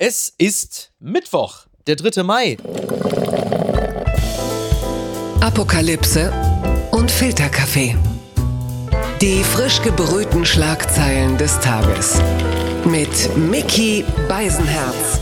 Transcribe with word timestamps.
Es 0.00 0.32
ist 0.38 0.92
Mittwoch, 1.00 1.66
der 1.88 1.96
3. 1.96 2.22
Mai. 2.22 2.56
Apokalypse 5.40 6.32
und 6.92 7.10
Filterkaffee. 7.10 7.96
Die 9.20 9.42
frisch 9.42 9.82
gebrühten 9.82 10.46
Schlagzeilen 10.46 11.36
des 11.36 11.58
Tages. 11.58 12.22
Mit 12.84 13.36
Mickey 13.36 14.04
Beisenherz. 14.28 15.18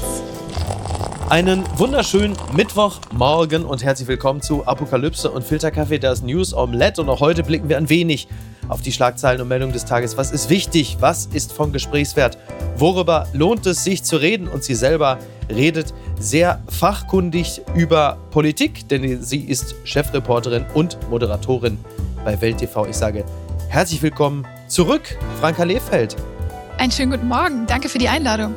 Einen 1.30 1.64
wunderschönen 1.78 2.36
Mittwochmorgen 2.52 3.64
und 3.64 3.82
herzlich 3.82 4.08
willkommen 4.08 4.42
zu 4.42 4.66
Apokalypse 4.66 5.30
und 5.30 5.42
Filterkaffee, 5.42 5.98
das 5.98 6.20
News 6.20 6.52
Omelette. 6.52 7.00
Und 7.00 7.08
auch 7.08 7.20
heute 7.20 7.44
blicken 7.44 7.70
wir 7.70 7.78
ein 7.78 7.88
wenig 7.88 8.28
auf 8.68 8.82
die 8.82 8.92
Schlagzeilen 8.92 9.40
und 9.40 9.48
Meldungen 9.48 9.72
des 9.72 9.84
Tages. 9.84 10.16
Was 10.16 10.32
ist 10.32 10.50
wichtig? 10.50 10.96
Was 11.00 11.26
ist 11.26 11.52
von 11.52 11.72
Gesprächswert? 11.72 12.38
Worüber 12.76 13.26
lohnt 13.32 13.66
es 13.66 13.84
sich 13.84 14.02
zu 14.02 14.16
reden? 14.16 14.48
Und 14.48 14.64
sie 14.64 14.74
selber 14.74 15.18
redet 15.48 15.94
sehr 16.18 16.62
fachkundig 16.68 17.62
über 17.74 18.18
Politik, 18.30 18.88
denn 18.88 19.22
sie 19.22 19.40
ist 19.40 19.74
Chefreporterin 19.84 20.66
und 20.74 20.98
Moderatorin 21.10 21.78
bei 22.24 22.40
Welt 22.40 22.58
TV. 22.58 22.86
Ich 22.86 22.96
sage 22.96 23.24
herzlich 23.68 24.02
willkommen 24.02 24.46
zurück, 24.68 25.16
Franka 25.40 25.64
Lehfeld. 25.64 26.16
Einen 26.78 26.92
schönen 26.92 27.12
guten 27.12 27.28
Morgen. 27.28 27.66
Danke 27.66 27.88
für 27.88 27.98
die 27.98 28.08
Einladung. 28.08 28.54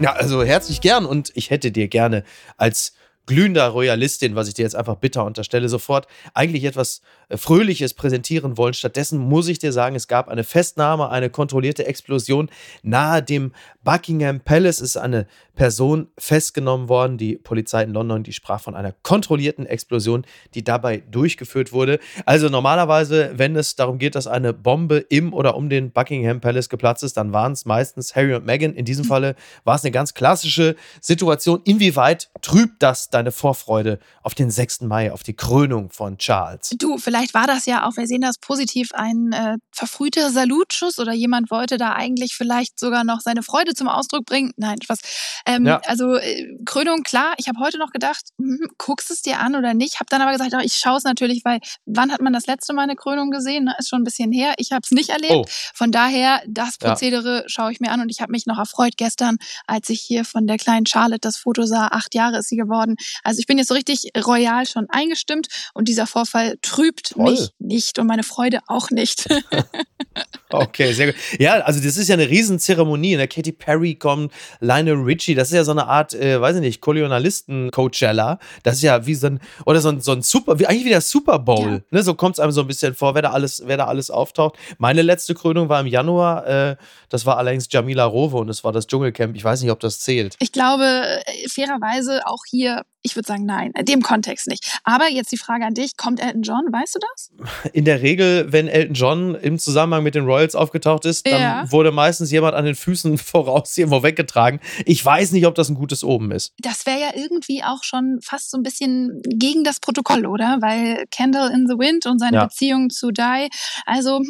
Ja, 0.00 0.12
also 0.14 0.42
herzlich 0.42 0.80
gern 0.80 1.04
und 1.04 1.30
ich 1.34 1.50
hätte 1.50 1.70
dir 1.70 1.86
gerne 1.88 2.24
als 2.56 2.94
glühender 3.26 3.68
Royalistin, 3.68 4.34
was 4.34 4.48
ich 4.48 4.54
dir 4.54 4.62
jetzt 4.62 4.74
einfach 4.74 4.96
bitter 4.96 5.24
unterstelle, 5.24 5.68
sofort 5.68 6.06
eigentlich 6.34 6.64
etwas 6.64 7.02
Fröhliches 7.36 7.94
präsentieren 7.94 8.56
wollen. 8.56 8.74
Stattdessen 8.74 9.18
muss 9.18 9.48
ich 9.48 9.58
dir 9.58 9.72
sagen, 9.72 9.96
es 9.96 10.08
gab 10.08 10.28
eine 10.28 10.44
Festnahme, 10.44 11.10
eine 11.10 11.30
kontrollierte 11.30 11.86
Explosion 11.86 12.50
nahe 12.82 13.22
dem 13.22 13.52
Buckingham 13.84 14.40
Palace. 14.40 14.80
Es 14.80 14.90
ist 14.90 14.96
eine 14.96 15.26
Person 15.54 16.08
festgenommen 16.18 16.88
worden. 16.88 17.18
Die 17.18 17.36
Polizei 17.36 17.82
in 17.82 17.92
London, 17.92 18.22
die 18.22 18.32
sprach 18.32 18.60
von 18.60 18.74
einer 18.74 18.92
kontrollierten 19.02 19.66
Explosion, 19.66 20.24
die 20.54 20.64
dabei 20.64 21.02
durchgeführt 21.10 21.72
wurde. 21.72 21.98
Also 22.24 22.48
normalerweise, 22.48 23.32
wenn 23.36 23.56
es 23.56 23.76
darum 23.76 23.98
geht, 23.98 24.14
dass 24.14 24.26
eine 24.26 24.52
Bombe 24.52 24.98
im 24.98 25.32
oder 25.32 25.56
um 25.56 25.68
den 25.68 25.90
Buckingham 25.90 26.40
Palace 26.40 26.68
geplatzt 26.68 27.02
ist, 27.02 27.16
dann 27.16 27.32
waren 27.32 27.52
es 27.52 27.64
meistens 27.64 28.16
Harry 28.16 28.34
und 28.34 28.46
Meghan. 28.46 28.74
In 28.74 28.84
diesem 28.84 29.04
Falle 29.04 29.34
war 29.64 29.76
es 29.76 29.84
eine 29.84 29.92
ganz 29.92 30.14
klassische 30.14 30.76
Situation. 31.00 31.60
Inwieweit 31.64 32.30
trübt 32.40 32.82
das 32.82 33.10
deine 33.10 33.32
Vorfreude 33.32 33.98
auf 34.22 34.34
den 34.34 34.50
6. 34.50 34.82
Mai, 34.82 35.12
auf 35.12 35.22
die 35.22 35.34
Krönung 35.34 35.90
von 35.90 36.18
Charles? 36.18 36.70
Du, 36.78 36.98
vielleicht 36.98 37.21
war 37.34 37.46
das 37.46 37.66
ja 37.66 37.86
auch, 37.86 37.96
wir 37.96 38.06
sehen 38.06 38.20
das 38.20 38.38
positiv, 38.38 38.90
ein 38.92 39.32
äh, 39.32 39.56
verfrühter 39.70 40.30
Salutschuss 40.30 40.98
oder 40.98 41.12
jemand 41.12 41.50
wollte 41.50 41.76
da 41.78 41.92
eigentlich 41.92 42.34
vielleicht 42.34 42.78
sogar 42.78 43.04
noch 43.04 43.20
seine 43.20 43.42
Freude 43.42 43.74
zum 43.74 43.88
Ausdruck 43.88 44.24
bringen. 44.26 44.52
Nein, 44.56 44.80
Spaß. 44.82 44.98
Ähm, 45.46 45.66
ja. 45.66 45.80
Also 45.86 46.16
äh, 46.16 46.46
Krönung, 46.64 47.02
klar. 47.02 47.34
Ich 47.38 47.48
habe 47.48 47.58
heute 47.60 47.78
noch 47.78 47.90
gedacht, 47.90 48.22
hm, 48.38 48.68
guckst 48.78 49.10
es 49.10 49.22
dir 49.22 49.40
an 49.40 49.54
oder 49.54 49.74
nicht? 49.74 50.00
Habe 50.00 50.06
dann 50.10 50.22
aber 50.22 50.32
gesagt, 50.32 50.52
oh, 50.54 50.60
ich 50.62 50.74
schaue 50.74 50.98
es 50.98 51.04
natürlich, 51.04 51.44
weil 51.44 51.60
wann 51.86 52.12
hat 52.12 52.20
man 52.20 52.32
das 52.32 52.46
letzte 52.46 52.72
Mal 52.72 52.82
eine 52.82 52.96
Krönung 52.96 53.30
gesehen? 53.30 53.64
Ne? 53.64 53.74
Ist 53.78 53.88
schon 53.88 54.02
ein 54.02 54.04
bisschen 54.04 54.32
her. 54.32 54.54
Ich 54.58 54.72
habe 54.72 54.82
es 54.84 54.90
nicht 54.90 55.10
erlebt. 55.10 55.32
Oh. 55.32 55.44
Von 55.74 55.90
daher, 55.90 56.40
das 56.46 56.78
Prozedere 56.78 57.42
ja. 57.42 57.48
schaue 57.48 57.72
ich 57.72 57.80
mir 57.80 57.90
an 57.90 58.00
und 58.00 58.10
ich 58.10 58.20
habe 58.20 58.32
mich 58.32 58.46
noch 58.46 58.58
erfreut 58.58 58.96
gestern, 58.96 59.36
als 59.66 59.88
ich 59.88 60.00
hier 60.00 60.24
von 60.24 60.46
der 60.46 60.56
kleinen 60.58 60.86
Charlotte 60.86 61.20
das 61.20 61.36
Foto 61.36 61.64
sah. 61.64 61.88
Acht 61.88 62.14
Jahre 62.14 62.38
ist 62.38 62.48
sie 62.48 62.56
geworden. 62.56 62.96
Also 63.22 63.38
ich 63.38 63.46
bin 63.46 63.58
jetzt 63.58 63.68
so 63.68 63.74
richtig 63.74 64.10
royal 64.24 64.66
schon 64.66 64.86
eingestimmt 64.90 65.48
und 65.74 65.88
dieser 65.88 66.06
Vorfall 66.06 66.56
trübt 66.62 67.11
Toll. 67.12 67.30
mich 67.32 67.50
nicht 67.58 67.98
und 67.98 68.06
meine 68.06 68.22
Freude 68.22 68.60
auch 68.66 68.90
nicht. 68.90 69.26
okay, 70.52 70.92
sehr 70.92 71.06
gut. 71.06 71.16
Ja, 71.38 71.54
also 71.60 71.80
das 71.80 71.96
ist 71.96 72.08
ja 72.08 72.14
eine 72.14 72.28
Riesenzeremonie. 72.28 73.16
Ne? 73.16 73.28
Katy 73.28 73.52
Perry 73.52 73.94
kommt, 73.94 74.32
Lionel 74.60 74.96
Richie, 74.96 75.34
das 75.34 75.48
ist 75.48 75.54
ja 75.54 75.64
so 75.64 75.72
eine 75.72 75.86
Art, 75.86 76.14
äh, 76.14 76.40
weiß 76.40 76.56
ich 76.56 76.62
nicht, 76.62 76.80
Kolonialisten-Coachella. 76.80 78.38
Das 78.62 78.76
ist 78.76 78.82
ja 78.82 79.06
wie 79.06 79.14
so 79.14 79.28
ein, 79.28 79.40
oder 79.66 79.80
so 79.80 79.88
ein, 79.88 80.00
so 80.00 80.12
ein 80.12 80.22
Super, 80.22 80.58
wie, 80.58 80.66
eigentlich 80.66 80.84
wie 80.84 80.90
der 80.90 81.00
Super 81.00 81.38
Bowl. 81.38 81.72
Ja. 81.72 81.80
Ne? 81.90 82.02
So 82.02 82.14
kommt 82.14 82.36
es 82.36 82.40
einem 82.40 82.52
so 82.52 82.60
ein 82.62 82.66
bisschen 82.66 82.94
vor, 82.94 83.14
wer 83.14 83.22
da 83.22 83.30
alles, 83.30 83.62
wer 83.66 83.76
da 83.76 83.86
alles 83.86 84.10
auftaucht. 84.10 84.56
Meine 84.78 85.02
letzte 85.02 85.34
Krönung 85.34 85.68
war 85.68 85.80
im 85.80 85.86
Januar, 85.86 86.46
äh, 86.46 86.76
das 87.08 87.26
war 87.26 87.38
allerdings 87.38 87.68
Jamila 87.70 88.04
Rowe 88.04 88.36
und 88.36 88.48
es 88.48 88.64
war 88.64 88.72
das 88.72 88.86
Dschungelcamp. 88.86 89.36
Ich 89.36 89.44
weiß 89.44 89.62
nicht, 89.62 89.70
ob 89.70 89.80
das 89.80 90.00
zählt. 90.00 90.36
Ich 90.38 90.52
glaube, 90.52 90.84
äh, 90.84 91.48
fairerweise 91.48 92.22
auch 92.26 92.42
hier 92.48 92.82
ich 93.02 93.16
würde 93.16 93.26
sagen, 93.26 93.44
nein, 93.44 93.72
in 93.76 93.84
dem 93.84 94.02
Kontext 94.02 94.46
nicht. 94.46 94.78
Aber 94.84 95.08
jetzt 95.08 95.32
die 95.32 95.36
Frage 95.36 95.64
an 95.64 95.74
dich, 95.74 95.96
kommt 95.96 96.22
Elton 96.22 96.42
John, 96.42 96.62
weißt 96.70 96.94
du 96.94 96.98
das? 97.00 97.30
In 97.72 97.84
der 97.84 98.00
Regel, 98.00 98.52
wenn 98.52 98.68
Elton 98.68 98.94
John 98.94 99.34
im 99.34 99.58
Zusammenhang 99.58 100.04
mit 100.04 100.14
den 100.14 100.26
Royals 100.42 100.54
aufgetaucht 100.54 101.04
ist, 101.04 101.26
dann 101.26 101.40
ja. 101.40 101.70
wurde 101.70 101.92
meistens 101.92 102.30
jemand 102.30 102.54
an 102.54 102.64
den 102.64 102.74
Füßen 102.74 103.18
voraus 103.18 103.76
irgendwo 103.76 104.02
weggetragen. 104.02 104.60
Ich 104.84 105.04
weiß 105.04 105.32
nicht, 105.32 105.46
ob 105.46 105.54
das 105.54 105.68
ein 105.68 105.74
gutes 105.74 106.04
Oben 106.04 106.32
ist. 106.32 106.52
Das 106.58 106.86
wäre 106.86 107.00
ja 107.00 107.10
irgendwie 107.14 107.62
auch 107.62 107.82
schon 107.82 108.18
fast 108.22 108.50
so 108.50 108.58
ein 108.58 108.62
bisschen 108.62 109.22
gegen 109.24 109.64
das 109.64 109.80
Protokoll, 109.80 110.26
oder? 110.26 110.58
Weil 110.60 111.04
Candle 111.10 111.52
in 111.52 111.66
the 111.68 111.78
Wind 111.78 112.06
und 112.06 112.18
seine 112.18 112.36
ja. 112.36 112.44
Beziehung 112.44 112.90
zu 112.90 113.10
Di, 113.10 113.48
also 113.86 114.20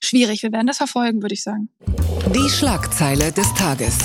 schwierig. 0.00 0.42
Wir 0.42 0.52
werden 0.52 0.66
das 0.66 0.78
verfolgen, 0.78 1.22
würde 1.22 1.34
ich 1.34 1.42
sagen. 1.42 1.68
Die 2.34 2.48
Schlagzeile 2.48 3.32
des 3.32 3.52
Tages. 3.54 3.98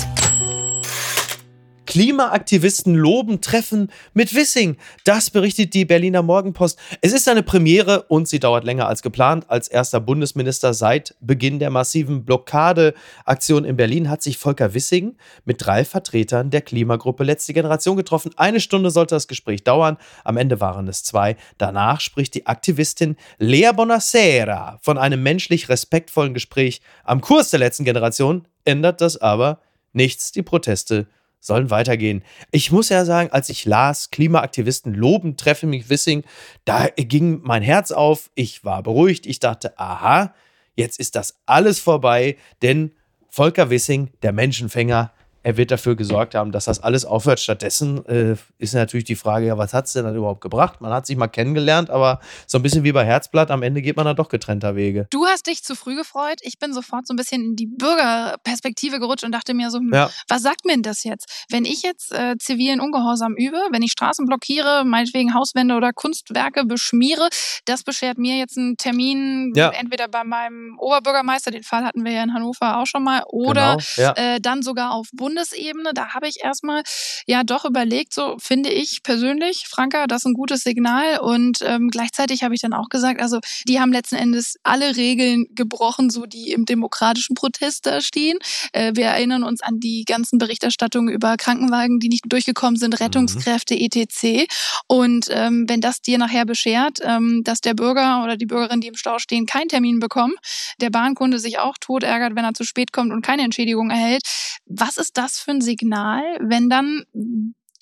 Klimaaktivisten 1.96 2.94
loben 2.94 3.40
Treffen 3.40 3.90
mit 4.12 4.34
Wissing. 4.34 4.76
Das 5.04 5.30
berichtet 5.30 5.72
die 5.72 5.86
Berliner 5.86 6.20
Morgenpost. 6.20 6.78
Es 7.00 7.14
ist 7.14 7.26
eine 7.26 7.42
Premiere 7.42 8.02
und 8.08 8.28
sie 8.28 8.38
dauert 8.38 8.64
länger 8.64 8.86
als 8.86 9.00
geplant. 9.00 9.46
Als 9.48 9.66
erster 9.66 9.98
Bundesminister 10.00 10.74
seit 10.74 11.14
Beginn 11.20 11.58
der 11.58 11.70
massiven 11.70 12.26
Blockadeaktion 12.26 13.64
in 13.64 13.78
Berlin 13.78 14.10
hat 14.10 14.22
sich 14.22 14.36
Volker 14.36 14.74
Wissing 14.74 15.16
mit 15.46 15.64
drei 15.64 15.86
Vertretern 15.86 16.50
der 16.50 16.60
Klimagruppe 16.60 17.24
Letzte 17.24 17.54
Generation 17.54 17.96
getroffen. 17.96 18.30
Eine 18.36 18.60
Stunde 18.60 18.90
sollte 18.90 19.14
das 19.14 19.26
Gespräch 19.26 19.64
dauern. 19.64 19.96
Am 20.22 20.36
Ende 20.36 20.60
waren 20.60 20.88
es 20.88 21.02
zwei. 21.02 21.38
Danach 21.56 22.02
spricht 22.02 22.34
die 22.34 22.46
Aktivistin 22.46 23.16
Lea 23.38 23.70
Bonacera 23.74 24.78
von 24.82 24.98
einem 24.98 25.22
menschlich 25.22 25.70
respektvollen 25.70 26.34
Gespräch 26.34 26.82
am 27.04 27.22
Kurs 27.22 27.48
der 27.48 27.60
letzten 27.60 27.84
Generation. 27.86 28.46
Ändert 28.66 29.00
das 29.00 29.16
aber 29.16 29.60
nichts. 29.94 30.30
Die 30.30 30.42
Proteste 30.42 31.06
sollen 31.40 31.70
weitergehen. 31.70 32.22
Ich 32.50 32.72
muss 32.72 32.88
ja 32.88 33.04
sagen, 33.04 33.30
als 33.30 33.48
ich 33.48 33.64
las, 33.64 34.10
Klimaaktivisten 34.10 34.94
loben, 34.94 35.36
treffe 35.36 35.66
mich 35.66 35.88
Wissing, 35.88 36.24
da 36.64 36.88
ging 36.96 37.40
mein 37.42 37.62
Herz 37.62 37.92
auf, 37.92 38.30
ich 38.34 38.64
war 38.64 38.82
beruhigt, 38.82 39.26
ich 39.26 39.38
dachte, 39.38 39.78
aha, 39.78 40.34
jetzt 40.74 40.98
ist 40.98 41.14
das 41.14 41.40
alles 41.46 41.78
vorbei, 41.78 42.36
denn 42.62 42.92
Volker 43.28 43.70
Wissing, 43.70 44.10
der 44.22 44.32
Menschenfänger, 44.32 45.12
er 45.46 45.56
wird 45.56 45.70
dafür 45.70 45.94
gesorgt 45.94 46.34
haben, 46.34 46.50
dass 46.50 46.64
das 46.64 46.82
alles 46.82 47.04
aufhört. 47.04 47.38
Stattdessen 47.38 48.04
äh, 48.06 48.34
ist 48.58 48.74
natürlich 48.74 49.04
die 49.04 49.14
Frage, 49.14 49.46
ja, 49.46 49.56
was 49.56 49.74
hat 49.74 49.86
es 49.86 49.92
denn 49.92 50.04
dann 50.04 50.16
überhaupt 50.16 50.40
gebracht? 50.40 50.80
Man 50.80 50.92
hat 50.92 51.06
sich 51.06 51.16
mal 51.16 51.28
kennengelernt, 51.28 51.88
aber 51.88 52.18
so 52.48 52.58
ein 52.58 52.62
bisschen 52.62 52.82
wie 52.82 52.90
bei 52.90 53.04
Herzblatt, 53.04 53.52
am 53.52 53.62
Ende 53.62 53.80
geht 53.80 53.96
man 53.96 54.06
dann 54.06 54.16
doch 54.16 54.28
getrennter 54.28 54.74
Wege. 54.74 55.06
Du 55.10 55.24
hast 55.24 55.46
dich 55.46 55.62
zu 55.62 55.76
früh 55.76 55.94
gefreut. 55.94 56.40
Ich 56.40 56.58
bin 56.58 56.74
sofort 56.74 57.06
so 57.06 57.14
ein 57.14 57.16
bisschen 57.16 57.44
in 57.44 57.54
die 57.54 57.68
Bürgerperspektive 57.68 58.98
gerutscht 58.98 59.22
und 59.22 59.30
dachte 59.30 59.54
mir 59.54 59.70
so, 59.70 59.78
hm, 59.78 59.92
ja. 59.94 60.10
was 60.26 60.42
sagt 60.42 60.64
mir 60.64 60.72
denn 60.72 60.82
das 60.82 61.04
jetzt? 61.04 61.46
Wenn 61.48 61.64
ich 61.64 61.82
jetzt 61.82 62.12
äh, 62.12 62.34
zivilen 62.40 62.80
Ungehorsam 62.80 63.36
übe, 63.36 63.58
wenn 63.70 63.82
ich 63.82 63.92
Straßen 63.92 64.26
blockiere, 64.26 64.82
meinetwegen 64.84 65.32
Hauswände 65.32 65.76
oder 65.76 65.92
Kunstwerke 65.92 66.64
beschmiere, 66.64 67.28
das 67.66 67.84
beschert 67.84 68.18
mir 68.18 68.36
jetzt 68.36 68.58
einen 68.58 68.78
Termin, 68.78 69.52
ja. 69.54 69.70
entweder 69.70 70.08
bei 70.08 70.24
meinem 70.24 70.76
Oberbürgermeister, 70.80 71.52
den 71.52 71.62
Fall 71.62 71.84
hatten 71.84 72.04
wir 72.04 72.10
ja 72.10 72.24
in 72.24 72.34
Hannover 72.34 72.78
auch 72.78 72.86
schon 72.86 73.04
mal, 73.04 73.22
oder 73.28 73.76
genau, 73.76 74.16
ja. 74.18 74.34
äh, 74.34 74.40
dann 74.40 74.64
sogar 74.64 74.90
auf 74.90 75.06
Bund 75.12 75.35
Bundesebene, 75.36 75.90
da 75.94 76.14
habe 76.14 76.28
ich 76.28 76.42
erstmal 76.42 76.82
ja 77.26 77.44
doch 77.44 77.64
überlegt, 77.64 78.14
so 78.14 78.36
finde 78.38 78.70
ich 78.70 79.02
persönlich, 79.02 79.66
Franka, 79.68 80.06
das 80.06 80.22
ist 80.22 80.26
ein 80.26 80.32
gutes 80.32 80.62
Signal. 80.62 81.18
Und 81.20 81.58
ähm, 81.62 81.88
gleichzeitig 81.88 82.42
habe 82.42 82.54
ich 82.54 82.60
dann 82.60 82.72
auch 82.72 82.88
gesagt, 82.88 83.20
also 83.20 83.40
die 83.68 83.80
haben 83.80 83.92
letzten 83.92 84.16
Endes 84.16 84.56
alle 84.62 84.96
Regeln 84.96 85.46
gebrochen, 85.54 86.10
so 86.10 86.26
die 86.26 86.52
im 86.52 86.64
demokratischen 86.64 87.34
Protest 87.34 87.86
da 87.86 88.00
stehen. 88.00 88.38
Äh, 88.72 88.92
wir 88.94 89.06
erinnern 89.06 89.44
uns 89.44 89.60
an 89.60 89.78
die 89.78 90.04
ganzen 90.06 90.38
Berichterstattungen 90.38 91.12
über 91.12 91.36
Krankenwagen, 91.36 91.98
die 91.98 92.08
nicht 92.08 92.24
durchgekommen 92.26 92.76
sind, 92.76 92.98
Rettungskräfte, 92.98 93.74
mhm. 93.74 93.80
etc. 93.92 94.50
Und 94.86 95.26
ähm, 95.30 95.68
wenn 95.68 95.80
das 95.80 96.00
dir 96.00 96.18
nachher 96.18 96.46
beschert, 96.46 96.98
ähm, 97.02 97.42
dass 97.44 97.60
der 97.60 97.74
Bürger 97.74 98.24
oder 98.24 98.36
die 98.36 98.46
Bürgerin, 98.46 98.80
die 98.80 98.88
im 98.88 98.96
Stau 98.96 99.18
stehen, 99.18 99.44
keinen 99.44 99.68
Termin 99.68 100.00
bekommen, 100.00 100.34
der 100.80 100.90
Bahnkunde 100.90 101.38
sich 101.38 101.58
auch 101.58 101.76
tot 101.78 102.02
ärgert, 102.02 102.34
wenn 102.36 102.44
er 102.44 102.54
zu 102.54 102.64
spät 102.64 102.92
kommt 102.92 103.12
und 103.12 103.22
keine 103.22 103.42
Entschädigung 103.42 103.90
erhält, 103.90 104.22
was 104.66 104.96
ist 104.96 105.16
das 105.26 105.38
für 105.38 105.50
ein 105.50 105.60
Signal, 105.60 106.22
wenn 106.40 106.70
dann 106.70 107.04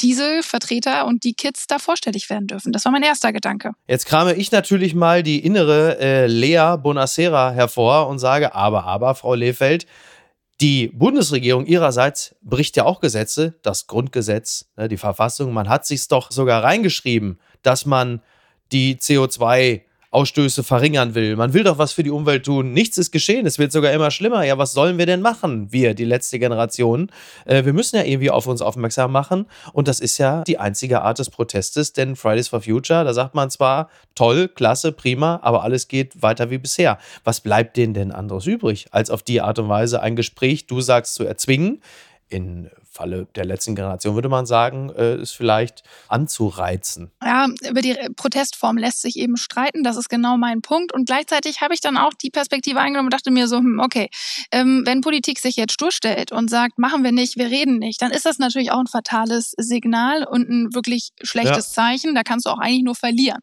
diese 0.00 0.42
Vertreter 0.42 1.06
und 1.06 1.24
die 1.24 1.34
Kids 1.34 1.66
da 1.66 1.78
vorstellig 1.78 2.28
werden 2.28 2.46
dürfen. 2.46 2.72
Das 2.72 2.84
war 2.84 2.92
mein 2.92 3.02
erster 3.02 3.32
Gedanke. 3.32 3.72
Jetzt 3.86 4.06
krame 4.06 4.34
ich 4.34 4.50
natürlich 4.50 4.94
mal 4.94 5.22
die 5.22 5.44
innere 5.44 5.98
äh, 6.00 6.26
Lea 6.26 6.76
Bonacera 6.82 7.52
hervor 7.52 8.08
und 8.08 8.18
sage, 8.18 8.54
aber, 8.54 8.84
aber, 8.84 9.14
Frau 9.14 9.34
Lehfeld, 9.34 9.86
die 10.60 10.88
Bundesregierung 10.88 11.66
ihrerseits 11.66 12.34
bricht 12.42 12.76
ja 12.76 12.84
auch 12.84 13.00
Gesetze, 13.00 13.58
das 13.62 13.86
Grundgesetz, 13.86 14.70
ne, 14.76 14.88
die 14.88 14.96
Verfassung. 14.96 15.52
Man 15.52 15.68
hat 15.68 15.86
sich 15.86 16.06
doch 16.08 16.30
sogar 16.30 16.62
reingeschrieben, 16.62 17.38
dass 17.62 17.86
man 17.86 18.20
die 18.72 18.96
CO2 18.96 19.82
Ausstöße 20.14 20.62
verringern 20.62 21.14
will. 21.14 21.36
Man 21.36 21.52
will 21.52 21.64
doch 21.64 21.78
was 21.78 21.92
für 21.92 22.02
die 22.02 22.10
Umwelt 22.10 22.46
tun. 22.46 22.72
Nichts 22.72 22.98
ist 22.98 23.10
geschehen. 23.10 23.46
Es 23.46 23.58
wird 23.58 23.72
sogar 23.72 23.92
immer 23.92 24.10
schlimmer. 24.10 24.44
Ja, 24.44 24.56
was 24.58 24.72
sollen 24.72 24.96
wir 24.96 25.06
denn 25.06 25.20
machen? 25.20 25.72
Wir, 25.72 25.94
die 25.94 26.04
letzte 26.04 26.38
Generation. 26.38 27.10
Äh, 27.44 27.64
wir 27.64 27.72
müssen 27.72 27.96
ja 27.96 28.04
irgendwie 28.04 28.30
auf 28.30 28.46
uns 28.46 28.62
aufmerksam 28.62 29.10
machen. 29.12 29.46
Und 29.72 29.88
das 29.88 30.00
ist 30.00 30.18
ja 30.18 30.44
die 30.44 30.58
einzige 30.58 31.02
Art 31.02 31.18
des 31.18 31.30
Protestes, 31.30 31.92
denn 31.92 32.16
Fridays 32.16 32.48
for 32.48 32.60
Future, 32.60 33.04
da 33.04 33.12
sagt 33.12 33.34
man 33.34 33.50
zwar, 33.50 33.90
toll, 34.14 34.48
klasse, 34.48 34.92
prima, 34.92 35.40
aber 35.42 35.62
alles 35.62 35.88
geht 35.88 36.22
weiter 36.22 36.50
wie 36.50 36.58
bisher. 36.58 36.98
Was 37.24 37.40
bleibt 37.40 37.76
denen 37.76 37.94
denn 37.94 38.12
anderes 38.12 38.46
übrig, 38.46 38.86
als 38.92 39.10
auf 39.10 39.22
die 39.22 39.40
Art 39.40 39.58
und 39.58 39.68
Weise 39.68 40.00
ein 40.00 40.14
Gespräch, 40.14 40.66
du 40.66 40.80
sagst, 40.80 41.14
zu 41.14 41.24
erzwingen? 41.24 41.82
In 42.28 42.70
Falle 42.94 43.26
der 43.34 43.44
letzten 43.44 43.74
Generation 43.74 44.14
würde 44.14 44.28
man 44.28 44.46
sagen, 44.46 44.90
äh, 44.90 45.20
ist 45.20 45.32
vielleicht 45.32 45.82
anzureizen. 46.06 47.10
Ja, 47.22 47.48
über 47.68 47.82
die 47.82 47.96
Protestform 48.16 48.78
lässt 48.78 49.02
sich 49.02 49.18
eben 49.18 49.36
streiten. 49.36 49.82
Das 49.82 49.96
ist 49.96 50.08
genau 50.08 50.36
mein 50.36 50.62
Punkt. 50.62 50.92
Und 50.92 51.06
gleichzeitig 51.06 51.60
habe 51.60 51.74
ich 51.74 51.80
dann 51.80 51.96
auch 51.96 52.14
die 52.14 52.30
Perspektive 52.30 52.78
eingenommen 52.78 53.08
und 53.08 53.12
dachte 53.12 53.32
mir 53.32 53.48
so, 53.48 53.58
hm, 53.58 53.80
okay, 53.80 54.08
ähm, 54.52 54.82
wenn 54.86 55.00
Politik 55.00 55.40
sich 55.40 55.56
jetzt 55.56 55.80
durchstellt 55.80 56.30
und 56.30 56.48
sagt, 56.48 56.78
machen 56.78 57.02
wir 57.02 57.10
nicht, 57.10 57.36
wir 57.36 57.46
reden 57.46 57.78
nicht, 57.78 58.00
dann 58.00 58.12
ist 58.12 58.26
das 58.26 58.38
natürlich 58.38 58.70
auch 58.70 58.78
ein 58.78 58.86
fatales 58.86 59.54
Signal 59.58 60.24
und 60.24 60.48
ein 60.48 60.74
wirklich 60.74 61.10
schlechtes 61.20 61.74
ja. 61.74 61.82
Zeichen. 61.82 62.14
Da 62.14 62.22
kannst 62.22 62.46
du 62.46 62.50
auch 62.50 62.58
eigentlich 62.58 62.84
nur 62.84 62.94
verlieren. 62.94 63.40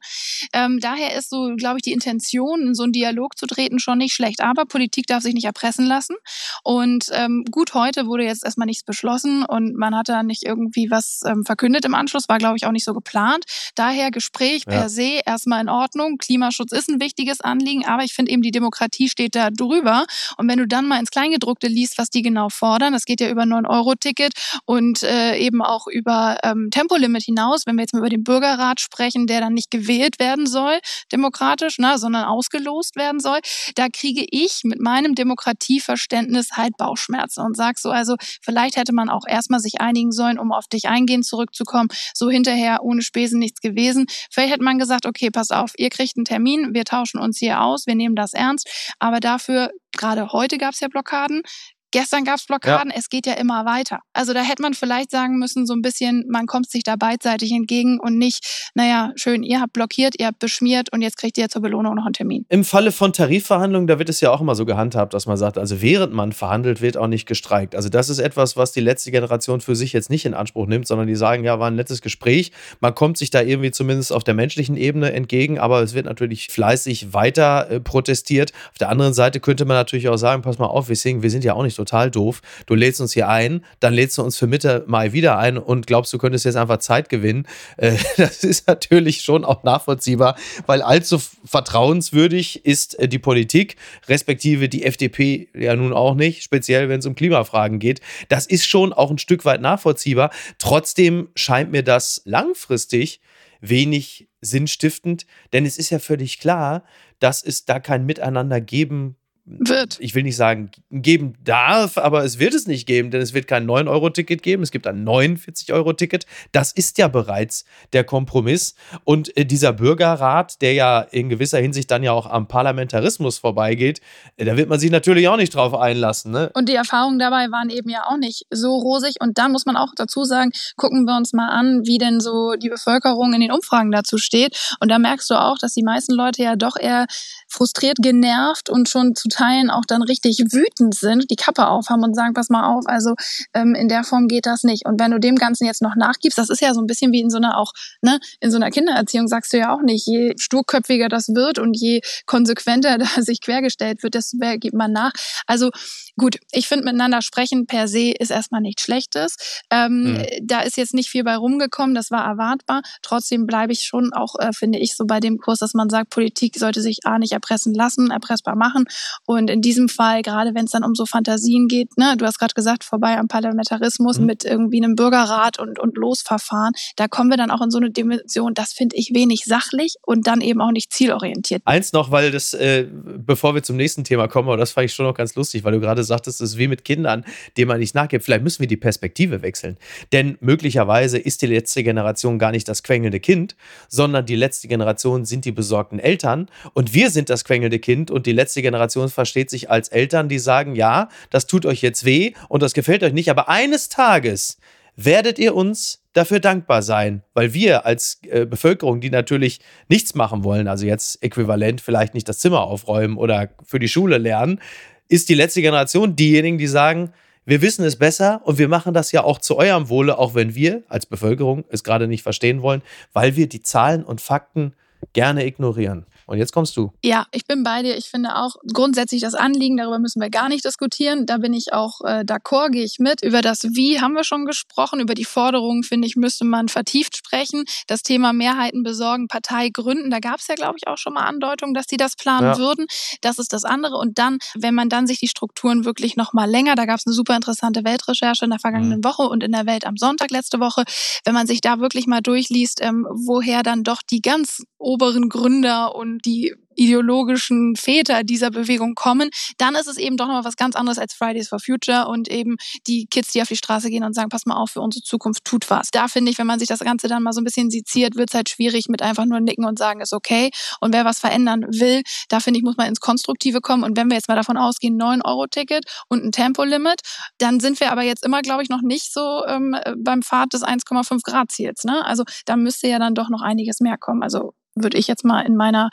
Ähm, 0.53 0.79
daher 0.79 1.17
ist 1.17 1.29
so, 1.29 1.55
glaube 1.57 1.79
ich, 1.79 1.83
die 1.83 1.91
Intention, 1.91 2.67
in 2.67 2.73
so 2.73 2.83
einen 2.83 2.93
Dialog 2.93 3.37
zu 3.37 3.47
treten, 3.47 3.79
schon 3.79 3.97
nicht 3.97 4.13
schlecht. 4.13 4.39
Aber 4.39 4.65
Politik 4.65 5.07
darf 5.07 5.23
sich 5.23 5.33
nicht 5.33 5.45
erpressen 5.45 5.85
lassen. 5.85 6.15
Und 6.63 7.09
ähm, 7.11 7.43
gut, 7.51 7.73
heute 7.73 8.05
wurde 8.05 8.23
jetzt 8.23 8.45
erstmal 8.45 8.67
nichts 8.67 8.83
beschlossen 8.83 9.40
und 9.43 9.75
man 9.75 9.95
hat 9.95 10.09
da 10.09 10.23
nicht 10.23 10.43
irgendwie 10.43 10.89
was 10.89 11.21
ähm, 11.25 11.43
verkündet 11.45 11.85
im 11.85 11.95
Anschluss, 11.95 12.29
war 12.29 12.37
glaube 12.37 12.57
ich 12.57 12.65
auch 12.65 12.71
nicht 12.71 12.85
so 12.85 12.93
geplant. 12.93 13.45
Daher 13.75 14.11
Gespräch 14.11 14.63
ja. 14.67 14.73
per 14.73 14.89
se 14.89 15.21
erstmal 15.25 15.61
in 15.61 15.69
Ordnung. 15.69 16.17
Klimaschutz 16.17 16.71
ist 16.71 16.89
ein 16.89 16.99
wichtiges 16.99 17.41
Anliegen, 17.41 17.85
aber 17.85 18.03
ich 18.03 18.13
finde 18.13 18.31
eben 18.31 18.41
die 18.41 18.51
Demokratie 18.51 19.09
steht 19.09 19.35
da 19.35 19.49
drüber. 19.49 20.05
Und 20.37 20.49
wenn 20.49 20.57
du 20.57 20.67
dann 20.67 20.87
mal 20.87 20.99
ins 20.99 21.11
Kleingedruckte 21.11 21.67
liest, 21.67 21.97
was 21.97 22.09
die 22.09 22.21
genau 22.21 22.49
fordern, 22.49 22.93
das 22.93 23.05
geht 23.05 23.21
ja 23.21 23.29
über 23.29 23.43
9-Euro-Ticket 23.43 24.33
und 24.65 25.03
äh, 25.03 25.37
eben 25.37 25.61
auch 25.61 25.87
über 25.87 26.37
ähm, 26.43 26.69
Tempolimit 26.71 27.23
hinaus, 27.23 27.63
wenn 27.65 27.75
wir 27.75 27.81
jetzt 27.81 27.93
mal 27.93 27.99
über 27.99 28.09
den 28.09 28.23
Bürgerrat 28.23 28.79
sprechen, 28.79 29.27
der 29.27 29.41
dann 29.41 29.53
nicht 29.53 29.71
gewählt 29.71 30.19
werden 30.19 30.45
soll, 30.45 30.79
demokratisch, 31.11 31.79
ne, 31.79 31.97
sondern 31.97 32.25
ausgelost 32.25 32.95
werden 32.95 33.19
soll, 33.19 33.39
da 33.75 33.87
kriege 33.89 34.25
ich 34.29 34.61
mit 34.63 34.79
meinem 34.79 35.15
Demokratieverständnis 35.15 36.51
halt 36.53 36.77
Bauchschmerzen 36.77 37.41
und 37.41 37.55
sag 37.55 37.77
so, 37.79 37.89
also 37.89 38.15
vielleicht 38.41 38.77
hätte 38.77 38.93
man 38.93 39.09
auch 39.09 39.25
erstmal 39.31 39.59
sich 39.59 39.81
einigen 39.81 40.11
sollen, 40.11 40.37
um 40.37 40.51
auf 40.51 40.67
dich 40.67 40.87
eingehen 40.87 41.23
zurückzukommen. 41.23 41.89
So 42.13 42.29
hinterher 42.29 42.79
ohne 42.83 43.01
Spesen 43.01 43.39
nichts 43.39 43.61
gewesen. 43.61 44.05
Vielleicht 44.29 44.53
hätte 44.53 44.63
man 44.63 44.79
gesagt, 44.79 45.05
okay, 45.05 45.29
pass 45.31 45.51
auf, 45.51 45.73
ihr 45.77 45.89
kriegt 45.89 46.17
einen 46.17 46.25
Termin, 46.25 46.73
wir 46.73 46.85
tauschen 46.85 47.19
uns 47.19 47.39
hier 47.39 47.61
aus, 47.61 47.87
wir 47.87 47.95
nehmen 47.95 48.15
das 48.15 48.33
ernst. 48.33 48.93
Aber 48.99 49.19
dafür, 49.19 49.71
gerade 49.91 50.31
heute 50.31 50.57
gab 50.57 50.73
es 50.73 50.79
ja 50.79 50.87
Blockaden, 50.87 51.41
Gestern 51.91 52.23
gab 52.23 52.37
es 52.37 52.45
Blockaden, 52.45 52.89
ja. 52.89 52.97
es 52.97 53.09
geht 53.09 53.25
ja 53.25 53.33
immer 53.33 53.65
weiter. 53.65 53.99
Also 54.13 54.33
da 54.33 54.41
hätte 54.41 54.61
man 54.61 54.73
vielleicht 54.73 55.11
sagen 55.11 55.37
müssen, 55.37 55.65
so 55.65 55.73
ein 55.73 55.81
bisschen, 55.81 56.25
man 56.29 56.45
kommt 56.45 56.69
sich 56.71 56.83
da 56.83 56.95
beidseitig 56.95 57.51
entgegen 57.51 57.99
und 57.99 58.17
nicht, 58.17 58.71
naja, 58.75 59.11
schön, 59.15 59.43
ihr 59.43 59.59
habt 59.59 59.73
blockiert, 59.73 60.15
ihr 60.17 60.27
habt 60.27 60.39
beschmiert 60.39 60.91
und 60.93 61.01
jetzt 61.01 61.17
kriegt 61.17 61.37
ihr 61.37 61.49
zur 61.49 61.61
Belohnung 61.61 61.95
noch 61.95 62.05
einen 62.05 62.13
Termin. 62.13 62.45
Im 62.47 62.63
Falle 62.63 62.93
von 62.93 63.11
Tarifverhandlungen, 63.11 63.87
da 63.87 63.99
wird 63.99 64.07
es 64.07 64.21
ja 64.21 64.31
auch 64.31 64.39
immer 64.39 64.55
so 64.55 64.65
gehandhabt, 64.65 65.13
dass 65.13 65.25
man 65.25 65.35
sagt, 65.35 65.57
also 65.57 65.81
während 65.81 66.13
man 66.13 66.31
verhandelt, 66.31 66.81
wird 66.81 66.95
auch 66.95 67.07
nicht 67.07 67.25
gestreikt. 67.25 67.75
Also 67.75 67.89
das 67.89 68.07
ist 68.07 68.19
etwas, 68.19 68.55
was 68.55 68.71
die 68.71 68.79
letzte 68.79 69.11
Generation 69.11 69.59
für 69.59 69.75
sich 69.75 69.91
jetzt 69.91 70.09
nicht 70.09 70.25
in 70.25 70.33
Anspruch 70.33 70.67
nimmt, 70.67 70.87
sondern 70.87 71.07
die 71.07 71.15
sagen, 71.15 71.43
ja, 71.43 71.59
war 71.59 71.67
ein 71.67 71.75
nettes 71.75 72.01
Gespräch. 72.01 72.53
Man 72.79 72.95
kommt 72.95 73.17
sich 73.17 73.31
da 73.31 73.41
irgendwie 73.41 73.71
zumindest 73.71 74.13
auf 74.13 74.23
der 74.23 74.33
menschlichen 74.33 74.77
Ebene 74.77 75.11
entgegen, 75.11 75.59
aber 75.59 75.81
es 75.81 75.93
wird 75.93 76.05
natürlich 76.05 76.47
fleißig 76.47 77.13
weiter 77.13 77.69
äh, 77.69 77.79
protestiert. 77.81 78.53
Auf 78.71 78.77
der 78.77 78.89
anderen 78.89 79.13
Seite 79.13 79.41
könnte 79.41 79.65
man 79.65 79.75
natürlich 79.75 80.07
auch 80.07 80.17
sagen, 80.17 80.41
pass 80.41 80.57
mal 80.57 80.67
auf, 80.67 80.87
wir 80.87 80.95
sind 80.95 81.43
ja 81.43 81.53
auch 81.53 81.63
nicht 81.63 81.75
so 81.75 81.80
total 81.81 82.11
doof. 82.11 82.41
Du 82.65 82.75
lädst 82.75 83.01
uns 83.01 83.13
hier 83.13 83.27
ein, 83.27 83.65
dann 83.79 83.93
lädst 83.93 84.17
du 84.17 84.21
uns 84.21 84.37
für 84.37 84.47
Mitte 84.47 84.83
Mai 84.87 85.13
wieder 85.13 85.37
ein 85.37 85.57
und 85.57 85.87
glaubst, 85.87 86.13
du 86.13 86.17
könntest 86.17 86.45
jetzt 86.45 86.55
einfach 86.55 86.77
Zeit 86.77 87.09
gewinnen. 87.09 87.47
Äh, 87.77 87.97
das 88.17 88.43
ist 88.43 88.67
natürlich 88.67 89.21
schon 89.21 89.43
auch 89.43 89.63
nachvollziehbar, 89.63 90.37
weil 90.67 90.81
allzu 90.81 91.19
vertrauenswürdig 91.43 92.65
ist 92.65 92.99
äh, 92.99 93.07
die 93.07 93.19
Politik, 93.19 93.75
respektive 94.07 94.69
die 94.69 94.85
FDP 94.85 95.49
ja 95.53 95.75
nun 95.75 95.93
auch 95.93 96.15
nicht, 96.15 96.43
speziell 96.43 96.89
wenn 96.89 96.99
es 96.99 97.05
um 97.05 97.15
Klimafragen 97.15 97.79
geht. 97.79 98.01
Das 98.29 98.45
ist 98.45 98.67
schon 98.67 98.93
auch 98.93 99.09
ein 99.09 99.17
Stück 99.17 99.45
weit 99.45 99.61
nachvollziehbar. 99.61 100.31
Trotzdem 100.59 101.29
scheint 101.35 101.71
mir 101.71 101.83
das 101.83 102.21
langfristig 102.25 103.21
wenig 103.61 104.27
sinnstiftend, 104.41 105.25
denn 105.53 105.65
es 105.65 105.77
ist 105.77 105.91
ja 105.91 105.99
völlig 105.99 106.39
klar, 106.39 106.83
dass 107.19 107.43
es 107.43 107.65
da 107.65 107.79
kein 107.79 108.05
Miteinander 108.05 108.59
geben 108.59 109.15
wird. 109.45 109.97
Ich 109.99 110.15
will 110.15 110.23
nicht 110.23 110.35
sagen, 110.35 110.71
geben 110.91 111.33
darf, 111.43 111.97
aber 111.97 112.23
es 112.23 112.39
wird 112.39 112.53
es 112.53 112.67
nicht 112.67 112.85
geben, 112.85 113.11
denn 113.11 113.21
es 113.21 113.33
wird 113.33 113.47
kein 113.47 113.67
9-Euro-Ticket 113.67 114.43
geben, 114.43 114.63
es 114.63 114.71
gibt 114.71 114.87
ein 114.87 115.05
49-Euro-Ticket. 115.07 116.25
Das 116.51 116.71
ist 116.71 116.97
ja 116.97 117.07
bereits 117.07 117.65
der 117.93 118.03
Kompromiss. 118.03 118.75
Und 119.03 119.35
äh, 119.35 119.45
dieser 119.45 119.73
Bürgerrat, 119.73 120.61
der 120.61 120.73
ja 120.73 121.01
in 121.01 121.29
gewisser 121.29 121.59
Hinsicht 121.59 121.89
dann 121.91 122.03
ja 122.03 122.11
auch 122.11 122.27
am 122.27 122.47
Parlamentarismus 122.47 123.39
vorbeigeht, 123.39 124.01
äh, 124.37 124.45
da 124.45 124.57
wird 124.57 124.69
man 124.69 124.79
sich 124.79 124.91
natürlich 124.91 125.27
auch 125.27 125.37
nicht 125.37 125.55
drauf 125.55 125.73
einlassen. 125.73 126.31
Ne? 126.31 126.51
Und 126.53 126.69
die 126.69 126.75
Erfahrungen 126.75 127.19
dabei 127.19 127.49
waren 127.51 127.69
eben 127.69 127.89
ja 127.89 128.05
auch 128.07 128.17
nicht 128.17 128.45
so 128.51 128.75
rosig. 128.77 129.15
Und 129.19 129.37
da 129.37 129.49
muss 129.49 129.65
man 129.65 129.75
auch 129.75 129.93
dazu 129.95 130.23
sagen, 130.23 130.51
gucken 130.77 131.05
wir 131.05 131.17
uns 131.17 131.33
mal 131.33 131.49
an, 131.49 131.81
wie 131.85 131.97
denn 131.97 132.19
so 132.19 132.53
die 132.61 132.69
Bevölkerung 132.69 133.33
in 133.33 133.41
den 133.41 133.51
Umfragen 133.51 133.91
dazu 133.91 134.17
steht. 134.17 134.75
Und 134.79 134.89
da 134.89 134.99
merkst 134.99 135.29
du 135.29 135.35
auch, 135.35 135.57
dass 135.57 135.73
die 135.73 135.83
meisten 135.83 136.13
Leute 136.13 136.43
ja 136.43 136.55
doch 136.55 136.75
eher 136.79 137.07
frustriert, 137.47 137.97
genervt 138.01 138.69
und 138.69 138.87
schon 138.87 139.15
zu 139.15 139.27
Teilen 139.41 139.71
auch 139.71 139.85
dann 139.87 140.03
richtig 140.03 140.39
wütend 140.51 140.93
sind, 140.93 141.29
die 141.31 141.35
Kappe 141.35 141.67
aufhaben 141.67 142.03
und 142.03 142.15
sagen, 142.15 142.33
pass 142.33 142.49
mal 142.49 142.67
auf, 142.67 142.85
also 142.85 143.15
ähm, 143.53 143.73
in 143.73 143.87
der 143.87 144.03
Form 144.03 144.27
geht 144.27 144.45
das 144.45 144.63
nicht. 144.63 144.85
Und 144.85 144.99
wenn 144.99 145.11
du 145.11 145.19
dem 145.19 145.35
Ganzen 145.35 145.65
jetzt 145.65 145.81
noch 145.81 145.95
nachgibst, 145.95 146.37
das 146.37 146.49
ist 146.49 146.61
ja 146.61 146.73
so 146.73 146.81
ein 146.81 146.85
bisschen 146.85 147.11
wie 147.11 147.21
in 147.21 147.29
so 147.29 147.37
einer 147.37 147.57
auch, 147.57 147.73
ne, 148.01 148.19
in 148.39 148.51
so 148.51 148.57
einer 148.57 148.69
Kindererziehung 148.69 149.27
sagst 149.27 149.53
du 149.53 149.57
ja 149.57 149.73
auch 149.73 149.81
nicht, 149.81 150.05
je 150.05 150.33
sturköpfiger 150.37 151.09
das 151.09 151.29
wird 151.29 151.57
und 151.57 151.73
je 151.73 152.01
konsequenter 152.25 152.97
da 152.99 153.07
sich 153.21 153.41
quergestellt 153.41 154.03
wird, 154.03 154.13
desto 154.13 154.37
mehr 154.37 154.57
gibt 154.57 154.75
man 154.75 154.91
nach. 154.91 155.11
Also 155.47 155.71
Gut, 156.17 156.37
ich 156.51 156.67
finde, 156.67 156.85
miteinander 156.85 157.21
sprechen 157.21 157.65
per 157.65 157.87
se 157.87 158.11
ist 158.11 158.31
erstmal 158.31 158.61
nichts 158.61 158.83
Schlechtes. 158.83 159.37
Ähm, 159.69 160.13
mhm. 160.13 160.25
Da 160.43 160.61
ist 160.61 160.77
jetzt 160.77 160.93
nicht 160.93 161.09
viel 161.09 161.23
bei 161.23 161.35
rumgekommen, 161.35 161.95
das 161.95 162.11
war 162.11 162.25
erwartbar. 162.25 162.81
Trotzdem 163.01 163.47
bleibe 163.47 163.73
ich 163.73 163.81
schon 163.81 164.13
auch, 164.13 164.35
äh, 164.39 164.51
finde 164.53 164.79
ich, 164.79 164.95
so 164.95 165.05
bei 165.05 165.19
dem 165.19 165.37
Kurs, 165.37 165.59
dass 165.59 165.73
man 165.73 165.89
sagt, 165.89 166.09
Politik 166.09 166.57
sollte 166.57 166.81
sich 166.81 166.99
A 167.05 167.17
nicht 167.17 167.31
erpressen 167.31 167.73
lassen, 167.73 168.11
erpressbar 168.11 168.55
machen. 168.55 168.85
Und 169.31 169.49
in 169.49 169.61
diesem 169.61 169.87
Fall, 169.87 170.23
gerade 170.23 170.53
wenn 170.55 170.65
es 170.65 170.71
dann 170.71 170.83
um 170.83 170.93
so 170.93 171.05
Fantasien 171.05 171.69
geht, 171.69 171.97
ne, 171.97 172.15
du 172.17 172.25
hast 172.25 172.37
gerade 172.37 172.53
gesagt, 172.53 172.83
vorbei 172.83 173.17
am 173.17 173.29
Parlamentarismus 173.29 174.19
mhm. 174.19 174.25
mit 174.25 174.43
irgendwie 174.43 174.83
einem 174.83 174.95
Bürgerrat 174.95 175.57
und, 175.57 175.79
und 175.79 175.95
Losverfahren, 175.95 176.73
da 176.97 177.07
kommen 177.07 177.29
wir 177.29 177.37
dann 177.37 177.49
auch 177.49 177.61
in 177.61 177.71
so 177.71 177.77
eine 177.77 177.91
Dimension, 177.91 178.53
das 178.53 178.73
finde 178.73 178.97
ich 178.97 179.11
wenig 179.13 179.43
sachlich 179.45 179.95
und 180.01 180.27
dann 180.27 180.41
eben 180.41 180.59
auch 180.59 180.71
nicht 180.71 180.91
zielorientiert. 180.91 181.61
Eins 181.63 181.93
noch, 181.93 182.11
weil 182.11 182.31
das, 182.31 182.53
äh, 182.53 182.85
bevor 182.91 183.55
wir 183.55 183.63
zum 183.63 183.77
nächsten 183.77 184.03
Thema 184.03 184.27
kommen, 184.27 184.49
aber 184.49 184.57
das 184.57 184.71
fand 184.71 184.85
ich 184.85 184.93
schon 184.93 185.05
noch 185.05 185.13
ganz 185.13 185.33
lustig, 185.35 185.63
weil 185.63 185.71
du 185.71 185.79
gerade 185.79 186.03
sagtest, 186.03 186.41
es 186.41 186.51
ist 186.51 186.57
wie 186.57 186.67
mit 186.67 186.83
Kindern, 186.83 187.23
denen 187.55 187.69
man 187.69 187.79
nicht 187.79 187.95
nachgibt. 187.95 188.25
Vielleicht 188.25 188.43
müssen 188.43 188.59
wir 188.59 188.67
die 188.67 188.75
Perspektive 188.75 189.41
wechseln. 189.43 189.77
Denn 190.11 190.37
möglicherweise 190.41 191.17
ist 191.17 191.41
die 191.41 191.47
letzte 191.47 191.83
Generation 191.83 192.37
gar 192.37 192.51
nicht 192.51 192.67
das 192.67 192.83
quengelnde 192.83 193.21
Kind, 193.21 193.55
sondern 193.87 194.25
die 194.25 194.35
letzte 194.35 194.67
Generation 194.67 195.23
sind 195.23 195.45
die 195.45 195.53
besorgten 195.53 195.99
Eltern 195.99 196.49
und 196.73 196.93
wir 196.93 197.09
sind 197.11 197.29
das 197.29 197.45
quengelnde 197.45 197.79
Kind 197.79 198.11
und 198.11 198.25
die 198.25 198.33
letzte 198.33 198.61
Generation 198.61 199.07
versteht 199.21 199.51
sich 199.51 199.69
als 199.69 199.89
Eltern, 199.89 200.29
die 200.29 200.39
sagen, 200.39 200.73
ja, 200.73 201.07
das 201.29 201.45
tut 201.45 201.67
euch 201.67 201.83
jetzt 201.83 202.05
weh 202.05 202.33
und 202.49 202.63
das 202.63 202.73
gefällt 202.73 203.03
euch 203.03 203.13
nicht, 203.13 203.29
aber 203.29 203.49
eines 203.49 203.87
Tages 203.87 204.57
werdet 204.95 205.37
ihr 205.37 205.53
uns 205.55 206.01
dafür 206.13 206.39
dankbar 206.39 206.81
sein, 206.81 207.21
weil 207.35 207.53
wir 207.53 207.85
als 207.85 208.19
äh, 208.27 208.47
Bevölkerung, 208.47 208.99
die 208.99 209.11
natürlich 209.11 209.59
nichts 209.89 210.15
machen 210.15 210.43
wollen, 210.43 210.67
also 210.67 210.87
jetzt 210.87 211.21
äquivalent 211.23 211.81
vielleicht 211.81 212.15
nicht 212.15 212.27
das 212.27 212.39
Zimmer 212.39 212.61
aufräumen 212.61 213.15
oder 213.17 213.49
für 213.63 213.77
die 213.77 213.87
Schule 213.87 214.17
lernen, 214.17 214.59
ist 215.07 215.29
die 215.29 215.35
letzte 215.35 215.61
Generation 215.61 216.15
diejenigen, 216.15 216.57
die 216.57 216.65
sagen, 216.65 217.13
wir 217.45 217.61
wissen 217.61 217.85
es 217.85 217.97
besser 217.97 218.41
und 218.43 218.57
wir 218.57 218.67
machen 218.67 218.95
das 218.95 219.11
ja 219.11 219.23
auch 219.23 219.37
zu 219.37 219.55
eurem 219.55 219.87
Wohle, 219.87 220.17
auch 220.17 220.33
wenn 220.33 220.55
wir 220.55 220.81
als 220.89 221.05
Bevölkerung 221.05 221.63
es 221.69 221.83
gerade 221.83 222.07
nicht 222.07 222.23
verstehen 222.23 222.63
wollen, 222.63 222.81
weil 223.13 223.35
wir 223.35 223.47
die 223.47 223.61
Zahlen 223.61 224.03
und 224.03 224.19
Fakten 224.19 224.73
gerne 225.13 225.45
ignorieren. 225.45 226.07
Und 226.25 226.37
jetzt 226.37 226.53
kommst 226.53 226.75
du. 226.77 226.91
Ja, 227.03 227.25
ich 227.31 227.45
bin 227.45 227.63
bei 227.63 227.81
dir. 227.81 227.97
Ich 227.97 228.09
finde 228.09 228.35
auch 228.35 228.55
grundsätzlich 228.71 229.21
das 229.21 229.33
Anliegen, 229.33 229.77
darüber 229.77 229.99
müssen 229.99 230.21
wir 230.21 230.29
gar 230.29 230.49
nicht 230.49 230.65
diskutieren. 230.65 231.25
Da 231.25 231.37
bin 231.37 231.53
ich 231.53 231.73
auch 231.73 232.01
äh, 232.01 232.23
d'accord, 232.25 232.71
gehe 232.71 232.83
ich 232.83 232.99
mit. 232.99 233.23
Über 233.23 233.41
das 233.41 233.63
Wie 233.63 233.99
haben 234.01 234.13
wir 234.13 234.23
schon 234.23 234.45
gesprochen. 234.45 234.99
Über 234.99 235.13
die 235.13 235.25
Forderungen, 235.25 235.83
finde 235.83 236.07
ich, 236.07 236.15
müsste 236.15 236.45
man 236.45 236.67
vertieft 236.67 237.17
sprechen. 237.17 237.65
Das 237.87 238.01
Thema 238.01 238.33
Mehrheiten 238.33 238.83
besorgen, 238.83 239.27
Partei 239.27 239.69
gründen. 239.69 240.09
Da 240.09 240.19
gab 240.19 240.39
es 240.39 240.47
ja, 240.47 240.55
glaube 240.55 240.75
ich, 240.77 240.87
auch 240.87 240.97
schon 240.97 241.13
mal 241.13 241.25
Andeutungen, 241.25 241.73
dass 241.73 241.85
die 241.85 241.97
das 241.97 242.15
planen 242.15 242.47
ja. 242.53 242.57
würden. 242.57 242.85
Das 243.21 243.39
ist 243.39 243.53
das 243.53 243.63
andere. 243.65 243.97
Und 243.97 244.17
dann, 244.17 244.37
wenn 244.55 244.75
man 244.75 244.89
dann 244.89 245.07
sich 245.07 245.19
die 245.19 245.27
Strukturen 245.27 245.85
wirklich 245.85 246.15
noch 246.15 246.33
mal 246.33 246.49
länger, 246.49 246.75
da 246.75 246.85
gab 246.85 246.99
es 246.99 247.07
eine 247.07 247.13
super 247.13 247.35
interessante 247.35 247.83
Weltrecherche 247.83 248.45
in 248.45 248.51
der 248.51 248.59
vergangenen 248.59 248.99
mhm. 248.99 249.03
Woche 249.03 249.23
und 249.23 249.43
in 249.43 249.51
der 249.51 249.65
Welt 249.65 249.85
am 249.85 249.97
Sonntag 249.97 250.31
letzte 250.31 250.59
Woche, 250.59 250.83
wenn 251.25 251.33
man 251.33 251.47
sich 251.47 251.61
da 251.61 251.79
wirklich 251.79 252.07
mal 252.07 252.21
durchliest, 252.21 252.81
ähm, 252.81 253.07
woher 253.09 253.63
dann 253.63 253.83
doch 253.83 254.01
die 254.01 254.21
ganz 254.21 254.63
oberen 254.81 255.29
Gründer 255.29 255.95
und 255.95 256.25
die 256.25 256.55
ideologischen 256.75 257.75
Väter 257.75 258.23
dieser 258.23 258.51
Bewegung 258.51 258.95
kommen, 258.95 259.29
dann 259.57 259.75
ist 259.75 259.87
es 259.87 259.97
eben 259.97 260.17
doch 260.17 260.27
nochmal 260.27 260.45
was 260.45 260.55
ganz 260.55 260.75
anderes 260.75 260.97
als 260.97 261.13
Fridays 261.13 261.49
for 261.49 261.59
Future 261.59 262.07
und 262.07 262.27
eben 262.29 262.57
die 262.87 263.07
Kids, 263.07 263.31
die 263.31 263.41
auf 263.41 263.47
die 263.47 263.55
Straße 263.55 263.89
gehen 263.89 264.03
und 264.03 264.13
sagen, 264.13 264.29
pass 264.29 264.45
mal 264.45 264.55
auf, 264.55 264.71
für 264.71 264.81
unsere 264.81 265.03
Zukunft 265.03 265.45
tut 265.45 265.69
was. 265.69 265.89
Da 265.91 266.07
finde 266.07 266.31
ich, 266.31 266.37
wenn 266.37 266.47
man 266.47 266.59
sich 266.59 266.67
das 266.67 266.79
Ganze 266.79 267.07
dann 267.07 267.23
mal 267.23 267.33
so 267.33 267.41
ein 267.41 267.43
bisschen 267.43 267.69
seziert, 267.69 268.15
wird 268.15 268.29
es 268.29 268.35
halt 268.35 268.49
schwierig 268.49 268.87
mit 268.87 269.01
einfach 269.01 269.25
nur 269.25 269.39
nicken 269.39 269.65
und 269.65 269.77
sagen, 269.77 270.01
ist 270.01 270.13
okay. 270.13 270.49
Und 270.79 270.93
wer 270.93 271.05
was 271.05 271.19
verändern 271.19 271.65
will, 271.69 272.01
da 272.29 272.39
finde 272.39 272.59
ich, 272.59 272.63
muss 272.63 272.77
man 272.77 272.87
ins 272.87 272.99
Konstruktive 272.99 273.61
kommen. 273.61 273.83
Und 273.83 273.97
wenn 273.97 274.09
wir 274.09 274.15
jetzt 274.15 274.27
mal 274.27 274.35
davon 274.35 274.57
ausgehen, 274.57 274.99
9-Euro-Ticket 274.99 275.85
und 276.07 276.23
ein 276.23 276.31
Tempolimit, 276.31 277.01
dann 277.37 277.59
sind 277.59 277.79
wir 277.79 277.91
aber 277.91 278.03
jetzt 278.03 278.25
immer, 278.25 278.41
glaube 278.41 278.63
ich, 278.63 278.69
noch 278.69 278.81
nicht 278.81 279.13
so 279.13 279.43
ähm, 279.47 279.75
beim 279.97 280.21
Pfad 280.21 280.53
des 280.53 280.63
1,5 280.63 281.19
Grad 281.23 281.51
Ziels. 281.51 281.83
Ne? 281.83 282.05
Also 282.05 282.23
da 282.45 282.55
müsste 282.55 282.87
ja 282.87 282.99
dann 282.99 283.15
doch 283.15 283.29
noch 283.29 283.41
einiges 283.41 283.79
mehr 283.79 283.97
kommen. 283.97 284.23
Also 284.23 284.53
würde 284.75 284.97
ich 284.97 285.07
jetzt 285.07 285.25
mal 285.25 285.41
in 285.41 285.55
meiner 285.55 285.89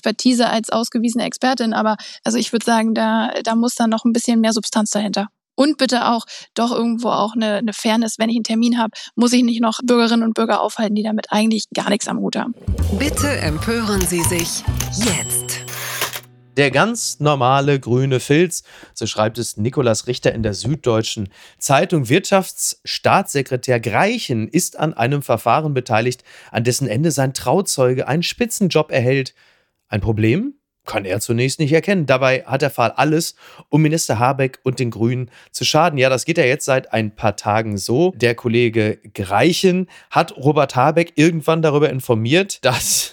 Nicht-Expertise 0.00 0.48
als 0.48 0.70
ausgewiesene 0.70 1.24
Expertin, 1.24 1.72
aber 1.72 1.96
also 2.24 2.38
ich 2.38 2.52
würde 2.52 2.64
sagen, 2.64 2.94
da, 2.94 3.30
da 3.44 3.54
muss 3.54 3.74
dann 3.74 3.90
noch 3.90 4.04
ein 4.04 4.12
bisschen 4.12 4.40
mehr 4.40 4.52
Substanz 4.52 4.90
dahinter. 4.90 5.28
Und 5.56 5.76
bitte 5.76 6.06
auch 6.08 6.24
doch 6.54 6.72
irgendwo 6.72 7.08
auch 7.08 7.34
eine, 7.34 7.56
eine 7.56 7.72
Fairness, 7.74 8.14
wenn 8.18 8.30
ich 8.30 8.36
einen 8.36 8.44
Termin 8.44 8.78
habe, 8.78 8.92
muss 9.14 9.32
ich 9.32 9.42
nicht 9.42 9.60
noch 9.60 9.80
Bürgerinnen 9.84 10.22
und 10.22 10.34
Bürger 10.34 10.62
aufhalten, 10.62 10.94
die 10.94 11.02
damit 11.02 11.26
eigentlich 11.30 11.64
gar 11.74 11.90
nichts 11.90 12.08
am 12.08 12.18
Hut 12.18 12.36
haben. 12.36 12.54
Bitte 12.98 13.28
empören 13.28 14.00
Sie 14.00 14.22
sich 14.22 14.64
jetzt. 14.96 15.66
Der 16.56 16.70
ganz 16.70 17.20
normale 17.20 17.78
grüne 17.78 18.20
Filz, 18.20 18.64
so 18.92 19.06
schreibt 19.06 19.38
es 19.38 19.56
Nikolaus 19.56 20.06
Richter 20.06 20.32
in 20.32 20.42
der 20.42 20.54
Süddeutschen 20.54 21.28
Zeitung. 21.58 22.08
Wirtschaftsstaatssekretär 22.08 23.80
Greichen 23.80 24.48
ist 24.48 24.78
an 24.78 24.94
einem 24.94 25.22
Verfahren 25.22 25.74
beteiligt, 25.74 26.24
an 26.50 26.64
dessen 26.64 26.88
Ende 26.88 27.12
sein 27.12 27.34
Trauzeuge 27.34 28.08
einen 28.08 28.22
Spitzenjob 28.22 28.90
erhält. 28.90 29.34
Ein 29.90 30.00
Problem? 30.00 30.54
kann 30.86 31.04
er 31.04 31.20
zunächst 31.20 31.60
nicht 31.60 31.72
erkennen. 31.72 32.06
Dabei 32.06 32.42
hat 32.44 32.62
der 32.62 32.70
Fall 32.70 32.90
alles, 32.96 33.36
um 33.68 33.82
Minister 33.82 34.18
Habeck 34.18 34.58
und 34.64 34.80
den 34.80 34.90
Grünen 34.90 35.30
zu 35.52 35.64
schaden. 35.64 35.98
Ja, 35.98 36.08
das 36.08 36.24
geht 36.24 36.38
ja 36.38 36.44
jetzt 36.44 36.64
seit 36.64 36.92
ein 36.92 37.14
paar 37.14 37.36
Tagen 37.36 37.78
so. 37.78 38.12
Der 38.16 38.34
Kollege 38.34 38.98
Greichen 39.14 39.88
hat 40.10 40.36
Robert 40.36 40.74
Habeck 40.74 41.12
irgendwann 41.14 41.62
darüber 41.62 41.90
informiert, 41.90 42.58
dass, 42.64 43.12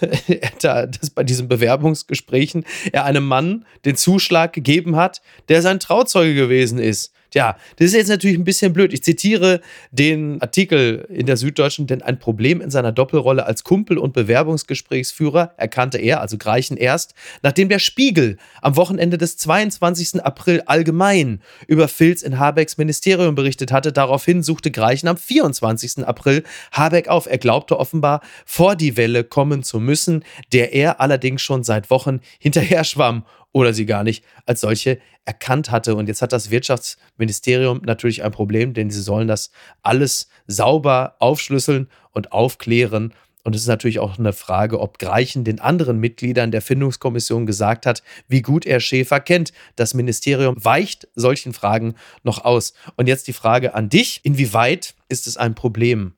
dass 0.60 1.10
bei 1.10 1.22
diesen 1.22 1.48
Bewerbungsgesprächen 1.48 2.64
er 2.90 3.04
einem 3.04 3.26
Mann 3.26 3.64
den 3.84 3.96
Zuschlag 3.96 4.52
gegeben 4.52 4.96
hat, 4.96 5.22
der 5.48 5.62
sein 5.62 5.78
Trauzeuge 5.78 6.34
gewesen 6.34 6.78
ist. 6.78 7.12
Tja, 7.30 7.56
das 7.76 7.88
ist 7.88 7.94
jetzt 7.94 8.08
natürlich 8.08 8.38
ein 8.38 8.44
bisschen 8.44 8.72
blöd. 8.72 8.94
Ich 8.94 9.02
zitiere 9.02 9.60
den 9.90 10.40
Artikel 10.40 11.06
in 11.10 11.26
der 11.26 11.36
Süddeutschen, 11.36 11.86
denn 11.86 12.00
ein 12.00 12.18
Problem 12.18 12.62
in 12.62 12.70
seiner 12.70 12.90
Doppelrolle 12.90 13.44
als 13.44 13.64
Kumpel 13.64 13.98
und 13.98 14.14
Bewerbungsgesprächsführer 14.14 15.52
erkannte 15.58 15.98
er, 15.98 16.22
also 16.22 16.38
Greichen 16.38 16.78
erst, 16.78 17.14
nachdem 17.42 17.68
der 17.68 17.80
Spiegel 17.80 18.38
am 18.62 18.76
Wochenende 18.76 19.18
des 19.18 19.36
22. 19.36 20.24
April 20.24 20.62
allgemein 20.64 21.42
über 21.66 21.88
Filz 21.88 22.22
in 22.22 22.38
Habecks 22.38 22.78
Ministerium 22.78 23.34
berichtet 23.34 23.72
hatte. 23.72 23.92
Daraufhin 23.92 24.42
suchte 24.42 24.70
Greichen 24.70 25.08
am 25.08 25.18
24. 25.18 26.06
April 26.06 26.44
Habeck 26.72 27.08
auf. 27.08 27.26
Er 27.26 27.38
glaubte 27.38 27.78
offenbar, 27.78 28.22
vor 28.46 28.74
die 28.74 28.96
Welle 28.96 29.22
kommen 29.22 29.62
zu 29.62 29.80
müssen, 29.80 30.24
der 30.54 30.72
er 30.72 31.00
allerdings 31.00 31.42
schon 31.42 31.62
seit 31.62 31.90
Wochen 31.90 32.20
hinterher 32.38 32.84
schwamm 32.84 33.24
oder 33.52 33.72
sie 33.72 33.86
gar 33.86 34.04
nicht 34.04 34.24
als 34.46 34.60
solche 34.60 34.98
erkannt 35.24 35.70
hatte. 35.70 35.94
Und 35.94 36.08
jetzt 36.08 36.22
hat 36.22 36.32
das 36.32 36.50
Wirtschaftsministerium 36.50 37.82
natürlich 37.84 38.22
ein 38.22 38.30
Problem, 38.30 38.74
denn 38.74 38.90
sie 38.90 39.02
sollen 39.02 39.28
das 39.28 39.50
alles 39.82 40.28
sauber 40.46 41.16
aufschlüsseln 41.18 41.88
und 42.12 42.32
aufklären. 42.32 43.14
Und 43.44 43.54
es 43.54 43.62
ist 43.62 43.68
natürlich 43.68 43.98
auch 43.98 44.18
eine 44.18 44.32
Frage, 44.32 44.80
ob 44.80 44.98
Greichen 44.98 45.44
den 45.44 45.60
anderen 45.60 45.98
Mitgliedern 45.98 46.50
der 46.50 46.60
Findungskommission 46.60 47.46
gesagt 47.46 47.86
hat, 47.86 48.02
wie 48.26 48.42
gut 48.42 48.66
er 48.66 48.80
Schäfer 48.80 49.20
kennt. 49.20 49.52
Das 49.76 49.94
Ministerium 49.94 50.54
weicht 50.62 51.08
solchen 51.14 51.54
Fragen 51.54 51.94
noch 52.22 52.44
aus. 52.44 52.74
Und 52.96 53.06
jetzt 53.06 53.26
die 53.26 53.32
Frage 53.32 53.74
an 53.74 53.88
dich, 53.88 54.20
inwieweit 54.22 54.94
ist 55.08 55.26
es 55.26 55.36
ein 55.36 55.54
Problem, 55.54 56.12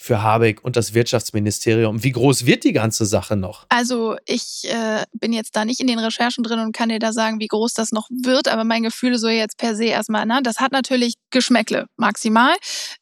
für 0.00 0.22
Habeck 0.22 0.64
und 0.64 0.76
das 0.76 0.94
Wirtschaftsministerium. 0.94 2.04
Wie 2.04 2.12
groß 2.12 2.46
wird 2.46 2.62
die 2.62 2.72
ganze 2.72 3.04
Sache 3.04 3.36
noch? 3.36 3.66
Also 3.68 4.16
ich 4.26 4.62
äh, 4.64 5.02
bin 5.12 5.32
jetzt 5.32 5.56
da 5.56 5.64
nicht 5.64 5.80
in 5.80 5.88
den 5.88 5.98
Recherchen 5.98 6.44
drin 6.44 6.60
und 6.60 6.72
kann 6.72 6.88
dir 6.88 7.00
da 7.00 7.12
sagen, 7.12 7.40
wie 7.40 7.48
groß 7.48 7.74
das 7.74 7.90
noch 7.90 8.08
wird, 8.08 8.46
aber 8.46 8.62
mein 8.62 8.84
Gefühl 8.84 9.18
so 9.18 9.28
jetzt 9.28 9.58
per 9.58 9.74
se 9.74 9.86
erstmal, 9.86 10.24
na, 10.24 10.40
das 10.40 10.58
hat 10.58 10.70
natürlich 10.70 11.14
Geschmäckle 11.30 11.86
maximal. 11.96 12.54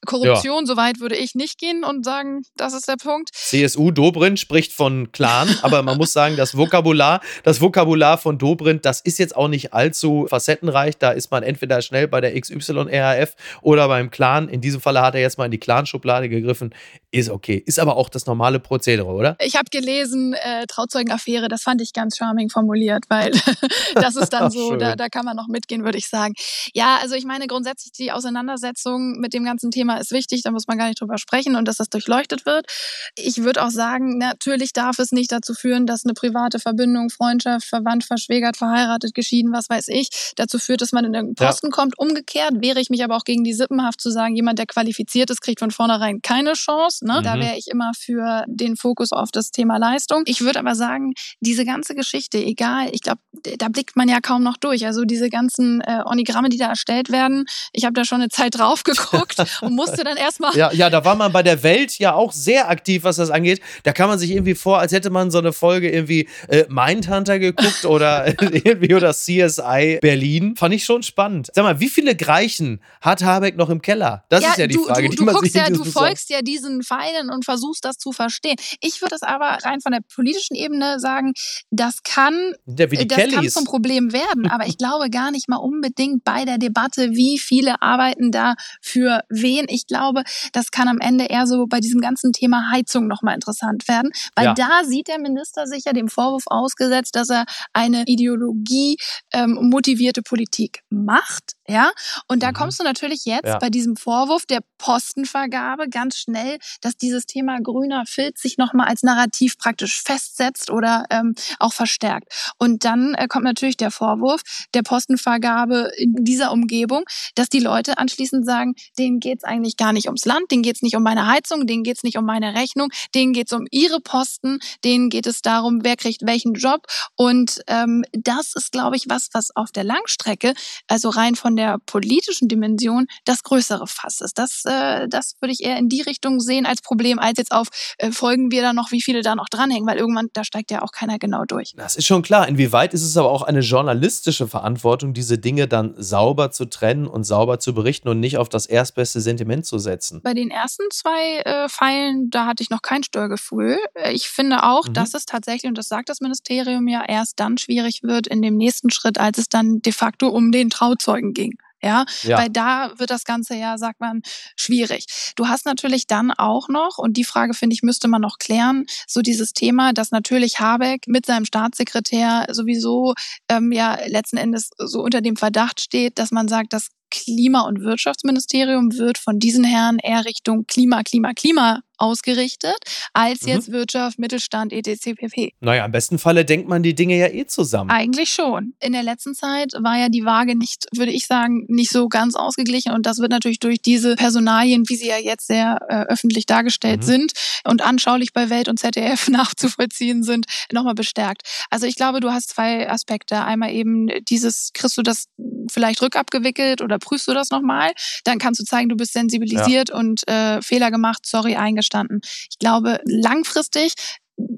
Korruption, 0.07 0.61
ja. 0.61 0.67
soweit 0.67 0.99
würde 0.99 1.17
ich 1.17 1.35
nicht 1.35 1.59
gehen 1.59 1.85
und 1.85 2.03
sagen, 2.03 2.43
das 2.57 2.73
ist 2.73 2.89
der 2.89 2.97
Punkt. 2.97 3.29
CSU 3.35 3.91
Dobrindt 3.91 4.41
spricht 4.41 4.73
von 4.73 5.13
Clan, 5.13 5.55
aber 5.63 5.83
man 5.83 5.99
muss 5.99 6.15
sagen, 6.15 6.37
das 6.37 6.57
Vokabular, 6.57 7.21
das 7.45 7.61
Vokabular 7.61 8.17
von 8.17 8.39
Dobrindt, 8.39 8.87
das 8.87 9.03
ist 9.03 9.19
jetzt 9.19 9.37
auch 9.37 9.49
nicht 9.49 9.75
allzu 9.75 10.27
facettenreich. 10.31 10.97
Da 10.97 11.11
ist 11.11 11.31
man 11.31 11.43
entweder 11.43 11.83
schnell 11.83 12.09
bei 12.09 12.23
der 12.23 12.41
XY-RAF 12.41 13.35
oder 13.61 13.87
beim 13.87 14.11
Clan. 14.11 14.49
In 14.49 14.63
diesem 14.63 14.81
Falle 14.81 15.03
hat 15.03 15.15
er 15.15 15.21
jetzt 15.21 15.37
mal 15.37 15.45
in 15.45 15.51
die 15.51 15.61
Clan-Schublade 15.61 16.31
gegriffen 16.31 16.75
ist 17.11 17.31
okay. 17.31 17.63
Ist 17.65 17.79
aber 17.79 17.97
auch 17.97 18.09
das 18.09 18.27
normale 18.27 18.61
Prozedere, 18.61 19.07
oder? 19.07 19.37
Ich 19.41 19.57
habe 19.57 19.71
gelesen, 19.71 20.35
äh, 20.35 20.67
Trauzeugenaffäre, 20.67 21.49
das 21.49 21.63
fand 21.63 21.81
ich 21.81 21.93
ganz 21.93 22.17
charming 22.17 22.51
formuliert, 22.51 23.05
weil 23.09 23.31
das 23.95 24.17
ist 24.17 24.33
dann 24.33 24.51
so, 24.51 24.77
da, 24.77 24.97
da 24.97 25.09
kann 25.09 25.25
man 25.25 25.37
noch 25.37 25.49
mitgehen, 25.49 25.85
würde 25.85 25.99
ich 25.99 26.09
sagen. 26.09 26.35
Ja, 26.75 26.99
also 27.01 27.15
ich 27.15 27.25
meine, 27.25 27.47
grundsätzlich 27.47 27.93
die 27.93 28.13
Auseinandersetzung 28.13 29.19
mit 29.19 29.33
dem 29.33 29.45
ganzen 29.45 29.71
Thema 29.71 29.97
ist 29.97 30.11
wichtig, 30.11 30.43
da 30.43 30.51
muss 30.51 30.67
man 30.67 30.79
gar 30.79 30.89
nicht 30.89 31.01
drüber 31.01 31.17
sprechen 31.19 31.57
und 31.57 31.67
dass 31.67 31.77
das 31.77 31.89
durchleuchtet 31.89 32.45
wird. 32.45 32.67
Ich 33.15 33.43
würde 33.43 33.65
auch 33.65 33.71
sagen, 33.71 34.19
natürlich 34.19 34.73
darf 34.73 34.99
es 34.99 35.13
nicht 35.13 35.33
dazu 35.33 35.55
führen, 35.55 35.87
dass 35.87 36.05
eine 36.05 36.15
private 36.15 36.59
Verbindung, 36.59 37.09
Freundschaft, 37.09 37.67
verwandt, 37.67 38.05
verschwägert, 38.05 38.57
verheiratet, 38.57 39.15
geschieden, 39.15 39.53
was 39.53 39.71
weiß 39.71 39.89
ich, 39.89 40.33
dazu 40.37 40.59
führt, 40.59 40.83
dass 40.83 40.93
man 40.93 41.05
in 41.05 41.13
den 41.13 41.35
Posten 41.35 41.69
ja. 41.69 41.73
kommt. 41.73 41.99
Umgekehrt 41.99 42.61
wehre 42.61 42.81
ich 42.81 42.91
mich 42.91 43.03
aber 43.03 43.17
auch 43.17 43.25
gegen 43.25 43.45
die 43.45 43.55
Sippenhaft 43.55 44.01
zu 44.01 44.11
sagen, 44.11 44.37
jemand, 44.37 44.59
der 44.59 44.67
qualifiziert 44.67 45.31
ist, 45.31 45.41
kriegt 45.41 45.61
von 45.61 45.71
vornherein 45.71 46.21
keine 46.21 46.53
Chance. 46.53 46.76
Chance. 46.77 47.07
Ne? 47.07 47.19
Mhm. 47.19 47.25
Da 47.25 47.35
wäre 47.39 47.57
ich 47.57 47.69
immer 47.69 47.93
für 47.99 48.45
den 48.47 48.77
Fokus 48.77 49.13
auf 49.13 49.31
das 49.31 49.51
Thema 49.51 49.79
Leistung. 49.79 50.23
Ich 50.27 50.41
würde 50.41 50.59
aber 50.59 50.75
sagen, 50.75 51.13
diese 51.41 51.65
ganze 51.65 51.95
Geschichte, 51.95 52.39
egal, 52.39 52.89
ich 52.93 53.03
glaube, 53.03 53.21
da 53.59 53.69
blickt 53.69 53.97
man 53.97 54.09
ja 54.09 54.21
kaum 54.21 54.43
noch 54.43 54.57
durch. 54.57 54.87
Also 54.87 55.05
diese 55.05 55.31
ganzen 55.31 55.81
äh, 55.83 56.03
Onigramme, 56.05 56.49
die 56.49 56.59
da 56.59 56.69
erstellt 56.69 57.11
werden, 57.11 57.47
ich 57.73 57.85
habe 57.85 57.95
da 57.95 58.05
schon 58.05 58.21
eine 58.21 58.29
Zeit 58.29 58.59
drauf 58.59 58.83
geguckt 58.85 59.37
und 59.61 59.75
musste 59.75 60.05
dann 60.05 60.17
erstmal. 60.17 60.57
Ja, 60.57 60.73
ja, 60.73 60.91
da 60.91 61.05
war 61.05 61.17
man 61.17 61.33
bei 61.33 61.43
der 61.43 61.63
Welt 61.63 61.99
ja 61.99 62.15
auch 62.15 62.33
sehr 62.33 62.69
aktiv, 62.69 63.05
was 63.05 63.17
das 63.17 63.31
angeht. 63.31 63.61
Da 63.83 63.93
kann 63.93 64.09
man 64.09 64.19
sich 64.19 64.31
irgendwie 64.31 64.55
vor, 64.55 64.79
als 64.79 64.93
hätte 64.93 65.11
man 65.11 65.31
so 65.31 65.39
eine 65.39 65.53
Folge 65.53 65.91
irgendwie 65.91 66.29
äh, 66.49 66.65
Mindhunter 66.69 67.39
geguckt 67.39 67.85
oder 67.85 68.27
irgendwie 68.41 68.95
oder 68.95 69.13
CSI 69.13 69.99
Berlin. 70.01 70.57
Fand 70.57 70.75
ich 70.75 70.85
schon 70.85 71.03
spannend. 71.03 71.51
Sag 71.53 71.65
mal, 71.65 71.81
wie 71.81 71.89
viele 71.89 72.17
Greichen 72.17 72.81
hat 73.01 73.23
Habeck 73.23 73.57
noch 73.57 73.71
im 73.71 73.83
Keller? 73.83 74.25
Das 74.29 74.43
ja, 74.43 74.51
ist 74.51 74.59
ja 74.59 74.67
die 74.67 74.75
du, 74.75 74.85
Frage. 74.85 75.05
Du, 75.05 75.11
die 75.11 75.17
du, 75.17 75.25
man 75.25 75.35
guckst 75.35 75.55
ja, 75.55 75.69
du 75.69 75.85
folgst 75.85 76.31
ja 76.31 76.43
diesen 76.67 76.83
Pfeilen 76.83 77.31
und 77.31 77.45
versuchst 77.45 77.85
das 77.85 77.97
zu 77.99 78.13
verstehen. 78.13 78.57
Ich 78.81 79.01
würde 79.01 79.15
es 79.15 79.23
aber 79.23 79.59
rein 79.65 79.81
von 79.81 79.93
der 79.93 80.01
politischen 80.15 80.55
Ebene 80.55 80.99
sagen, 81.01 81.33
das 81.71 82.03
kann, 82.03 82.53
ja, 82.67 82.87
das 82.87 83.31
kann 83.31 83.49
zum 83.49 83.65
Problem 83.65 84.13
werden. 84.13 84.49
Aber 84.51 84.67
ich 84.67 84.79
glaube 84.79 85.11
gar 85.11 85.31
nicht 85.31 85.49
mal 85.49 85.57
unbedingt 85.57 86.25
bei 86.25 86.45
der 86.45 86.59
Debatte, 86.59 87.11
wie 87.13 87.39
viele 87.39 87.81
arbeiten 87.83 88.31
da 88.31 88.55
für 88.81 89.23
wen. 89.29 89.67
Ich 89.69 89.87
glaube, 89.87 90.23
das 90.53 90.71
kann 90.71 90.89
am 90.89 90.99
Ende 90.99 91.27
eher 91.27 91.47
so 91.47 91.67
bei 91.67 91.81
diesem 91.81 92.01
ganzen 92.01 92.33
Thema 92.33 92.71
Heizung 92.71 93.07
nochmal 93.07 93.35
interessant 93.35 93.89
werden, 93.89 94.11
weil 94.35 94.47
ja. 94.47 94.55
da 94.55 94.85
sieht 94.85 95.09
der 95.09 95.19
Minister 95.19 95.67
sich 95.67 95.85
ja 95.85 95.93
dem 95.93 96.09
Vorwurf 96.09 96.45
ausgesetzt, 96.47 97.15
dass 97.15 97.31
er 97.31 97.45
eine 97.73 98.05
Ideologie 98.07 98.97
ähm, 99.33 99.59
motivierte 99.71 100.23
Politik 100.23 100.81
macht. 100.91 101.53
Ja, 101.69 101.91
und 102.29 102.43
da 102.43 102.51
mhm. 102.51 102.55
kommst 102.55 102.79
du 102.79 102.85
natürlich 102.85 103.25
jetzt 103.25 103.47
ja. 103.47 103.59
bei 103.59 103.71
diesem 103.71 103.97
Vorwurf 103.97 104.47
der 104.47 104.61
Postenvergabe 104.79 105.89
ganz 105.89 106.17
schnell, 106.17 106.56
dass 106.81 106.97
dieses 106.97 107.27
Thema 107.27 107.61
grüner 107.61 108.05
Filz 108.07 108.43
sich 108.43 108.59
nochmal 108.59 108.89
als 108.89 109.03
Narrativ 109.03 109.59
praktisch 109.59 110.03
festsetzt 110.03 110.71
oder 110.71 111.05
ähm, 111.11 111.35
auch 111.59 111.73
verstärkt. 111.73 112.33
Und 112.59 112.85
dann 112.85 113.15
äh, 113.15 113.27
kommt 113.29 113.45
natürlich 113.45 113.77
der 113.77 113.91
Vorwurf 113.91 114.43
der 114.75 114.83
Postenvergabe 114.83 115.91
in 115.97 116.25
dieser 116.25 116.53
Umgebung, 116.53 117.05
dass 117.35 117.49
die 117.49 117.61
Leute 117.61 117.99
anschließend 117.99 118.47
sagen, 118.47 118.75
denen 118.99 119.21
geht's 119.21 119.45
eigentlich 119.45 119.77
gar 119.77 119.93
nicht 119.93 120.07
ums 120.07 120.25
Land, 120.25 120.51
denen 120.51 120.63
geht's 120.63 120.83
nicht 120.83 120.97
um 120.97 121.03
meine 121.03 121.27
Heizung, 121.27 121.67
denen 121.67 121.83
geht's 121.83 122.03
nicht 122.03 122.19
um 122.19 122.25
meine 122.25 122.55
Rechnung, 122.55 122.91
denen 123.15 123.33
geht's 123.33 123.53
um 123.53 123.67
ihre 123.71 124.01
Posten, 124.01 124.59
denen 124.85 125.09
geht 125.09 125.27
es 125.27 125.43
darum, 125.43 125.81
wer 125.83 125.97
kriegt 125.97 126.27
welchen 126.27 126.55
Job. 126.55 126.87
Und 127.15 127.61
ähm, 127.67 128.05
das 128.13 128.55
ist, 128.55 128.73
glaube 128.73 128.97
ich, 128.97 129.09
was, 129.09 129.29
was 129.33 129.55
auf 129.55 129.71
der 129.73 129.85
Langstrecke, 129.85 130.55
also 130.89 131.09
rein 131.09 131.35
von 131.35 131.57
der 131.57 131.79
politischen 131.87 132.49
Dimension, 132.49 133.07
das 133.25 133.43
größere 133.43 133.87
Fass 133.87 134.21
ist. 134.21 134.39
Das, 134.39 134.65
äh, 134.65 135.09
das 135.09 135.37
würde 135.41 135.53
ich 135.53 135.63
eher 135.63 135.77
in 135.79 135.89
die 135.89 136.03
Richtung 136.03 136.41
sehen 136.47 136.65
als 136.65 136.81
Problem, 136.81 137.19
als 137.19 137.39
jetzt 137.39 137.53
auf, 137.53 137.69
äh, 137.99 138.11
folgen 138.11 138.51
wir 138.51 138.63
da 138.63 138.73
noch, 138.73 138.93
wie 138.93 139.03
viele 139.03 139.23
da 139.23 139.35
noch 139.35 139.49
dranhängen, 139.51 139.87
weil 139.87 139.99
irgendwann, 139.99 140.29
da 140.33 140.45
steigt 140.45 140.71
ja 140.71 140.83
auch 140.83 140.93
keiner 140.93 141.19
genau 141.19 141.45
durch. 141.45 141.75
Das 141.77 141.97
ist 141.97 142.07
schon 142.07 142.23
klar. 142.23 142.49
Inwieweit 142.49 142.95
ist 142.95 143.03
es 143.03 143.17
aber 143.17 143.31
auch 143.31 143.43
eine 143.43 143.61
journalistische 143.61 144.49
Verantwortung, 144.49 145.13
diese 145.13 145.39
Dinge 145.39 145.69
dann 145.69 145.95
sauber 145.97 146.51
zu 146.51 146.67
trennen 146.67 147.07
und 147.07 147.25
sauber 147.25 147.59
zu 147.59 147.75
berichten 147.75 148.09
und 148.09 148.21
nicht 148.21 148.39
auf 148.39 148.49
das 148.49 148.67
erstbeste 148.67 149.21
Sentiment 149.21 149.67
zu 149.67 149.79
setzen? 149.79 150.23
Bei 150.23 150.35
den 150.35 150.51
ersten 150.51 150.85
zwei 150.91 151.41
äh, 151.45 151.69
Pfeilen, 151.69 152.31
da 152.31 152.47
hatte 152.47 152.63
ich 152.63 152.71
noch 152.71 152.83
kein 152.83 153.03
Störgefühl. 153.03 153.79
Äh, 153.95 154.13
ich 154.13 154.29
finde 154.29 154.63
auch, 154.63 154.89
mhm. 154.89 154.95
dass 154.95 155.15
es 155.15 155.27
tatsächlich, 155.27 155.69
und 155.69 155.77
das 155.77 155.89
sagt 155.89 156.09
das 156.09 156.21
Ministerium 156.21 156.89
ja, 156.89 157.05
erst 157.07 157.41
dann 157.41 157.59
schwierig 157.59 158.03
wird 158.03 158.27
in 158.27 158.43
dem 158.43 158.57
nächsten 158.57 158.91
Schritt, 158.91 159.19
als 159.19 159.39
es 159.39 159.49
dann 159.49 159.81
de 159.81 159.93
facto 159.93 160.29
um 160.29 160.53
den 160.53 160.71
Trauzeugen 160.71 161.33
ging. 161.33 161.59
Ja? 161.87 162.05
ja, 162.23 162.39
weil 162.39 162.51
da 162.51 162.93
wird 162.99 163.11
das 163.11 163.25
Ganze 163.25 163.55
ja, 163.55 163.79
sagt 163.79 164.01
man, 164.01 164.23
schwierig. 164.57 165.07
Du 165.37 165.49
hast 165.49 165.67
natürlich 165.67 166.07
dann 166.07 166.31
auch 166.31 166.69
noch, 166.69 166.99
und 166.99 167.17
die 167.17 167.25
Frage 167.25 167.55
finde 167.55 167.75
ich, 167.75 167.83
müsste 167.83 168.09
man 168.09 168.21
noch 168.21 168.39
klären, 168.39 168.85
so 169.07 169.23
dieses 169.23 169.53
Thema, 169.53 169.93
dass 169.93 170.11
natürlich 170.11 170.61
Habeck 170.61 171.07
mit 171.07 171.27
seinem 171.27 171.45
Staatssekretär 171.45 172.47
sowieso 172.51 173.15
ähm, 173.49 173.73
ja 173.73 173.99
letzten 174.07 174.37
Endes 174.37 174.71
so 174.77 175.01
unter 175.01 175.21
dem 175.21 175.37
Verdacht 175.37 175.81
steht, 175.81 176.19
dass 176.19 176.31
man 176.31 176.49
sagt, 176.49 176.73
das 176.73 176.89
Klima- 177.11 177.63
und 177.63 177.83
Wirtschaftsministerium 177.83 178.97
wird 178.97 179.19
von 179.19 179.39
diesen 179.39 179.65
Herren 179.65 179.99
eher 180.03 180.25
Richtung 180.25 180.67
Klima, 180.67 181.03
Klima, 181.03 181.33
Klima 181.35 181.81
ausgerichtet, 181.99 182.77
als 183.13 183.43
mhm. 183.43 183.49
jetzt 183.49 183.73
Wirtschaft, 183.73 184.19
Mittelstand, 184.19 184.73
etc. 184.73 185.15
pp. 185.17 185.53
Naja, 185.61 185.85
im 185.85 185.93
besten 185.93 186.19
Falle 186.19 186.45
denkt 186.45 186.69
man 186.69 186.83
die 186.83 186.95
Dinge 186.95 187.17
ja 187.17 187.29
eh 187.29 187.47
zusammen. 187.47 187.91
Eigentlich 187.91 188.33
schon. 188.33 188.75
In 188.81 188.93
der 188.93 189.03
letzten 189.03 189.35
Zeit 189.35 189.73
war 189.79 189.99
ja 189.99 190.09
die 190.09 190.25
Waage 190.25 190.57
nicht, 190.57 190.87
würde 190.95 191.13
ich 191.13 191.27
sagen, 191.27 191.65
nicht 191.69 191.91
so 191.91 192.09
ganz 192.09 192.35
ausgeglichen 192.35 192.93
und 192.93 193.07
das 193.07 193.19
wird 193.19 193.31
natürlich 193.31 193.59
durch 193.59 193.81
diese 193.81 194.17
Personalien, 194.17 194.85
wie 194.89 194.97
sie 194.97 195.09
ja 195.09 195.19
jetzt 195.19 195.47
sehr 195.47 195.79
äh, 195.89 196.03
öffentlich 196.13 196.47
dargestellt 196.47 197.01
mhm. 197.01 197.07
sind 197.07 197.33
und 197.65 197.83
anschaulich 197.83 198.33
bei 198.33 198.51
Welt 198.51 198.69
und 198.69 198.79
ZDF 198.79 199.29
nachzuvollziehen 199.31 200.23
sind, 200.23 200.47
nochmal 200.73 200.95
bestärkt. 200.95 201.43
Also 201.71 201.87
ich 201.87 201.97
glaube, 201.97 202.21
du 202.21 202.31
hast 202.31 202.51
zwei 202.51 202.89
Aspekte. 202.91 203.43
Einmal 203.43 203.73
eben 203.73 204.09
dieses, 204.29 204.71
kriegst 204.75 204.97
du 204.99 205.03
das 205.03 205.27
vielleicht 205.71 206.03
rückabgewickelt 206.03 206.83
oder 206.83 206.99
prüfst 206.99 207.27
du 207.29 207.35
das 207.35 207.51
nochmal? 207.51 207.93
Dann 208.25 208.39
kannst 208.39 208.61
du 208.61 208.65
zeigen, 208.65 208.89
du 208.89 208.97
bist 208.97 209.13
sensibilisiert 209.13 209.89
ja. 209.91 209.97
und 209.97 210.27
äh, 210.29 210.61
Fehler 210.63 210.91
gemacht, 210.91 211.25
sorry, 211.25 211.57
eingeschränkt 211.57 211.86
verstanden. 211.87 212.21
Ich 212.51 212.59
glaube, 212.59 213.01
langfristig 213.05 213.95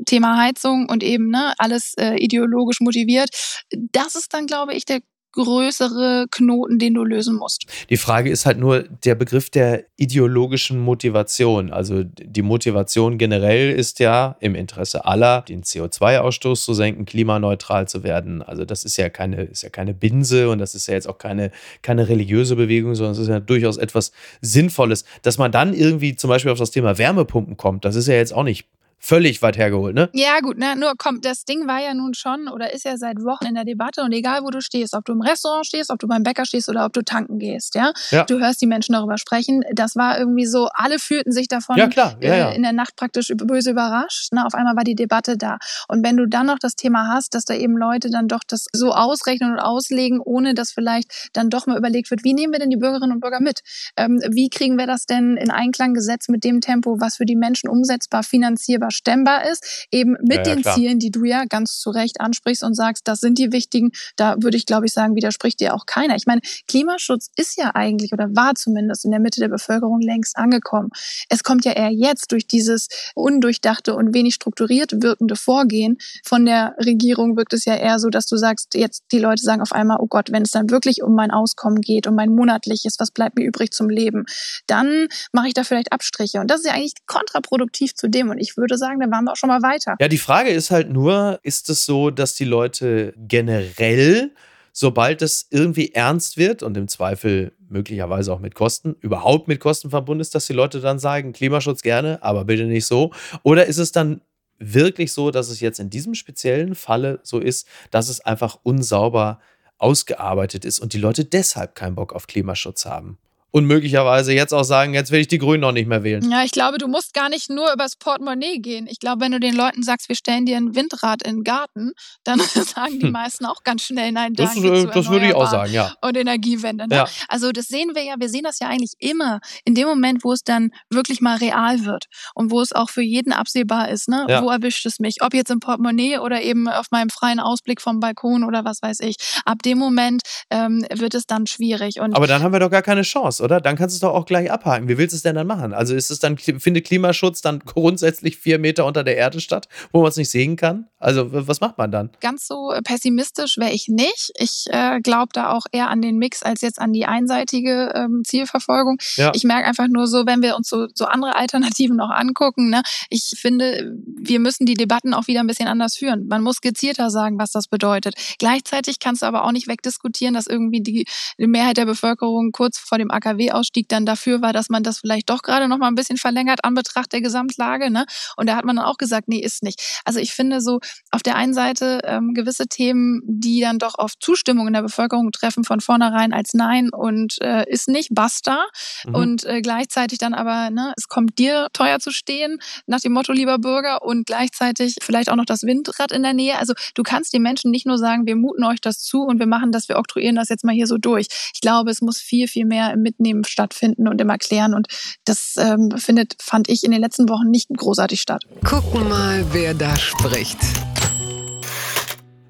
Thema 0.07 0.39
Heizung 0.39 0.89
und 0.89 1.03
eben 1.03 1.29
ne, 1.29 1.55
alles 1.59 1.95
äh, 1.99 2.17
ideologisch 2.17 2.81
motiviert. 2.81 3.29
Das 3.71 4.17
ist 4.17 4.35
dann, 4.35 4.47
glaube 4.47 4.75
ich, 4.75 4.85
der 4.85 5.01
größere 5.33 6.27
Knoten, 6.31 6.79
den 6.79 6.95
du 6.95 7.05
lösen 7.05 7.37
musst. 7.37 7.67
Die 7.91 7.97
Frage 7.97 8.31
ist 8.31 8.47
halt 8.47 8.59
nur 8.59 8.83
der 9.05 9.15
Begriff 9.15 9.51
der 9.51 9.85
ideologischen 9.97 10.79
Motivation. 10.79 11.71
Also 11.71 12.03
die 12.05 12.43
Motivation 12.43 13.19
generell 13.19 13.71
ist 13.71 13.99
ja 13.99 14.37
im 14.41 14.55
Interesse 14.55 15.05
aller, 15.05 15.43
den 15.43 15.63
CO2-Ausstoß 15.63 16.65
zu 16.65 16.75
senken, 16.75 17.05
klimaneutral 17.05 17.87
zu 17.87 18.03
werden. 18.03 18.43
Also 18.43 18.65
das 18.65 18.85
ist 18.85 18.97
ja 18.97 19.09
keine, 19.11 19.45
ist 19.45 19.63
ja 19.63 19.69
keine 19.69 19.95
Binse 19.95 20.49
und 20.49 20.59
das 20.59 20.75
ist 20.75 20.89
ja 20.89 20.95
jetzt 20.95 21.09
auch 21.09 21.19
keine, 21.19 21.51
keine 21.83 22.09
religiöse 22.09 22.57
Bewegung, 22.57 22.95
sondern 22.95 23.13
es 23.13 23.19
ist 23.19 23.29
ja 23.29 23.41
durchaus 23.41 23.77
etwas 23.77 24.13
Sinnvolles. 24.41 25.05
Dass 25.23 25.39
man 25.39 25.53
dann 25.53 25.75
irgendwie 25.75 26.17
zum 26.17 26.29
Beispiel 26.29 26.53
auf 26.53 26.59
das 26.59 26.71
Thema 26.71 26.99
Wärmepumpen 26.99 27.57
kommt, 27.57 27.85
das 27.85 27.97
ist 27.97 28.09
ja 28.09 28.15
jetzt 28.15 28.33
auch 28.33 28.45
nicht 28.45 28.67
völlig 28.99 29.43
weit 29.43 29.57
hergeholt, 29.57 29.95
ne? 29.95 30.11
Ja, 30.13 30.41
gut, 30.41 30.59
ne? 30.59 30.77
Nur 30.77 30.93
komm, 30.99 31.21
das 31.21 31.45
Ding 31.45 31.67
war 31.67 31.81
ja 31.81 31.95
nun 31.95 32.15
schon 32.15 32.49
oder 32.49 32.73
ist 32.73 32.85
ja 32.85 32.97
seit 32.97 33.19
Wochen 33.19 33.47
in 33.47 33.55
der 33.55 33.65
Debatte 33.65 34.03
und 34.03 34.13
egal 34.13 34.43
wo 34.43 34.51
du 34.51 34.61
stehst, 34.61 34.95
ob 34.95 35.05
du 35.05 35.13
im 35.13 35.21
Restaurant 35.21 35.67
stehst, 35.67 35.91
ob 35.91 35.99
du 35.99 36.07
beim 36.07 36.23
Bäcker 36.23 36.45
stehst 36.45 36.69
oder 36.69 36.85
ob 36.85 36.93
du 36.93 37.03
tanken 37.03 37.39
gehst, 37.39 37.75
ja? 37.75 37.93
ja. 38.11 38.25
Du 38.25 38.39
hörst 38.39 38.61
die 38.61 38.67
Menschen 38.67 38.93
darüber 38.93 39.19
sprechen. 39.19 39.63
Das 39.73 39.97
war 39.97 40.19
irgendwie 40.19 40.47
so, 40.47 40.69
alle 40.75 40.99
fühlten 40.99 41.33
sich 41.33 41.49
davon 41.49 41.77
ja, 41.77 41.87
klar. 41.89 42.17
Ja, 42.21 42.35
ja. 42.35 42.51
Äh, 42.51 42.57
in 42.57 42.63
der 42.63 42.73
Nacht 42.73 42.97
praktisch 42.97 43.33
böse 43.37 43.71
überrascht. 43.71 44.33
Ne? 44.33 44.45
Auf 44.45 44.55
einmal 44.55 44.77
war 44.77 44.85
die 44.85 44.95
Debatte 44.95 45.37
da. 45.37 45.59
Und 45.89 46.05
wenn 46.05 46.17
du 46.17 46.27
dann 46.27 46.47
noch 46.47 46.59
das 46.59 46.75
Thema 46.75 47.09
hast, 47.09 47.35
dass 47.35 47.45
da 47.45 47.55
eben 47.55 47.77
Leute 47.77 48.11
dann 48.11 48.29
doch 48.29 48.41
das 48.47 48.67
so 48.73 48.93
ausrechnen 48.93 49.53
und 49.53 49.59
auslegen, 49.59 50.21
ohne 50.21 50.55
dass 50.55 50.73
vielleicht 50.73 51.31
dann 51.33 51.51
doch 51.51 51.67
mal 51.67 51.79
überlegt 51.79 52.11
wird, 52.11 52.25
wie 52.25 52.35
nehmen 52.35 52.53
wir 52.53 52.61
denn 52.61 52.71
die 52.71 52.77
Bürgerinnen 52.77 53.13
und 53.13 53.21
Bürger 53.21 53.41
mit? 53.41 53.61
Ähm, 53.97 54.21
wie 54.31 54.49
kriegen 54.49 54.77
wir 54.77 54.87
das 54.87 55.07
denn 55.07 55.37
in 55.37 55.51
Einklang 55.51 55.95
gesetzt 55.95 56.29
mit 56.29 56.45
dem 56.45 56.61
Tempo, 56.61 57.01
was 57.01 57.17
für 57.17 57.27
die 57.27 57.37
Menschen 57.37 57.69
umsetzbar, 57.69 58.23
finanzierbar, 58.23 58.88
stemmbar 58.91 59.49
ist? 59.51 59.89
eben 59.91 60.17
mit 60.23 60.39
ja, 60.47 60.55
den 60.55 60.63
klar. 60.63 60.75
Zielen, 60.75 60.99
die 60.99 61.11
du 61.11 61.25
ja 61.25 61.45
ganz 61.45 61.79
zu 61.79 61.91
Recht 61.91 62.21
ansprichst 62.21 62.63
und 62.63 62.75
sagst, 62.75 63.07
das 63.09 63.21
sind 63.21 63.39
die 63.39 63.53
wichtigen, 63.53 63.91
da 64.17 64.37
würde 64.41 64.57
ich, 64.57 64.67
glaube 64.67 64.87
ich, 64.87 64.93
sagen, 64.93 65.15
widerspricht 65.15 65.61
dir 65.61 65.75
auch 65.75 65.87
keiner. 65.87 66.17
Ich 66.17 66.27
meine, 66.27 66.41
Klimaschutz 66.67 67.29
ist 67.37 67.57
ja 67.57 67.75
eigentlich 67.75 68.13
oder 68.13 68.29
war 68.35 68.55
zumindest 68.55 69.05
in 69.05 69.11
der 69.11 69.21
Mitte 69.21 69.41
der 69.41 69.49
Bevölkerung 69.49 70.01
längst 70.01 70.37
angekommen. 70.37 70.91
Es 71.29 71.43
kommt 71.43 71.65
ja 71.65 71.73
eher 71.73 71.91
jetzt 71.91 72.33
durch 72.33 72.47
dieses 72.47 72.89
undurchdachte 73.15 73.95
und 73.95 74.15
wenig 74.15 74.35
strukturiert 74.35 75.03
wirkende 75.03 75.37
Vorgehen 75.37 75.99
von 76.25 76.45
der 76.45 76.75
Regierung 76.85 77.37
wirkt 77.37 77.53
es 77.53 77.65
ja 77.65 77.77
eher 77.77 77.99
so, 77.99 78.09
dass 78.09 78.27
du 78.27 78.37
sagst, 78.37 78.75
jetzt 78.75 79.05
die 79.13 79.19
Leute 79.19 79.43
sagen 79.43 79.63
auf 79.63 79.73
einmal, 79.73 79.99
oh 80.01 80.07
Gott, 80.07 80.33
wenn 80.33 80.43
es 80.43 80.51
dann 80.51 80.71
wirklich 80.71 81.03
um 81.03 81.15
mein 81.15 81.31
Auskommen 81.31 81.81
geht, 81.81 82.07
um 82.07 82.15
mein 82.15 82.35
monatliches, 82.35 82.97
was 82.99 83.11
bleibt 83.11 83.37
mir 83.37 83.45
übrig 83.45 83.73
zum 83.73 83.89
Leben, 83.89 84.25
dann 84.67 85.09
mache 85.33 85.49
ich 85.49 85.55
da 85.55 85.65
vielleicht 85.65 85.93
Abstriche. 85.93 86.41
Und 86.41 86.51
das 86.51 86.61
ist 86.61 86.67
ja 86.67 86.73
eigentlich 86.73 86.95
kontraproduktiv 87.07 87.95
zu 87.95 88.09
dem. 88.09 88.31
Und 88.31 88.39
ich 88.39 88.57
würde 88.57 88.78
sagen, 88.79 89.01
da 89.01 89.11
waren 89.11 89.25
wir 89.25 89.33
auch 89.33 89.37
schon 89.37 89.49
mal 89.49 89.63
weiter. 89.63 89.97
Ja, 90.01 90.09
die 90.09 90.19
Frage 90.19 90.51
ist 90.51 90.71
halt 90.71 90.91
nur, 90.91 91.39
ist 91.43 91.69
es 91.69 91.85
so, 91.85 92.11
dass 92.11 92.35
die 92.35 92.45
Leute 92.45 93.13
generell, 93.17 94.33
sobald 94.73 95.23
es 95.23 95.47
irgendwie 95.51 95.93
ernst 95.93 96.37
wird 96.37 96.63
und 96.63 96.77
im 96.77 96.89
Zweifel 96.89 97.53
möglicherweise 97.69 98.33
auch 98.33 98.41
mit 98.41 98.55
Kosten, 98.55 98.97
überhaupt 99.01 99.49
mit 99.49 99.61
Kosten 99.61 99.91
verbunden 99.91 100.21
ist, 100.21 100.35
dass 100.35 100.47
die 100.47 100.53
Leute 100.53 100.81
dann 100.81 100.99
sagen, 100.99 101.33
Klimaschutz 101.33 101.83
gerne, 101.83 102.23
aber 102.23 102.45
bitte 102.45 102.65
nicht 102.65 102.87
so? 102.87 103.13
Oder 103.43 103.67
ist 103.67 103.79
es 103.79 103.93
dann 103.93 104.23
wirklich 104.59 105.13
so, 105.13 105.31
dass 105.31 105.49
es 105.49 105.61
jetzt 105.61 105.79
in 105.79 105.91
diesem 105.91 106.15
speziellen 106.15 106.75
Falle 106.75 107.21
so 107.23 107.39
ist, 107.39 107.67
dass 107.91 108.09
es 108.09 108.21
einfach 108.21 108.59
unsauber 108.63 109.41
ausgearbeitet 109.79 110.65
ist 110.65 110.81
und 110.81 110.93
die 110.93 110.99
Leute 110.99 111.25
deshalb 111.25 111.75
keinen 111.75 111.95
Bock 111.95 112.13
auf 112.13 112.27
Klimaschutz 112.27 112.85
haben? 112.85 113.19
Und 113.51 113.65
möglicherweise 113.65 114.33
jetzt 114.33 114.53
auch 114.53 114.65
sagen, 114.65 114.95
jetzt 114.95 115.11
will 115.11 115.21
ich 115.21 115.29
die 115.29 115.39
Grünen 115.39 115.61
noch 115.61 115.73
nicht 115.73 115.89
mehr 115.89 116.03
wählen. 116.03 116.31
Ja, 116.31 116.45
ich 116.45 116.53
glaube, 116.53 116.79
du 116.79 116.87
musst 116.87 117.15
gar 117.15 117.29
nicht 117.29 117.49
nur 117.49 117.73
übers 117.73 117.97
Portemonnaie 117.97 118.59
gehen. 118.59 118.87
Ich 118.87 118.99
glaube, 118.99 119.23
wenn 119.23 119.33
du 119.33 119.41
den 119.41 119.55
Leuten 119.55 119.83
sagst, 119.83 120.09
wir 120.09 120.17
stellen 120.17 120.45
dir 120.45 120.57
ein 120.57 120.75
Windrad 120.75 121.23
in 121.23 121.37
den 121.37 121.45
Garten, 121.45 121.93
dann 122.25 122.41
sagen 122.41 123.01
die 123.01 123.11
meisten 123.11 123.47
auch 123.47 123.63
ganz 123.65 123.83
schnell 123.83 124.13
Nein, 124.13 124.35
danke. 124.35 124.61
Das, 124.63 124.85
äh, 124.85 124.87
das 124.93 125.09
würde 125.09 125.27
ich 125.27 125.35
auch 125.35 125.51
sagen, 125.51 125.73
ja. 125.73 125.95
Und 126.03 126.17
Energiewende. 126.17 126.89
Ne? 126.89 126.97
Ja. 126.97 127.09
Also 127.29 127.53
das 127.53 127.67
sehen 127.67 127.95
wir 127.95 128.03
ja, 128.03 128.15
wir 128.19 128.29
sehen 128.29 128.43
das 128.45 128.59
ja 128.59 128.69
eigentlich 128.69 128.95
immer 128.99 129.41
in 129.65 129.75
dem 129.75 129.87
Moment, 129.87 130.25
wo 130.25 130.33
es 130.33 130.43
dann 130.43 130.71
wirklich 130.91 131.21
mal 131.21 131.37
real 131.37 131.85
wird 131.85 132.07
und 132.35 132.51
wo 132.51 132.61
es 132.61 132.73
auch 132.73 132.91
für 132.91 133.03
jeden 133.03 133.33
absehbar 133.33 133.89
ist. 133.89 134.09
Ne? 134.09 134.27
Ja. 134.29 134.43
Wo 134.43 134.51
erwischt 134.51 134.87
es 134.87 134.99
mich? 134.99 135.23
Ob 135.23 135.35
jetzt 135.35 135.51
im 135.51 135.61
Portemonnaie 135.61 136.19
oder 136.19 136.43
eben 136.43 136.69
auf 136.69 136.87
meinem 136.91 137.11
freien 137.11 137.41
Ausblick 137.41 137.81
vom 137.81 138.01
Balkon 138.01 138.45
oder 138.45 138.65
was 138.65 138.83
weiß 138.83 139.01
ich. 139.01 139.17
Ab 139.45 139.63
dem 139.63 139.79
Moment 139.79 140.23
ähm, 140.51 140.85
wird 140.93 141.15
es 141.15 141.27
dann 141.27 141.47
schwierig. 141.47 142.01
Und 142.01 142.15
Aber 142.15 142.27
dann 142.27 142.43
haben 142.43 142.53
wir 142.53 142.61
doch 142.61 142.71
gar 142.71 142.83
keine 142.83 143.03
Chance 143.03 143.38
oder? 143.41 143.61
Dann 143.61 143.77
kannst 143.77 143.95
du 143.95 143.97
es 143.97 144.01
doch 144.01 144.15
auch 144.15 144.27
gleich 144.27 144.51
abhaken. 144.51 144.89
Wie 144.89 144.99
willst 144.99 145.13
du 145.13 145.17
es 145.17 145.23
denn 145.23 145.35
dann 145.35 145.47
machen? 145.47 145.73
Also 145.73 145.95
ist 145.95 146.11
es 146.11 146.19
dann, 146.19 146.39
findet 146.39 146.87
Klimaschutz 146.87 147.41
dann 147.41 147.61
grundsätzlich 147.61 148.39
vier 148.39 148.59
Meter 148.59 148.85
unter 148.87 149.05
der 149.05 149.17
Erde 149.17 149.41
statt, 149.41 149.69
wo 149.93 150.01
man 150.01 150.09
es 150.09 150.17
nicht 150.17 150.31
sehen 150.31 150.57
kann? 150.57 150.87
Also 150.99 151.29
was 151.31 151.61
macht 151.61 151.79
man 151.79 151.93
dann? 151.93 152.11
Ganz 152.21 152.47
so 152.47 152.73
äh, 152.73 152.83
pessimistisch 152.83 153.57
wäre 153.59 153.71
ich 153.71 153.89
nicht. 153.89 154.33
Ich 154.37 154.65
äh, 154.71 155.01
glaube 155.01 155.29
da 155.33 155.51
auch 155.51 155.67
eher 155.71 155.91
an 155.91 156.03
den 156.03 156.19
Mix 156.19 156.43
als 156.43 156.61
jetzt 156.61 156.81
an 156.81 156.93
die 156.93 157.07
einseitige 157.07 157.93
ähm, 157.95 158.23
Zielverfolgung. 158.25 158.99
Ja. 159.17 159.31
Ich 159.35 159.45
merke 159.45 159.69
einfach 159.69 159.87
nur 159.89 160.09
so, 160.09 160.27
wenn 160.27 160.43
wir 160.43 160.57
uns 160.57 160.69
so, 160.69 160.89
so 160.93 161.05
andere 161.05 161.37
Alternativen 161.37 161.97
noch 161.97 162.11
angucken, 162.11 162.71
ne, 162.71 162.83
ich 163.11 163.33
finde, 163.37 163.95
wir 164.05 164.41
müssen 164.41 164.67
die 164.67 164.75
Debatten 164.75 165.15
auch 165.15 165.29
wieder 165.29 165.41
ein 165.41 165.47
bisschen 165.47 165.69
anders 165.69 165.97
führen. 165.97 166.27
Man 166.29 166.43
muss 166.43 166.61
gezielter 166.61 167.11
sagen, 167.11 167.39
was 167.39 167.53
das 167.53 167.69
bedeutet. 167.69 168.15
Gleichzeitig 168.39 168.99
kannst 168.99 169.23
du 169.23 169.27
aber 169.27 169.45
auch 169.45 169.53
nicht 169.53 169.69
wegdiskutieren, 169.69 170.35
dass 170.35 170.47
irgendwie 170.47 170.81
die, 170.81 171.07
die 171.39 171.47
Mehrheit 171.47 171.77
der 171.77 171.87
Bevölkerung 171.87 172.51
kurz 172.53 172.79
vor 172.79 172.99
dem 172.99 173.11
AKW-Ausstieg 173.29 173.89
dann 173.89 174.07
dafür 174.07 174.43
war, 174.43 174.53
dass 174.53 174.69
man 174.69 174.83
das 174.83 174.99
vielleicht 174.99 175.31
doch 175.31 175.43
gerade 175.43 175.69
noch 175.69 175.79
mal 175.79 175.89
ein 175.89 175.95
bisschen 175.95 176.17
verlängert 176.17 176.65
an 176.65 176.75
Betracht 176.75 177.13
der 177.13 177.21
Gesamtlage. 177.21 177.91
Ne? 177.91 178.05
Und 178.37 178.49
da 178.49 178.57
hat 178.57 178.65
man 178.65 178.77
dann 178.77 178.85
auch 178.85 178.99
gesagt, 178.99 179.29
nee, 179.29 179.41
ist 179.41 179.63
nicht. 179.63 180.01
Also 180.05 180.21
ich 180.21 180.33
finde 180.33 180.61
so, 180.61 180.81
auf 181.11 181.23
der 181.23 181.37
einen 181.37 181.55
Seite 181.55 182.01
ähm, 182.05 182.35
gewisse 182.35 182.67
Themen, 182.67 183.21
die 183.25 183.61
dann 183.61 183.79
doch 183.79 183.95
auf 183.97 184.13
Zustimmung 184.19 184.67
in 184.67 184.73
der 184.73 184.83
Bevölkerung 184.83 185.31
treffen, 185.33 185.65
von 185.65 185.81
vornherein 185.81 186.33
als 186.33 186.55
Nein 186.55 186.91
und 186.91 187.41
äh, 187.41 187.69
ist 187.69 187.89
nicht, 187.89 188.11
basta. 188.13 188.65
Mhm. 189.05 189.15
Und 189.15 189.45
äh, 189.45 189.61
gleichzeitig 189.61 190.19
dann 190.19 190.35
aber, 190.35 190.71
ne, 190.71 190.93
es 190.97 191.09
kommt 191.09 191.39
dir 191.39 191.69
teuer 191.73 191.99
zu 191.99 192.11
stehen, 192.11 192.59
nach 192.87 193.01
dem 193.01 193.13
Motto, 193.13 193.33
lieber 193.33 193.59
Bürger, 193.59 194.03
und 194.03 194.27
gleichzeitig 194.27 194.97
vielleicht 195.01 195.31
auch 195.31 195.37
noch 195.37 195.45
das 195.45 195.63
Windrad 195.63 196.13
in 196.13 196.23
der 196.23 196.35
Nähe. 196.35 196.59
Also 196.59 196.75
du 196.95 197.03
kannst 197.03 197.33
den 197.33 197.43
Menschen 197.43 197.71
nicht 197.71 197.87
nur 197.87 197.99
sagen, 197.99 198.27
wir 198.27 198.37
muten 198.37 198.65
euch 198.65 198.81
das 198.81 198.99
zu 198.99 199.23
und 199.23 199.39
wir 199.39 199.47
machen 199.47 199.73
das, 199.73 199.89
wir 199.89 199.99
oktroyieren 199.99 200.37
das 200.37 200.49
jetzt 200.49 200.65
mal 200.65 200.75
hier 200.75 200.87
so 200.87 200.97
durch. 200.99 201.27
Ich 201.55 201.61
glaube, 201.61 201.91
es 201.91 202.01
muss 202.01 202.19
viel, 202.21 202.49
viel 202.49 202.65
mehr 202.65 202.93
im 202.93 203.03
Mitnehmen 203.19 203.45
stattfinden 203.45 204.09
und 204.09 204.21
im 204.21 204.31
Erklären. 204.31 204.75
Und 204.75 204.89
das 205.25 205.57
ähm, 205.59 205.91
findet, 205.97 206.37
fand 206.41 206.69
ich 206.69 206.85
in 206.85 206.91
den 206.91 207.01
letzten 207.01 207.29
Wochen 207.29 207.51
nicht 207.51 207.69
großartig 207.69 208.21
statt. 208.21 208.45
Gucken 208.65 209.09
mal, 209.09 209.45
wer 209.53 209.75
da 209.75 209.97
spricht. 209.97 210.59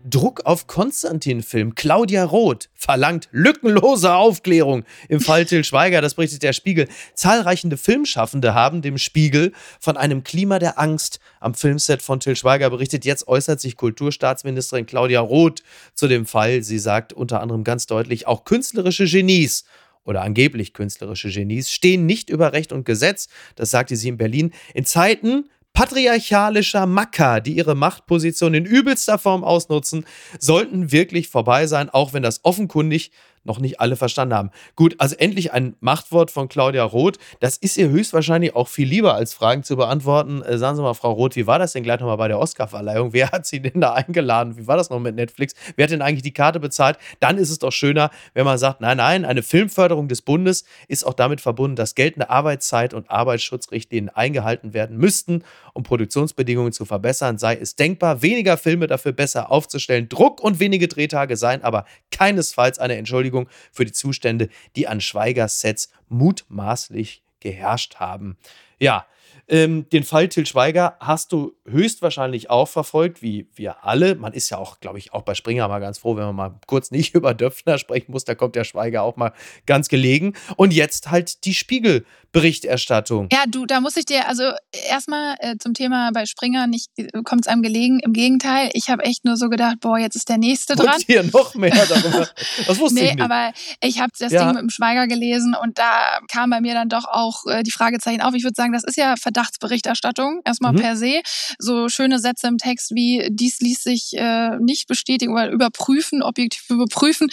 Druck 0.05 0.47
auf 0.47 0.67
Konstantin-Film. 0.67 1.75
Claudia 1.75 2.25
Roth 2.25 2.71
verlangt 2.75 3.29
lückenlose 3.31 4.15
Aufklärung 4.15 4.85
im 5.11 5.21
Fall 5.21 5.45
Till 5.45 5.65
Schweiger. 5.65 6.01
Das 6.01 6.15
berichtet 6.15 6.43
der 6.43 6.55
Spiegel. 6.55 6.89
Zahlreiche 7.13 7.77
Filmschaffende 7.77 8.55
haben 8.55 8.81
dem 8.81 8.97
Spiegel 8.97 9.53
von 9.79 9.99
einem 9.99 10.25
Klima 10.25 10.59
der 10.59 10.79
Angst 10.79 11.21
am 11.41 11.53
Filmset 11.53 12.01
von 12.01 12.21
Till 12.21 12.37
Schweiger 12.37 12.71
berichtet. 12.71 13.05
Jetzt 13.05 13.29
äußert 13.29 13.61
sich 13.61 13.77
Kulturstaatsministerin 13.77 14.87
Claudia 14.87 15.21
Roth 15.21 15.63
zu 15.93 16.09
dem 16.09 16.25
Fall. 16.25 16.63
Sie 16.63 16.79
sagt 16.79 17.13
unter 17.13 17.43
anderem 17.43 17.63
ganz 17.63 17.87
deutlich, 17.87 18.27
auch 18.27 18.45
künstlerische 18.45 19.05
Genies 19.05 19.65
oder 20.09 20.23
angeblich 20.23 20.73
künstlerische 20.73 21.29
Genies 21.29 21.71
stehen 21.71 22.07
nicht 22.07 22.31
über 22.31 22.55
Recht 22.55 22.73
und 22.73 22.87
Gesetz. 22.87 23.29
Das 23.57 23.71
sagte 23.71 23.95
sie 23.95 24.09
in 24.09 24.17
Berlin. 24.17 24.53
In 24.73 24.87
Zeiten 24.87 25.45
patriarchalischer 25.75 26.87
Macker, 26.87 27.41
die 27.43 27.53
ihre 27.53 27.75
Machtposition 27.75 28.55
in 28.55 28.65
übelster 28.65 29.19
Form 29.19 29.45
ausnutzen, 29.45 30.07
sollten 30.41 30.91
wirklich 30.91 31.29
vorbei 31.29 31.67
sein, 31.67 31.91
auch 31.91 32.15
wenn 32.15 32.23
das 32.23 32.45
offenkundig 32.45 33.13
noch 33.45 33.61
nicht 33.61 33.81
alle 33.81 33.97
verstanden 33.97 34.35
haben. 34.35 34.51
Gut, 34.77 34.95
also 34.99 35.17
endlich 35.17 35.53
ein 35.53 35.77
Machtwort 35.81 36.31
von 36.31 36.49
Claudia 36.49 36.85
Roth. 36.85 37.19
Das 37.41 37.57
ist 37.57 37.77
ihr 37.77 37.89
höchstwahrscheinlich 37.89 38.55
auch 38.55 38.69
viel 38.69 38.89
lieber, 38.89 39.15
als 39.15 39.35
Fragen 39.35 39.63
zu 39.63 39.77
beantworten. 39.77 40.43
Äh, 40.43 40.59
sagen 40.59 40.77
Sie 40.77 40.83
mal, 40.83 40.95
Frau 40.95 41.13
Roth, 41.13 41.37
wie 41.37 41.47
war 41.47 41.59
das 41.59 41.73
denn 41.73 41.83
gleich 41.83 42.01
nochmal 42.01 42.17
bei 42.17 42.29
der 42.29 42.39
Oscarverleihung? 42.39 43.13
Wer 43.13 43.31
hat 43.31 43.47
Sie 43.47 43.61
denn 43.61 43.81
da 43.81 43.95
eingeladen? 43.95 44.57
Wie 44.57 44.67
war 44.67 44.77
das 44.77 44.91
noch 44.91 45.01
mit 45.01 45.15
Netflix? 45.15 45.55
Wer 45.77 45.85
hat 45.85 45.91
denn 45.91 46.03
eigentlich 46.03 46.23
die 46.23 46.33
Karte 46.33 46.61
bezahlt? 46.61 46.99
Dann 47.21 47.39
ist 47.39 47.51
es 47.51 47.59
doch 47.59 47.73
schöner, 47.73 48.11
wenn 48.35 48.45
man 48.45 48.59
sagt, 48.59 48.81
nein, 48.81 48.99
nein, 48.99 49.25
eine 49.25 49.43
Filmförderung 49.43 50.09
des 50.09 50.23
Bundes 50.23 50.65
ist 50.89 51.05
auch 51.05 51.15
damit 51.15 51.41
verbunden, 51.41 51.77
dass 51.77 51.95
geltende 51.95 52.31
Arbeitszeit 52.31 52.95
und 52.95 53.11
Arbeitsschutzrichtlinien 53.11 54.11
eingehalten 54.11 54.75
werden 54.75 54.97
müssten, 54.97 55.45
um 55.75 55.83
Produktionsbedingungen 55.83 56.73
zu 56.73 56.85
verbessern. 56.85 57.39
Sei 57.39 57.57
es 57.57 57.77
denkbar, 57.77 58.23
weniger 58.23 58.57
Filme 58.57 58.87
dafür 58.87 59.13
besser 59.13 59.51
aufzustellen. 59.51 60.09
Druck 60.09 60.43
und 60.43 60.61
wenige 60.61 60.89
Drehtage 60.89 61.37
seien 61.37 61.63
aber 61.63 61.85
keinesfalls 62.11 62.79
eine 62.79 62.97
Entschuldigung 62.97 63.28
Entschuldigung 63.29 63.49
für 63.73 63.85
die 63.85 63.93
Zustände, 63.93 64.49
die 64.77 64.89
an 64.89 65.01
Schweigers 65.01 65.61
Sets 65.61 65.91
mutmaßlich 66.09 67.23
geherrscht 67.41 67.97
haben. 67.97 68.37
Ja, 68.79 69.07
ähm, 69.51 69.89
den 69.91 70.05
Fall 70.05 70.29
Till 70.29 70.45
Schweiger 70.45 70.97
hast 71.01 71.33
du 71.33 71.55
höchstwahrscheinlich 71.67 72.51
auch 72.51 72.69
verfolgt, 72.69 73.23
wie 73.23 73.49
wir 73.55 73.85
alle. 73.85 74.15
Man 74.15 74.35
ist 74.35 74.51
ja 74.51 74.59
auch, 74.59 74.79
glaube 74.81 74.99
ich, 74.99 75.15
auch 75.15 75.23
bei 75.23 75.35
Springer 75.35 75.67
mal 75.69 75.79
ganz 75.79 75.99
froh, 75.99 76.17
wenn 76.17 76.25
man 76.27 76.37
mal 76.37 76.61
kurz 76.67 76.91
nicht 76.91 77.15
über 77.15 77.33
Döpfner 77.33 77.79
sprechen 77.79 78.13
muss. 78.13 78.25
Da 78.25 78.35
kommt 78.35 78.57
der 78.57 78.65
Schweiger 78.65 79.03
auch 79.03 79.17
mal 79.17 79.33
ganz 79.65 79.89
gelegen. 79.89 80.35
Und 80.57 80.75
jetzt 80.75 81.11
halt 81.11 81.45
die 81.45 81.55
Spiegel. 81.55 82.05
Berichterstattung. 82.33 83.29
Ja, 83.33 83.45
du, 83.49 83.65
da 83.65 83.81
muss 83.81 83.97
ich 83.97 84.05
dir, 84.05 84.29
also 84.29 84.43
erstmal 84.91 85.37
äh, 85.41 85.57
zum 85.59 85.73
Thema 85.73 86.11
bei 86.13 86.27
Springer 86.27 86.67
nicht 86.67 86.91
äh, 86.97 87.09
kommt 87.25 87.43
es 87.43 87.49
einem 87.49 87.63
gelegen. 87.63 88.01
Im 88.01 88.13
Gegenteil, 88.13 88.69
ich 88.75 88.91
habe 88.91 89.05
echt 89.05 89.25
nur 89.25 89.37
so 89.37 89.49
gedacht, 89.49 89.81
boah, 89.81 89.99
jetzt 89.99 90.15
ist 90.15 90.29
der 90.29 90.37
nächste 90.37 90.77
dran. 90.77 90.97
Und 90.97 91.07
hier 91.07 91.23
noch 91.23 91.55
mehr 91.55 91.87
darüber. 91.89 92.29
Das 92.67 92.79
wusste 92.79 93.01
nee, 93.01 93.09
ich 93.09 93.15
nicht. 93.15 93.23
aber 93.23 93.53
ich 93.83 94.01
habe 94.01 94.13
das 94.19 94.33
ja. 94.33 94.45
Ding 94.45 94.55
mit 94.55 94.63
dem 94.63 94.71
Schweiger 94.71 95.07
gelesen 95.07 95.57
und 95.61 95.79
da 95.79 96.19
kam 96.31 96.51
bei 96.51 96.61
mir 96.61 96.75
dann 96.75 96.91
doch 96.91 97.07
auch 97.07 97.47
äh, 97.47 97.63
die 97.63 97.71
Fragezeichen 97.71 98.21
auf. 98.21 98.35
Ich 98.35 98.45
würde 98.45 98.55
sagen, 98.55 98.73
das 98.73 98.85
ist 98.85 98.99
ja 98.99 99.15
Verdachtsberichterstattung 99.17 100.43
erstmal 100.45 100.73
mhm. 100.73 100.81
per 100.81 100.97
se. 100.97 101.23
So 101.59 101.89
schöne 101.89 102.19
Sätze 102.19 102.47
im 102.47 102.59
Text 102.59 102.95
wie 102.95 103.27
dies 103.31 103.61
ließ 103.61 103.83
sich 103.83 104.13
äh, 104.15 104.59
nicht 104.59 104.87
bestätigen 104.87 105.33
oder 105.33 105.51
überprüfen, 105.51 106.23
objektiv 106.23 106.69
überprüfen. 106.69 107.29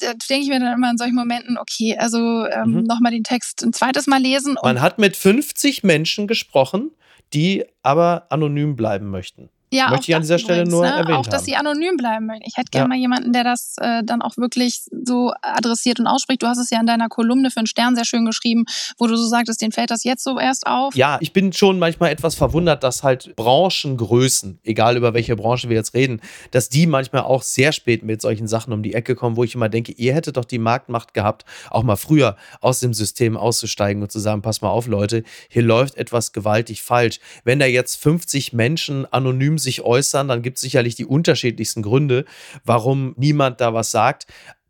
Da 0.00 0.12
denke 0.28 0.42
ich 0.42 0.48
mir 0.48 0.58
dann 0.58 0.74
immer 0.74 0.90
in 0.90 0.98
solchen 0.98 1.14
Momenten, 1.14 1.56
okay, 1.56 1.96
also 1.96 2.46
ähm, 2.46 2.72
mhm. 2.72 2.82
nochmal 2.82 3.12
den 3.12 3.22
Text 3.22 3.62
ein 3.62 3.72
zweites 3.72 4.08
Mal 4.08 4.23
lesen. 4.24 4.56
Man 4.62 4.80
hat 4.80 4.98
mit 4.98 5.16
50 5.16 5.84
Menschen 5.84 6.26
gesprochen, 6.26 6.90
die 7.32 7.64
aber 7.82 8.26
anonym 8.30 8.76
bleiben 8.76 9.10
möchten. 9.10 9.50
Ja, 9.74 9.90
Möchte 9.90 10.10
ich 10.10 10.14
an 10.14 10.22
dieser 10.22 10.38
Stelle 10.38 10.62
übrigens, 10.62 10.72
nur 10.72 10.82
ne? 10.82 10.92
erwähnen. 10.92 11.16
Auch, 11.16 11.26
dass 11.26 11.44
sie 11.44 11.56
anonym 11.56 11.96
bleiben 11.96 12.26
möchten. 12.26 12.44
Ich 12.46 12.56
hätte 12.56 12.70
gerne 12.70 12.84
ja. 12.84 12.88
mal 12.88 12.98
jemanden, 12.98 13.32
der 13.32 13.42
das 13.42 13.74
äh, 13.80 14.04
dann 14.04 14.22
auch 14.22 14.36
wirklich 14.36 14.82
so 15.04 15.32
adressiert 15.42 15.98
und 15.98 16.06
ausspricht. 16.06 16.42
Du 16.42 16.46
hast 16.46 16.58
es 16.58 16.70
ja 16.70 16.78
in 16.80 16.86
deiner 16.86 17.08
Kolumne 17.08 17.50
für 17.50 17.60
den 17.60 17.66
Stern 17.66 17.96
sehr 17.96 18.04
schön 18.04 18.24
geschrieben, 18.24 18.64
wo 18.98 19.08
du 19.08 19.16
so 19.16 19.26
sagtest, 19.26 19.60
denen 19.60 19.72
fällt 19.72 19.90
das 19.90 20.04
jetzt 20.04 20.22
so 20.22 20.38
erst 20.38 20.66
auf. 20.68 20.94
Ja, 20.94 21.18
ich 21.20 21.32
bin 21.32 21.52
schon 21.52 21.80
manchmal 21.80 22.12
etwas 22.12 22.36
verwundert, 22.36 22.84
dass 22.84 23.02
halt 23.02 23.34
Branchengrößen, 23.34 24.60
egal 24.62 24.96
über 24.96 25.12
welche 25.12 25.34
Branche 25.34 25.68
wir 25.68 25.76
jetzt 25.76 25.94
reden, 25.94 26.20
dass 26.52 26.68
die 26.68 26.86
manchmal 26.86 27.22
auch 27.22 27.42
sehr 27.42 27.72
spät 27.72 28.04
mit 28.04 28.22
solchen 28.22 28.46
Sachen 28.46 28.72
um 28.72 28.82
die 28.82 28.94
Ecke 28.94 29.16
kommen, 29.16 29.36
wo 29.36 29.42
ich 29.42 29.56
immer 29.56 29.68
denke, 29.68 29.92
ihr 29.92 30.14
hättet 30.14 30.36
doch 30.36 30.44
die 30.44 30.58
Marktmacht 30.58 31.14
gehabt, 31.14 31.44
auch 31.70 31.82
mal 31.82 31.96
früher 31.96 32.36
aus 32.60 32.78
dem 32.78 32.94
System 32.94 33.36
auszusteigen 33.36 34.02
und 34.02 34.12
zu 34.12 34.20
sagen, 34.20 34.40
pass 34.42 34.60
mal 34.60 34.68
auf, 34.68 34.86
Leute, 34.86 35.24
hier 35.48 35.62
läuft 35.62 35.96
etwas 35.96 36.32
gewaltig 36.32 36.82
falsch. 36.82 37.18
Wenn 37.42 37.58
da 37.58 37.66
jetzt 37.66 37.96
50 37.96 38.52
Menschen 38.52 39.12
anonym 39.12 39.58
sich 39.64 39.82
äußern, 39.82 40.28
dann 40.28 40.42
gibt 40.42 40.58
es 40.58 40.60
sicherlich 40.60 40.94
die 40.94 41.06
unterschiedlichsten 41.06 41.82
Gründe, 41.82 42.24
warum 42.64 43.14
niemand 43.16 43.60
da 43.60 43.74
was 43.74 43.90
sagt. 43.90 44.26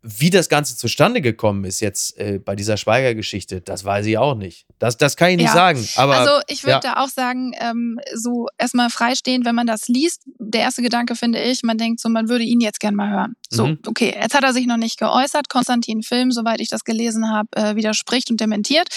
Wie 0.07 0.29
das 0.29 0.49
Ganze 0.49 0.77
zustande 0.77 1.19
gekommen 1.19 1.65
ist 1.65 1.79
jetzt 1.79 2.19
äh, 2.19 2.37
bei 2.37 2.55
dieser 2.55 2.77
Schweiger-Geschichte, 2.77 3.61
das 3.61 3.85
weiß 3.85 4.05
ich 4.05 4.19
auch 4.19 4.35
nicht. 4.35 4.67
Das, 4.77 4.97
das 4.97 5.17
kann 5.17 5.31
ich 5.31 5.37
nicht 5.37 5.47
ja. 5.47 5.53
sagen. 5.53 5.83
Aber, 5.95 6.17
also 6.17 6.31
ich 6.47 6.63
würde 6.63 6.73
ja. 6.73 6.79
da 6.79 7.03
auch 7.03 7.07
sagen, 7.07 7.53
ähm, 7.59 7.99
so 8.13 8.47
erstmal 8.59 8.91
freistehend, 8.91 9.45
wenn 9.45 9.55
man 9.55 9.65
das 9.65 9.87
liest, 9.87 10.21
der 10.37 10.61
erste 10.61 10.83
Gedanke 10.83 11.15
finde 11.15 11.41
ich, 11.41 11.63
man 11.63 11.79
denkt 11.79 12.01
so, 12.01 12.09
man 12.09 12.29
würde 12.29 12.43
ihn 12.43 12.59
jetzt 12.59 12.79
gern 12.79 12.93
mal 12.93 13.09
hören. 13.09 13.35
So, 13.55 13.67
mhm. 13.67 13.79
okay, 13.87 14.15
jetzt 14.19 14.35
hat 14.35 14.43
er 14.43 14.53
sich 14.53 14.67
noch 14.67 14.77
nicht 14.77 14.99
geäußert. 14.99 15.49
Konstantin 15.49 16.03
Film, 16.03 16.31
soweit 16.31 16.59
ich 16.59 16.69
das 16.69 16.83
gelesen 16.83 17.31
habe, 17.31 17.49
äh, 17.55 17.75
widerspricht 17.75 18.29
und 18.31 18.39
dementiert. 18.39 18.87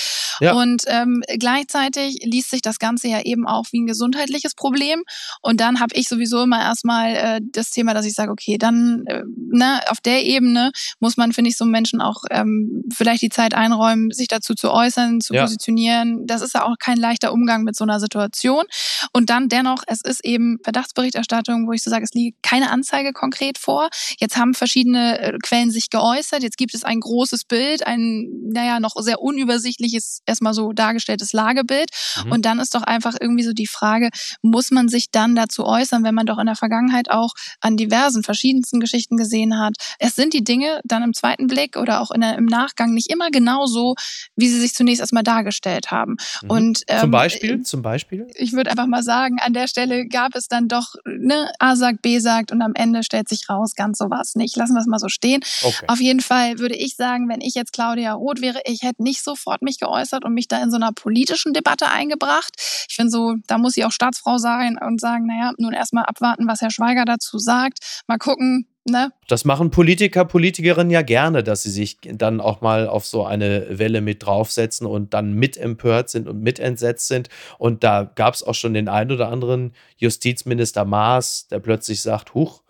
Ja. 0.41 0.53
Und 0.53 0.83
ähm, 0.87 1.23
gleichzeitig 1.39 2.19
liest 2.23 2.51
sich 2.51 2.63
das 2.63 2.79
Ganze 2.79 3.09
ja 3.09 3.23
eben 3.23 3.47
auch 3.47 3.67
wie 3.73 3.81
ein 3.81 3.87
gesundheitliches 3.87 4.55
Problem. 4.55 5.03
Und 5.43 5.61
dann 5.61 5.81
habe 5.81 5.95
ich 5.95 6.09
sowieso 6.09 6.43
immer 6.43 6.61
erstmal 6.61 7.15
äh, 7.15 7.41
das 7.53 7.71
Thema, 7.71 7.95
dass 7.95 8.07
ich 8.07 8.15
sage, 8.15 8.31
okay, 8.31 8.59
dann 8.59 9.05
äh, 9.07 9.23
ne, 9.37 9.81
auf 9.89 10.01
der 10.01 10.25
Ebene 10.25 10.73
muss 11.01 11.17
man, 11.17 11.33
finde 11.33 11.51
ich, 11.51 11.57
so 11.57 11.65
Menschen 11.65 12.01
auch 12.01 12.23
ähm, 12.31 12.85
vielleicht 12.95 13.23
die 13.23 13.29
Zeit 13.29 13.55
einräumen, 13.55 14.11
sich 14.11 14.29
dazu 14.29 14.55
zu 14.55 14.73
äußern, 14.73 15.21
zu 15.21 15.35
ja. 15.35 15.43
positionieren. 15.43 16.27
Das 16.27 16.43
ist 16.43 16.55
ja 16.55 16.65
auch 16.65 16.77
kein 16.79 16.97
leichter 16.97 17.33
Umgang 17.33 17.63
mit 17.63 17.77
so 17.77 17.85
einer 17.85 18.01
Situation. 18.01 18.65
Und 19.13 19.31
dann 19.31 19.49
dennoch, 19.49 19.83
es 19.87 20.01
ist 20.03 20.25
eben 20.25 20.59
Verdachtsberichterstattung, 20.63 21.67
wo 21.67 21.73
ich 21.73 21.83
so 21.83 21.91
sage, 21.91 22.05
es 22.05 22.13
liegt 22.13 22.43
keine 22.43 22.71
Anzeige 22.71 23.13
konkret 23.13 23.59
vor. 23.59 23.89
Jetzt 24.19 24.37
haben 24.37 24.48
verschiedene 24.55 25.19
äh, 25.19 25.39
Quellen 25.43 25.71
sich 25.71 25.91
geäußert. 25.91 26.43
Jetzt 26.43 26.57
gibt 26.59 26.75
es 26.75 26.85
ein 26.85 27.01
großes 27.01 27.45
Bild, 27.45 27.87
ein, 27.87 28.29
naja, 28.53 28.81
noch 28.81 28.95
sehr 28.99 29.21
unübersichtliches, 29.21 30.21
erstmal 30.27 30.55
so 30.55 30.73
dargestelltes 30.73 31.33
Lagebild. 31.33 31.91
Mhm. 32.25 32.33
Und 32.33 32.45
dann 32.45 32.59
ist 32.59 32.75
doch 32.75 32.83
einfach 32.83 33.17
irgendwie 33.21 33.45
so 33.45 33.53
die 33.53 33.67
Frage, 33.67 34.11
muss 34.43 34.71
man 34.71 34.89
sich 34.89 35.11
dann 35.11 35.35
dazu 35.35 35.65
äußern, 35.65 36.05
wenn 36.05 36.15
man 36.15 36.27
doch 36.27 36.39
in 36.39 36.47
der 36.47 36.57
Vergangenheit 36.57 37.11
auch 37.11 37.33
an 37.61 37.77
diversen 37.77 38.23
verschiedensten 38.23 38.81
Geschichten 38.81 39.17
gesehen 39.17 39.59
hat. 39.59 39.75
Es 39.99 40.15
sind 40.15 40.35
die 40.35 40.45
Dinge 40.45 40.81
dann 40.85 41.03
im 41.03 41.15
zweiten 41.15 41.47
Blick 41.47 41.77
oder 41.77 42.01
auch 42.01 42.11
der, 42.15 42.37
im 42.37 42.47
Nachgang 42.47 42.95
nicht 42.95 43.11
immer 43.11 43.31
genau 43.31 43.67
so, 43.67 43.95
wie 44.37 44.49
sie 44.49 44.61
sich 44.61 44.75
zunächst 44.75 45.01
erstmal 45.01 45.23
dargestellt 45.23 45.91
haben. 45.91 46.17
Mhm. 46.43 46.51
Und, 46.51 46.83
ähm, 46.89 47.01
zum 47.01 47.11
Beispiel, 47.11 47.63
zum 47.63 47.83
Beispiel? 47.83 48.27
Ich 48.35 48.53
würde 48.53 48.71
einfach 48.71 48.87
mal 48.87 49.03
sagen, 49.03 49.39
an 49.41 49.53
der 49.53 49.69
Stelle 49.69 50.07
gab 50.07 50.35
es 50.35 50.49
dann 50.49 50.69
doch, 50.69 50.95
ne, 51.05 51.51
A 51.59 51.77
sagt, 51.77 52.03
B 52.03 52.19
sagt 52.19 52.53
und 52.53 52.63
am 52.63 52.73
Ende 52.75 53.03
stellt 53.03 53.29
sich 53.29 53.49
raus, 53.49 53.75
ganz 53.75 53.99
so 53.99 54.11
es 54.29 54.35
nicht. 54.35 54.57
Lassen 54.57 54.75
wir 54.75 54.81
es 54.81 54.87
mal 54.87 54.99
so 54.99 55.09
stehen. 55.09 55.41
Okay. 55.63 55.87
Auf 55.89 56.01
jeden 56.01 56.21
Fall 56.21 56.59
würde 56.59 56.77
ich 56.77 56.97
sagen, 56.97 57.29
wenn 57.29 57.41
ich 57.41 57.55
jetzt 57.55 57.73
Claudia 57.73 58.13
Roth 58.15 58.41
wäre, 58.41 58.61
ich 58.65 58.83
hätte 58.83 59.03
nicht 59.03 59.23
sofort 59.23 59.63
mich 59.63 59.79
geäußert 59.79 60.25
und 60.25 60.35
mich 60.35 60.49
da 60.49 60.63
in 60.63 60.71
so 60.71 60.77
einer 60.77 60.93
politischen 60.93 61.53
Debatte 61.53 61.89
eingebracht. 61.89 62.55
Ich 62.89 62.95
finde 62.95 63.11
so, 63.11 63.35
da 63.47 63.59
muss 63.59 63.75
sie 63.75 63.85
auch 63.85 63.93
Staatsfrau 63.93 64.39
sein 64.39 64.79
und 64.81 65.01
sagen, 65.01 65.27
naja, 65.27 65.53
nun 65.59 65.73
erstmal 65.73 66.05
abwarten, 66.05 66.47
was 66.47 66.61
Herr 66.61 66.71
Schweiger 66.71 67.05
dazu 67.05 67.39
sagt. 67.39 67.79
Mal 68.07 68.19
gucken, 68.19 68.67
Ne? 68.91 69.13
Das 69.27 69.45
machen 69.45 69.71
Politiker, 69.71 70.25
Politikerinnen 70.25 70.91
ja 70.91 71.03
gerne, 71.03 71.43
dass 71.43 71.63
sie 71.63 71.71
sich 71.71 71.99
dann 72.03 72.41
auch 72.41 72.61
mal 72.61 72.89
auf 72.89 73.07
so 73.07 73.25
eine 73.25 73.79
Welle 73.79 74.01
mit 74.01 74.25
draufsetzen 74.25 74.87
und 74.87 75.15
dann 75.15 75.35
mit 75.35 75.57
empört 75.57 76.11
sind 76.11 76.29
und 76.29 76.41
mit 76.41 76.59
entsetzt 76.59 77.09
sind. 77.09 77.29
Und 77.59 77.85
da 77.85 78.11
gab 78.15 78.35
es 78.35 78.43
auch 78.43 78.55
schon 78.55 78.75
den 78.75 78.89
einen 78.89 79.13
oder 79.13 79.29
anderen 79.29 79.73
Justizminister 79.97 80.85
Maas, 80.85 81.49
der 81.49 81.61
plötzlich 81.61 82.01
sagt, 82.01 82.35
huch, 82.35 82.63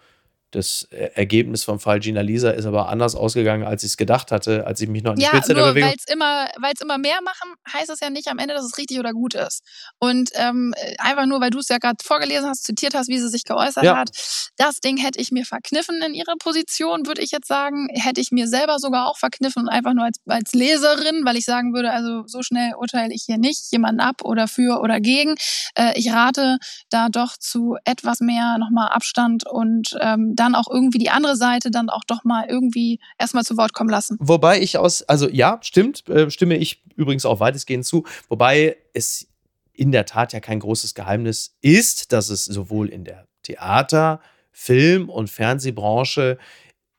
das 0.51 0.85
Ergebnis 0.91 1.65
vom 1.65 1.79
Fall 1.79 2.01
Gina 2.01 2.23
Lisa 2.23 2.51
ist 2.51 2.65
aber 2.65 2.89
anders 2.89 3.15
ausgegangen, 3.15 3.65
als 3.65 3.83
ich 3.83 3.91
es 3.91 3.97
gedacht 3.97 4.33
hatte, 4.33 4.67
als 4.67 4.81
ich 4.81 4.89
mich 4.89 5.03
noch 5.03 5.13
an 5.13 5.17
die 5.17 5.23
ja, 5.23 5.29
Spitze 5.29 5.55
der 5.55 5.65
Bewegung... 5.65 5.91
weil 5.91 5.97
es 5.97 6.13
immer, 6.13 6.49
immer 6.81 6.99
mehr 6.99 7.21
machen, 7.23 7.55
heißt 7.73 7.91
es 7.91 8.01
ja 8.01 8.11
nicht 8.11 8.29
am 8.29 8.39
Ende, 8.39 8.55
dass 8.55 8.65
es 8.65 8.79
richtig 8.79 8.99
oder 8.99 9.13
gut 9.13 9.35
ist. 9.35 9.63
Und 9.99 10.31
ähm, 10.35 10.75
einfach 10.99 11.27
nur, 11.27 11.41
weil 11.41 11.51
du 11.51 11.59
es 11.59 11.69
ja 11.69 11.79
gerade 11.79 11.99
vorgelesen 12.03 12.49
hast, 12.49 12.65
zitiert 12.65 12.95
hast, 12.95 13.09
wie 13.09 13.19
sie 13.19 13.29
sich 13.29 13.45
geäußert 13.45 13.85
ja. 13.85 13.97
hat, 13.97 14.11
das 14.57 14.81
Ding 14.81 14.97
hätte 14.97 15.21
ich 15.21 15.31
mir 15.31 15.45
verkniffen 15.45 16.01
in 16.03 16.15
ihrer 16.15 16.37
Position, 16.39 17.07
würde 17.07 17.23
ich 17.23 17.31
jetzt 17.31 17.49
sagen. 17.49 17.89
Hätte 17.93 18.21
ich 18.21 18.31
mir 18.31 18.49
selber 18.49 18.79
sogar 18.79 19.07
auch 19.07 19.19
verkniffen 19.19 19.63
und 19.63 19.69
einfach 19.69 19.95
nur 19.95 20.05
als, 20.05 20.19
als 20.27 20.53
Leserin, 20.53 21.25
weil 21.25 21.37
ich 21.37 21.45
sagen 21.45 21.75
würde, 21.75 21.93
also 21.93 22.27
so 22.27 22.43
schnell 22.43 22.75
urteile 22.75 23.13
ich 23.13 23.25
hier 23.27 23.39
nicht 23.39 23.71
jemanden 23.71 24.01
ab 24.01 24.23
oder 24.25 24.49
für 24.49 24.81
oder 24.81 25.01
gegen. 25.01 25.35
Äh, 25.75 25.99
ich 25.99 26.11
rate 26.13 26.59
da 26.91 27.09
doch 27.09 27.37
zu 27.37 27.77
etwas 27.85 28.21
mehr 28.21 28.57
nochmal 28.59 28.89
Abstand 28.89 29.47
und 29.47 29.97
ähm, 30.01 30.35
dann 30.39 30.55
auch 30.55 30.69
irgendwie 30.71 30.99
die 30.99 31.11
andere 31.11 31.37
Seite 31.37 31.71
dann 31.71 31.89
auch 31.89 32.05
doch 32.05 32.25
mal 32.25 32.47
irgendwie 32.49 33.01
erstmal 33.19 33.45
zu 33.45 33.57
Wort 33.57 33.73
kommen 33.73 33.91
lassen. 33.91 34.17
Wobei 34.21 34.61
ich 34.61 34.79
aus, 34.79 35.03
also 35.03 35.29
ja, 35.29 35.59
stimmt, 35.63 36.09
äh, 36.09 36.31
stimme 36.31 36.57
ich 36.57 36.83
übrigens 36.97 37.25
auch 37.27 37.41
weitestgehend 37.41 37.85
zu, 37.85 38.05
wobei 38.29 38.77
es 38.93 39.29
in 39.73 39.93
der 39.93 40.07
Tat 40.07 40.33
ja 40.33 40.41
kein 40.41 40.61
großes 40.61 40.95
Geheimnis 40.95 41.57
ist, 41.61 42.13
dass 42.13 42.31
es 42.31 42.45
sowohl 42.45 42.89
in 42.89 43.05
der 43.05 43.27
Theater- 43.43 44.21
Film- 44.61 45.09
und 45.09 45.31
Fernsehbranche 45.31 46.37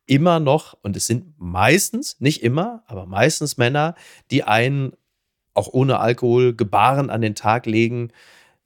immer 0.06 0.40
noch, 0.40 0.78
und 0.82 0.96
es 0.96 1.08
sind 1.08 1.34
meistens, 1.38 2.16
nicht 2.22 2.42
immer, 2.42 2.84
aber 2.88 3.06
meistens 3.06 3.58
Männer, 3.58 3.96
die 4.32 4.44
einen 4.44 4.94
auch 5.54 5.68
ohne 5.68 6.00
Alkohol 6.00 6.56
Gebaren 6.56 7.10
an 7.10 7.20
den 7.20 7.36
Tag 7.36 7.66
legen, 7.66 8.14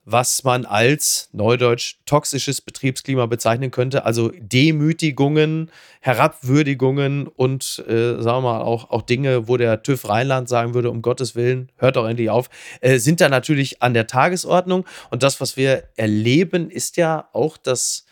was 0.06 0.44
man 0.44 0.66
als 0.66 1.30
neudeutsch 1.32 1.96
toxisches 2.06 2.60
Betriebsklima 2.60 3.26
bezeichnen 3.26 3.72
könnte. 3.72 4.06
Also 4.06 4.32
Demütigungen, 4.38 5.72
Herabwürdigungen 6.02 7.28
und 7.28 7.84
äh, 7.88 8.22
sagen 8.22 8.44
wir 8.44 8.54
mal 8.54 8.62
auch, 8.62 8.90
auch 8.90 9.02
Dinge, 9.04 9.48
wo 9.48 9.56
der 9.56 9.82
TÜV 9.82 10.10
Rheinland 10.10 10.50
sagen 10.50 10.74
würde, 10.74 10.92
um 10.92 11.02
Gottes 11.02 11.36
Willen, 11.36 11.72
hört 11.78 11.96
doch 11.96 12.06
endlich 12.06 12.30
auf, 12.30 12.50
äh, 12.82 12.98
sind 13.00 13.22
da 13.22 13.30
natürlich 13.30 13.82
an 13.82 13.94
der 13.94 14.08
Tagesordnung. 14.08 14.86
Und 15.10 15.24
das, 15.24 15.40
was 15.40 15.56
wir 15.56 15.84
erleben, 15.96 16.70
ist 16.70 16.98
ja 16.98 17.30
auch 17.32 17.56
das, 17.56 18.06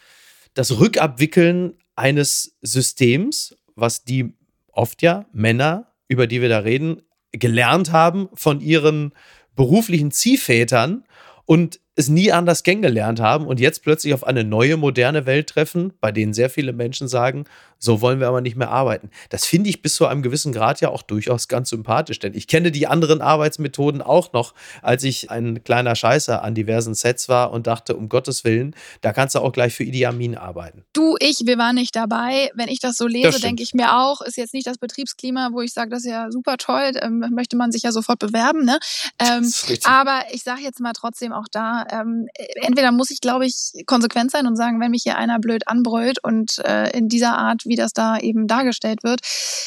das 0.54 0.80
Rückabwickeln 0.80 1.74
eines 1.98 2.58
Systems, 2.62 3.58
was 3.76 4.06
die 4.06 4.34
oft 4.72 5.02
ja 5.02 5.26
Männer, 5.34 5.92
über 6.08 6.26
die 6.26 6.42
wir 6.42 6.50
da 6.50 6.60
reden, 6.60 7.02
gelernt 7.34 7.92
haben 7.92 8.30
von 8.34 8.62
ihren 8.62 9.14
beruflichen 9.56 10.12
Ziehvätern 10.12 11.04
und 11.46 11.81
es 11.96 12.10
nie 12.10 12.32
anders 12.32 12.64
kennengelernt 12.64 13.20
haben 13.20 13.48
und 13.48 13.60
jetzt 13.60 13.84
plötzlich 13.84 14.14
auf 14.14 14.26
eine 14.26 14.44
neue, 14.44 14.78
moderne 14.78 15.26
Welt 15.26 15.48
treffen, 15.48 15.94
bei 16.00 16.12
denen 16.12 16.34
sehr 16.34 16.50
viele 16.50 16.74
Menschen 16.74 17.08
sagen, 17.08 17.46
so 17.84 18.00
wollen 18.00 18.20
wir 18.20 18.28
aber 18.28 18.42
nicht 18.42 18.56
mehr 18.56 18.70
arbeiten. 18.70 19.10
Das 19.30 19.46
finde 19.46 19.70
ich 19.70 19.82
bis 19.82 19.96
zu 19.96 20.06
einem 20.06 20.22
gewissen 20.22 20.54
Grad 20.54 20.80
ja 20.82 20.90
auch 20.90 21.02
durchaus 21.02 21.48
ganz 21.48 21.70
sympathisch, 21.70 22.20
denn 22.20 22.36
ich 22.36 22.48
kenne 22.48 22.72
die 22.72 22.88
anderen 22.88 23.22
Arbeitsmethoden 23.22 24.02
auch 24.02 24.34
noch, 24.34 24.54
als 24.84 25.04
ich 25.04 25.32
ein 25.32 25.64
kleiner 25.64 25.96
Scheißer 25.96 26.44
an 26.44 26.54
diversen 26.54 26.94
Sets 26.94 27.28
war 27.28 27.52
und 27.52 27.66
dachte, 27.66 27.96
um 27.96 28.08
Gottes 28.08 28.44
Willen, 28.44 28.76
da 29.02 29.14
kannst 29.14 29.34
du 29.34 29.40
auch 29.40 29.52
gleich 29.52 29.74
für 29.74 29.84
Idi 29.84 30.06
Amin 30.06 30.38
arbeiten. 30.38 30.84
Du, 30.94 31.16
ich, 31.20 31.42
wir 31.46 31.58
waren 31.58 31.76
nicht 31.76 31.96
dabei. 31.96 32.52
Wenn 32.54 32.70
ich 32.70 32.80
das 32.80 32.98
so 32.98 33.08
lese, 33.08 33.40
denke 33.40 33.64
ich 33.64 33.74
mir 33.74 33.98
auch, 33.98 34.22
ist 34.22 34.38
jetzt 34.38 34.54
nicht 34.54 34.68
das 34.68 34.78
Betriebsklima, 34.78 35.50
wo 35.52 35.62
ich 35.62 35.74
sage, 35.74 35.90
das 35.90 36.06
ist 36.06 36.12
ja 36.12 36.30
super 36.30 36.58
toll, 36.58 36.92
ähm, 37.02 37.26
möchte 37.32 37.58
man 37.58 37.72
sich 37.72 37.82
ja 37.82 37.92
sofort 37.92 38.20
bewerben. 38.20 38.64
Ne? 38.64 38.78
Ähm, 39.20 39.52
aber 39.86 40.22
ich 40.32 40.44
sage 40.44 40.62
jetzt 40.62 40.80
mal 40.80 40.94
trotzdem 40.94 41.34
auch 41.34 41.48
da, 41.52 41.88
ähm, 41.92 42.28
entweder 42.62 42.92
muss 42.92 43.10
ich, 43.10 43.22
glaube 43.22 43.48
ich, 43.48 43.72
konsequent 43.88 44.30
sein 44.30 44.46
und 44.46 44.56
sagen, 44.56 44.80
wenn 44.80 44.92
mich 44.92 45.02
hier 45.04 45.18
einer 45.18 45.40
blöd 45.40 45.68
anbrüllt 45.68 46.24
und 46.24 46.60
äh, 46.60 46.96
in 46.96 47.10
dieser 47.10 47.38
Art 47.38 47.66
wie 47.72 47.76
das 47.76 47.94
da 47.94 48.18
eben 48.18 48.48
dargestellt 48.48 49.04
wird. 49.04 49.22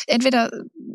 Entweder 0.06 0.50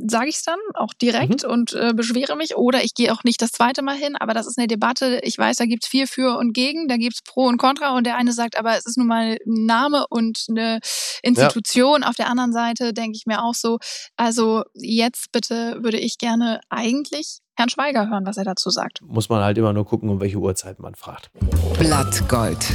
sage 0.08 0.30
ich 0.30 0.36
es 0.36 0.44
dann 0.44 0.60
auch 0.76 0.94
direkt 0.94 1.44
mhm. 1.44 1.52
und 1.52 1.74
äh, 1.74 1.94
beschwere 1.94 2.36
mich 2.36 2.56
oder 2.56 2.84
ich 2.84 2.94
gehe 2.94 3.12
auch 3.12 3.24
nicht 3.24 3.42
das 3.42 3.52
zweite 3.52 3.82
Mal 3.82 3.98
hin, 3.98 4.16
aber 4.16 4.34
das 4.34 4.48
ist 4.48 4.58
eine 4.58 4.68
Debatte. 4.68 5.20
Ich 5.24 5.38
weiß, 5.38 5.58
da 5.58 5.66
gibt 5.66 5.84
es 5.84 5.90
viel 5.90 6.08
für 6.08 6.38
und 6.38 6.54
gegen, 6.54 6.88
da 6.88 6.98
gibt 6.98 7.16
es 7.16 7.22
Pro 7.24 7.48
und 7.48 7.58
Contra 7.58 7.98
und 7.98 8.06
der 8.06 8.16
eine 8.16 8.32
sagt, 8.32 8.58
aber 8.58 8.78
es 8.78 8.86
ist 8.86 8.98
nun 8.98 9.08
mal 9.08 9.38
ein 9.46 9.66
Name 9.66 10.06
und 10.10 10.46
eine 10.50 10.80
Institution. 11.24 12.02
Ja. 12.02 12.10
Auf 12.10 12.16
der 12.16 12.28
anderen 12.28 12.54
Seite 12.54 12.94
denke 12.94 13.18
ich 13.18 13.26
mir 13.26 13.44
auch 13.44 13.56
so, 13.56 13.80
also 14.16 14.64
jetzt 14.74 15.32
bitte 15.32 15.78
würde 15.82 15.98
ich 15.98 16.18
gerne 16.18 16.62
eigentlich 16.70 17.40
Herrn 17.56 17.70
Schweiger 17.70 18.10
hören, 18.10 18.26
was 18.26 18.38
er 18.38 18.46
dazu 18.46 18.70
sagt. 18.70 19.02
Muss 19.02 19.28
man 19.28 19.44
halt 19.44 19.58
immer 19.58 19.74
nur 19.74 19.86
gucken, 19.86 20.10
um 20.10 20.22
welche 20.22 20.38
Uhrzeit 20.38 20.80
man 20.80 20.96
fragt. 20.96 21.30
Blattgold 21.78 22.66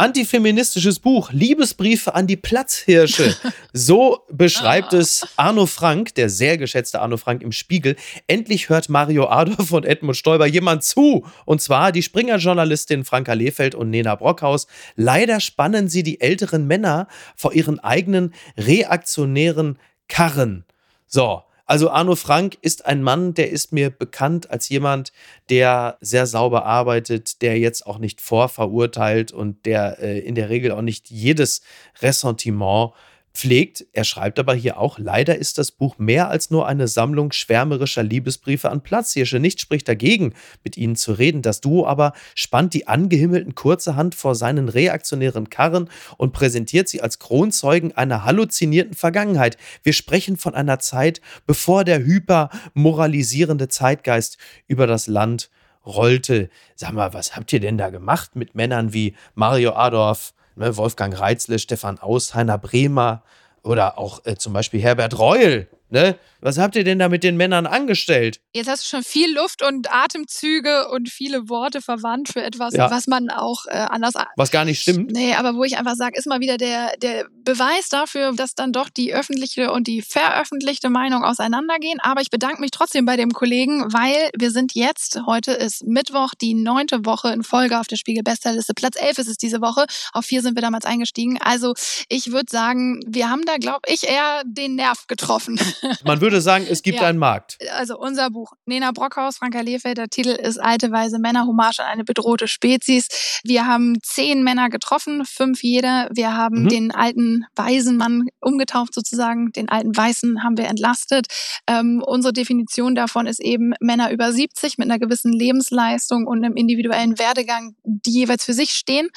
antifeministisches 0.00 0.98
Buch 0.98 1.30
Liebesbriefe 1.30 2.14
an 2.14 2.26
die 2.26 2.36
Platzhirsche. 2.36 3.36
So 3.72 4.24
beschreibt 4.28 4.92
es 4.94 5.28
Arno 5.36 5.64
Frank, 5.66 6.14
der 6.16 6.28
sehr 6.28 6.58
geschätzte 6.58 7.00
Arno 7.00 7.16
Frank 7.16 7.40
im 7.40 7.52
Spiegel. 7.52 7.94
Endlich 8.26 8.68
hört 8.68 8.88
Mario 8.88 9.28
Adolf 9.28 9.70
und 9.70 9.86
Edmund 9.86 10.16
Stoiber 10.16 10.46
jemand 10.46 10.82
zu. 10.82 11.24
Und 11.44 11.62
zwar 11.62 11.92
die 11.92 12.02
Springer-Journalistin 12.02 13.04
Franka 13.04 13.32
Lehfeld 13.32 13.76
und 13.76 13.90
Nena 13.90 14.16
Brockhaus. 14.16 14.66
Leider 14.96 15.38
spannen 15.38 15.88
sie 15.88 16.02
die 16.02 16.20
älteren 16.20 16.66
Männer 16.66 17.06
vor 17.36 17.52
ihren 17.52 17.78
eigenen 17.78 18.34
reaktionären 18.56 19.78
Karren. 20.08 20.64
So, 21.06 21.42
also 21.70 21.88
Arno 21.88 22.16
Frank 22.16 22.58
ist 22.62 22.84
ein 22.84 23.00
Mann, 23.00 23.32
der 23.32 23.50
ist 23.50 23.72
mir 23.72 23.90
bekannt 23.90 24.50
als 24.50 24.68
jemand, 24.70 25.12
der 25.50 25.98
sehr 26.00 26.26
sauber 26.26 26.66
arbeitet, 26.66 27.42
der 27.42 27.60
jetzt 27.60 27.86
auch 27.86 27.98
nicht 27.98 28.20
vorverurteilt 28.20 29.30
und 29.30 29.66
der 29.66 30.00
äh, 30.00 30.18
in 30.18 30.34
der 30.34 30.48
Regel 30.48 30.72
auch 30.72 30.82
nicht 30.82 31.10
jedes 31.10 31.62
Ressentiment 32.02 32.90
pflegt. 33.32 33.86
Er 33.92 34.04
schreibt 34.04 34.38
aber 34.38 34.54
hier 34.54 34.78
auch, 34.78 34.98
leider 34.98 35.36
ist 35.36 35.58
das 35.58 35.70
Buch 35.70 35.98
mehr 35.98 36.28
als 36.28 36.50
nur 36.50 36.66
eine 36.66 36.88
Sammlung 36.88 37.32
schwärmerischer 37.32 38.02
Liebesbriefe 38.02 38.70
an 38.70 38.82
Platzhirsche. 38.82 39.38
Nichts 39.38 39.62
spricht 39.62 39.88
dagegen, 39.88 40.34
mit 40.64 40.76
ihnen 40.76 40.96
zu 40.96 41.12
reden. 41.12 41.42
Das 41.42 41.60
Duo 41.60 41.86
aber 41.86 42.12
spannt 42.34 42.74
die 42.74 42.88
angehimmelten 42.88 43.54
kurze 43.54 43.96
Hand 43.96 44.14
vor 44.14 44.34
seinen 44.34 44.68
reaktionären 44.68 45.50
Karren 45.50 45.88
und 46.16 46.32
präsentiert 46.32 46.88
sie 46.88 47.02
als 47.02 47.18
Kronzeugen 47.18 47.92
einer 47.92 48.24
halluzinierten 48.24 48.94
Vergangenheit. 48.94 49.56
Wir 49.82 49.92
sprechen 49.92 50.36
von 50.36 50.54
einer 50.54 50.78
Zeit, 50.78 51.20
bevor 51.46 51.84
der 51.84 52.00
hypermoralisierende 52.04 53.68
Zeitgeist 53.68 54.38
über 54.66 54.86
das 54.86 55.06
Land 55.06 55.50
rollte. 55.86 56.50
Sag 56.74 56.92
mal, 56.92 57.14
was 57.14 57.36
habt 57.36 57.52
ihr 57.52 57.60
denn 57.60 57.78
da 57.78 57.90
gemacht 57.90 58.36
mit 58.36 58.54
Männern 58.54 58.92
wie 58.92 59.14
Mario 59.34 59.72
Adorf, 59.72 60.34
Wolfgang 60.56 61.18
Reitzle, 61.18 61.58
Stefan 61.58 61.98
Aus, 61.98 62.34
Heiner 62.34 62.58
Bremer 62.58 63.22
oder 63.62 63.98
auch 63.98 64.24
äh, 64.24 64.36
zum 64.36 64.52
Beispiel 64.52 64.80
Herbert 64.80 65.18
Reul. 65.18 65.68
Ne? 65.90 66.16
Was 66.40 66.56
habt 66.56 66.74
ihr 66.74 66.84
denn 66.84 66.98
da 66.98 67.08
mit 67.08 67.22
den 67.22 67.36
Männern 67.36 67.66
angestellt? 67.66 68.40
Jetzt 68.54 68.68
hast 68.68 68.84
du 68.84 68.88
schon 68.96 69.04
viel 69.04 69.34
Luft 69.34 69.62
und 69.62 69.92
Atemzüge 69.92 70.88
und 70.88 71.10
viele 71.10 71.48
Worte 71.50 71.82
verwandt 71.82 72.28
für 72.32 72.42
etwas, 72.42 72.74
ja. 72.74 72.90
was 72.90 73.06
man 73.06 73.28
auch 73.28 73.66
äh, 73.66 73.72
anders. 73.72 74.14
Was 74.36 74.50
gar 74.50 74.64
nicht 74.64 74.80
stimmt. 74.80 75.10
Nee, 75.10 75.34
aber 75.34 75.54
wo 75.54 75.64
ich 75.64 75.76
einfach 75.76 75.96
sage, 75.96 76.16
ist 76.16 76.26
mal 76.26 76.40
wieder 76.40 76.56
der, 76.56 76.96
der 77.02 77.26
Beweis 77.44 77.88
dafür, 77.90 78.32
dass 78.32 78.54
dann 78.54 78.72
doch 78.72 78.88
die 78.88 79.12
öffentliche 79.12 79.70
und 79.70 79.86
die 79.86 80.00
veröffentlichte 80.00 80.88
Meinung 80.88 81.24
auseinandergehen. 81.24 82.00
Aber 82.00 82.22
ich 82.22 82.30
bedanke 82.30 82.60
mich 82.60 82.70
trotzdem 82.70 83.04
bei 83.04 83.16
dem 83.16 83.32
Kollegen, 83.32 83.92
weil 83.92 84.30
wir 84.36 84.50
sind 84.50 84.74
jetzt, 84.74 85.20
heute 85.26 85.52
ist 85.52 85.84
Mittwoch, 85.84 86.30
die 86.40 86.54
neunte 86.54 87.04
Woche 87.04 87.32
in 87.32 87.42
Folge 87.42 87.78
auf 87.78 87.86
der 87.86 87.96
Spiegel 87.96 88.22
Bestsellerliste. 88.22 88.72
Platz 88.74 88.96
elf 88.98 89.18
ist 89.18 89.28
es 89.28 89.36
diese 89.36 89.60
Woche. 89.60 89.84
Auf 90.12 90.24
vier 90.24 90.40
sind 90.40 90.56
wir 90.56 90.62
damals 90.62 90.86
eingestiegen. 90.86 91.38
Also 91.42 91.74
ich 92.08 92.32
würde 92.32 92.50
sagen, 92.50 93.00
wir 93.06 93.28
haben 93.28 93.44
da, 93.44 93.58
glaube 93.58 93.82
ich, 93.88 94.04
eher 94.08 94.42
den 94.46 94.76
Nerv 94.76 95.06
getroffen. 95.06 95.60
Man 96.04 96.20
würde 96.20 96.40
sagen, 96.40 96.66
es 96.68 96.82
gibt 96.82 97.00
ja. 97.00 97.06
einen 97.06 97.18
Markt. 97.18 97.58
Also 97.76 97.98
unser 97.98 98.30
Buch. 98.30 98.52
Nena 98.66 98.92
Brockhaus, 98.92 99.38
Franka 99.38 99.60
Lehfeld, 99.60 99.98
der 99.98 100.08
Titel 100.08 100.30
ist 100.30 100.58
Alte 100.58 100.90
Weise 100.90 101.18
Männer, 101.18 101.46
Hommage 101.46 101.80
an 101.80 101.86
eine 101.86 102.04
bedrohte 102.04 102.48
Spezies. 102.48 103.40
Wir 103.44 103.66
haben 103.66 103.98
zehn 104.02 104.42
Männer 104.42 104.68
getroffen, 104.68 105.24
fünf 105.24 105.62
jeder. 105.62 106.08
Wir 106.12 106.36
haben 106.36 106.64
mhm. 106.64 106.68
den 106.68 106.90
alten 106.92 107.44
weisen 107.56 107.96
Mann 107.96 108.26
umgetauft 108.40 108.94
sozusagen. 108.94 109.52
Den 109.52 109.68
alten 109.68 109.96
Weißen 109.96 110.42
haben 110.42 110.56
wir 110.56 110.66
entlastet. 110.66 111.26
Ähm, 111.66 112.02
unsere 112.04 112.32
Definition 112.32 112.94
davon 112.94 113.26
ist 113.26 113.40
eben 113.40 113.72
Männer 113.80 114.10
über 114.10 114.32
70 114.32 114.78
mit 114.78 114.90
einer 114.90 114.98
gewissen 114.98 115.32
Lebensleistung 115.32 116.26
und 116.26 116.44
einem 116.44 116.56
individuellen 116.56 117.18
Werdegang, 117.18 117.74
die 117.84 118.12
jeweils 118.12 118.44
für 118.44 118.54
sich 118.54 118.70
stehen. 118.70 119.08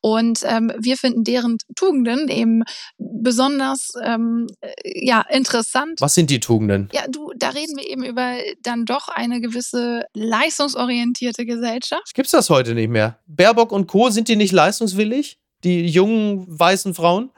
Und 0.00 0.40
ähm, 0.44 0.72
wir 0.78 0.96
finden 0.96 1.24
deren 1.24 1.56
Tugenden 1.74 2.28
eben 2.28 2.62
besonders 2.98 3.92
ähm, 4.02 4.46
ja, 4.84 5.22
interessant. 5.30 6.00
Was 6.00 6.09
sind 6.14 6.30
die 6.30 6.40
Tugenden? 6.40 6.60
Tugenden. 6.60 6.88
Ja, 6.92 7.02
du, 7.08 7.32
da 7.36 7.50
reden 7.50 7.76
wir 7.76 7.88
eben 7.88 8.04
über 8.04 8.38
dann 8.62 8.84
doch 8.84 9.08
eine 9.08 9.40
gewisse 9.40 10.04
leistungsorientierte 10.14 11.46
Gesellschaft. 11.46 12.14
Gibt's 12.14 12.32
das 12.32 12.50
heute 12.50 12.74
nicht 12.74 12.90
mehr? 12.90 13.18
Baerbock 13.26 13.72
und 13.72 13.86
Co. 13.86 14.10
sind 14.10 14.28
die 14.28 14.36
nicht 14.36 14.52
leistungswillig? 14.52 15.38
Die 15.64 15.86
jungen 15.86 16.46
weißen 16.48 16.94
Frauen? 16.94 17.30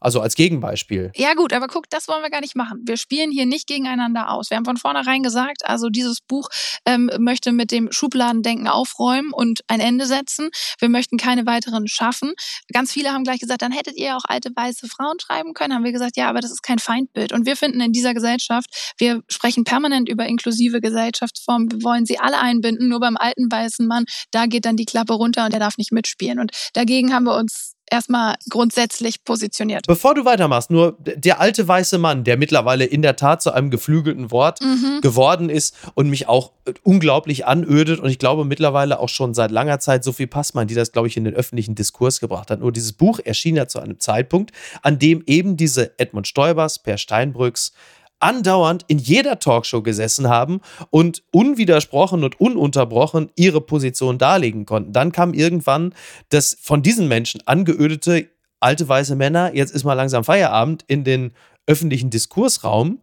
Also 0.00 0.20
als 0.20 0.36
Gegenbeispiel. 0.36 1.10
Ja 1.16 1.34
gut, 1.34 1.52
aber 1.52 1.66
guck, 1.66 1.90
das 1.90 2.06
wollen 2.06 2.22
wir 2.22 2.30
gar 2.30 2.40
nicht 2.40 2.54
machen. 2.54 2.82
Wir 2.86 2.96
spielen 2.96 3.32
hier 3.32 3.46
nicht 3.46 3.66
gegeneinander 3.66 4.30
aus. 4.30 4.50
Wir 4.50 4.56
haben 4.56 4.64
von 4.64 4.76
vornherein 4.76 5.22
gesagt, 5.24 5.66
also 5.66 5.88
dieses 5.88 6.20
Buch 6.20 6.48
ähm, 6.86 7.10
möchte 7.18 7.50
mit 7.50 7.72
dem 7.72 7.90
Schubladendenken 7.90 8.68
aufräumen 8.68 9.32
und 9.32 9.60
ein 9.66 9.80
Ende 9.80 10.06
setzen. 10.06 10.50
Wir 10.78 10.88
möchten 10.88 11.16
keine 11.16 11.46
weiteren 11.46 11.88
schaffen. 11.88 12.32
Ganz 12.72 12.92
viele 12.92 13.12
haben 13.12 13.24
gleich 13.24 13.40
gesagt, 13.40 13.62
dann 13.62 13.72
hättet 13.72 13.96
ihr 13.96 14.16
auch 14.16 14.24
alte 14.24 14.50
weiße 14.54 14.86
Frauen 14.88 15.18
schreiben 15.20 15.52
können. 15.52 15.74
Haben 15.74 15.84
wir 15.84 15.92
gesagt, 15.92 16.16
ja, 16.16 16.28
aber 16.28 16.40
das 16.40 16.52
ist 16.52 16.62
kein 16.62 16.78
Feindbild. 16.78 17.32
Und 17.32 17.44
wir 17.44 17.56
finden 17.56 17.80
in 17.80 17.92
dieser 17.92 18.14
Gesellschaft, 18.14 18.94
wir 18.98 19.22
sprechen 19.28 19.64
permanent 19.64 20.08
über 20.08 20.26
inklusive 20.26 20.80
Gesellschaftsformen. 20.80 21.72
Wir 21.72 21.82
wollen 21.82 22.06
sie 22.06 22.20
alle 22.20 22.38
einbinden. 22.38 22.88
Nur 22.88 23.00
beim 23.00 23.16
alten 23.16 23.50
weißen 23.50 23.86
Mann, 23.86 24.04
da 24.30 24.46
geht 24.46 24.64
dann 24.64 24.76
die 24.76 24.84
Klappe 24.84 25.14
runter 25.14 25.44
und 25.44 25.52
der 25.52 25.60
darf 25.60 25.76
nicht 25.76 25.90
mitspielen. 25.90 26.38
Und 26.38 26.52
dagegen 26.74 27.12
haben 27.12 27.24
wir 27.24 27.34
uns 27.34 27.74
erstmal 27.90 28.36
grundsätzlich 28.48 29.24
positioniert. 29.24 29.86
Bevor 29.86 30.14
du 30.14 30.24
weitermachst, 30.24 30.70
nur 30.70 30.96
der 30.98 31.40
alte 31.40 31.66
weiße 31.66 31.98
Mann, 31.98 32.24
der 32.24 32.36
mittlerweile 32.36 32.84
in 32.84 33.02
der 33.02 33.16
Tat 33.16 33.42
zu 33.42 33.52
einem 33.52 33.70
geflügelten 33.70 34.30
Wort 34.30 34.60
mhm. 34.60 35.00
geworden 35.00 35.50
ist 35.50 35.74
und 35.94 36.10
mich 36.10 36.28
auch 36.28 36.52
unglaublich 36.82 37.46
anödet 37.46 38.00
und 38.00 38.10
ich 38.10 38.18
glaube 38.18 38.44
mittlerweile 38.44 38.98
auch 39.00 39.08
schon 39.08 39.34
seit 39.34 39.50
langer 39.50 39.78
Zeit 39.80 40.04
Sophie 40.04 40.26
Passmann, 40.26 40.68
die 40.68 40.74
das, 40.74 40.92
glaube 40.92 41.08
ich, 41.08 41.16
in 41.16 41.24
den 41.24 41.34
öffentlichen 41.34 41.74
Diskurs 41.74 42.20
gebracht 42.20 42.50
hat. 42.50 42.60
Nur 42.60 42.72
dieses 42.72 42.92
Buch 42.92 43.20
erschien 43.24 43.56
ja 43.56 43.68
zu 43.68 43.80
einem 43.80 43.98
Zeitpunkt, 44.00 44.52
an 44.82 44.98
dem 44.98 45.22
eben 45.26 45.56
diese 45.56 45.98
Edmund 45.98 46.26
Stoibers, 46.26 46.78
Per 46.78 46.98
Steinbrücks, 46.98 47.72
andauernd 48.20 48.84
in 48.88 48.98
jeder 48.98 49.38
Talkshow 49.38 49.82
gesessen 49.82 50.28
haben 50.28 50.60
und 50.90 51.22
unwidersprochen 51.30 52.24
und 52.24 52.40
ununterbrochen 52.40 53.30
ihre 53.36 53.60
Position 53.60 54.18
darlegen 54.18 54.66
konnten. 54.66 54.92
Dann 54.92 55.12
kam 55.12 55.34
irgendwann 55.34 55.94
das 56.30 56.56
von 56.60 56.82
diesen 56.82 57.08
Menschen 57.08 57.42
angeödete 57.46 58.28
alte 58.60 58.88
weiße 58.88 59.14
Männer, 59.16 59.54
jetzt 59.54 59.72
ist 59.72 59.84
mal 59.84 59.94
langsam 59.94 60.24
Feierabend 60.24 60.84
in 60.88 61.04
den 61.04 61.32
öffentlichen 61.66 62.10
Diskursraum. 62.10 63.00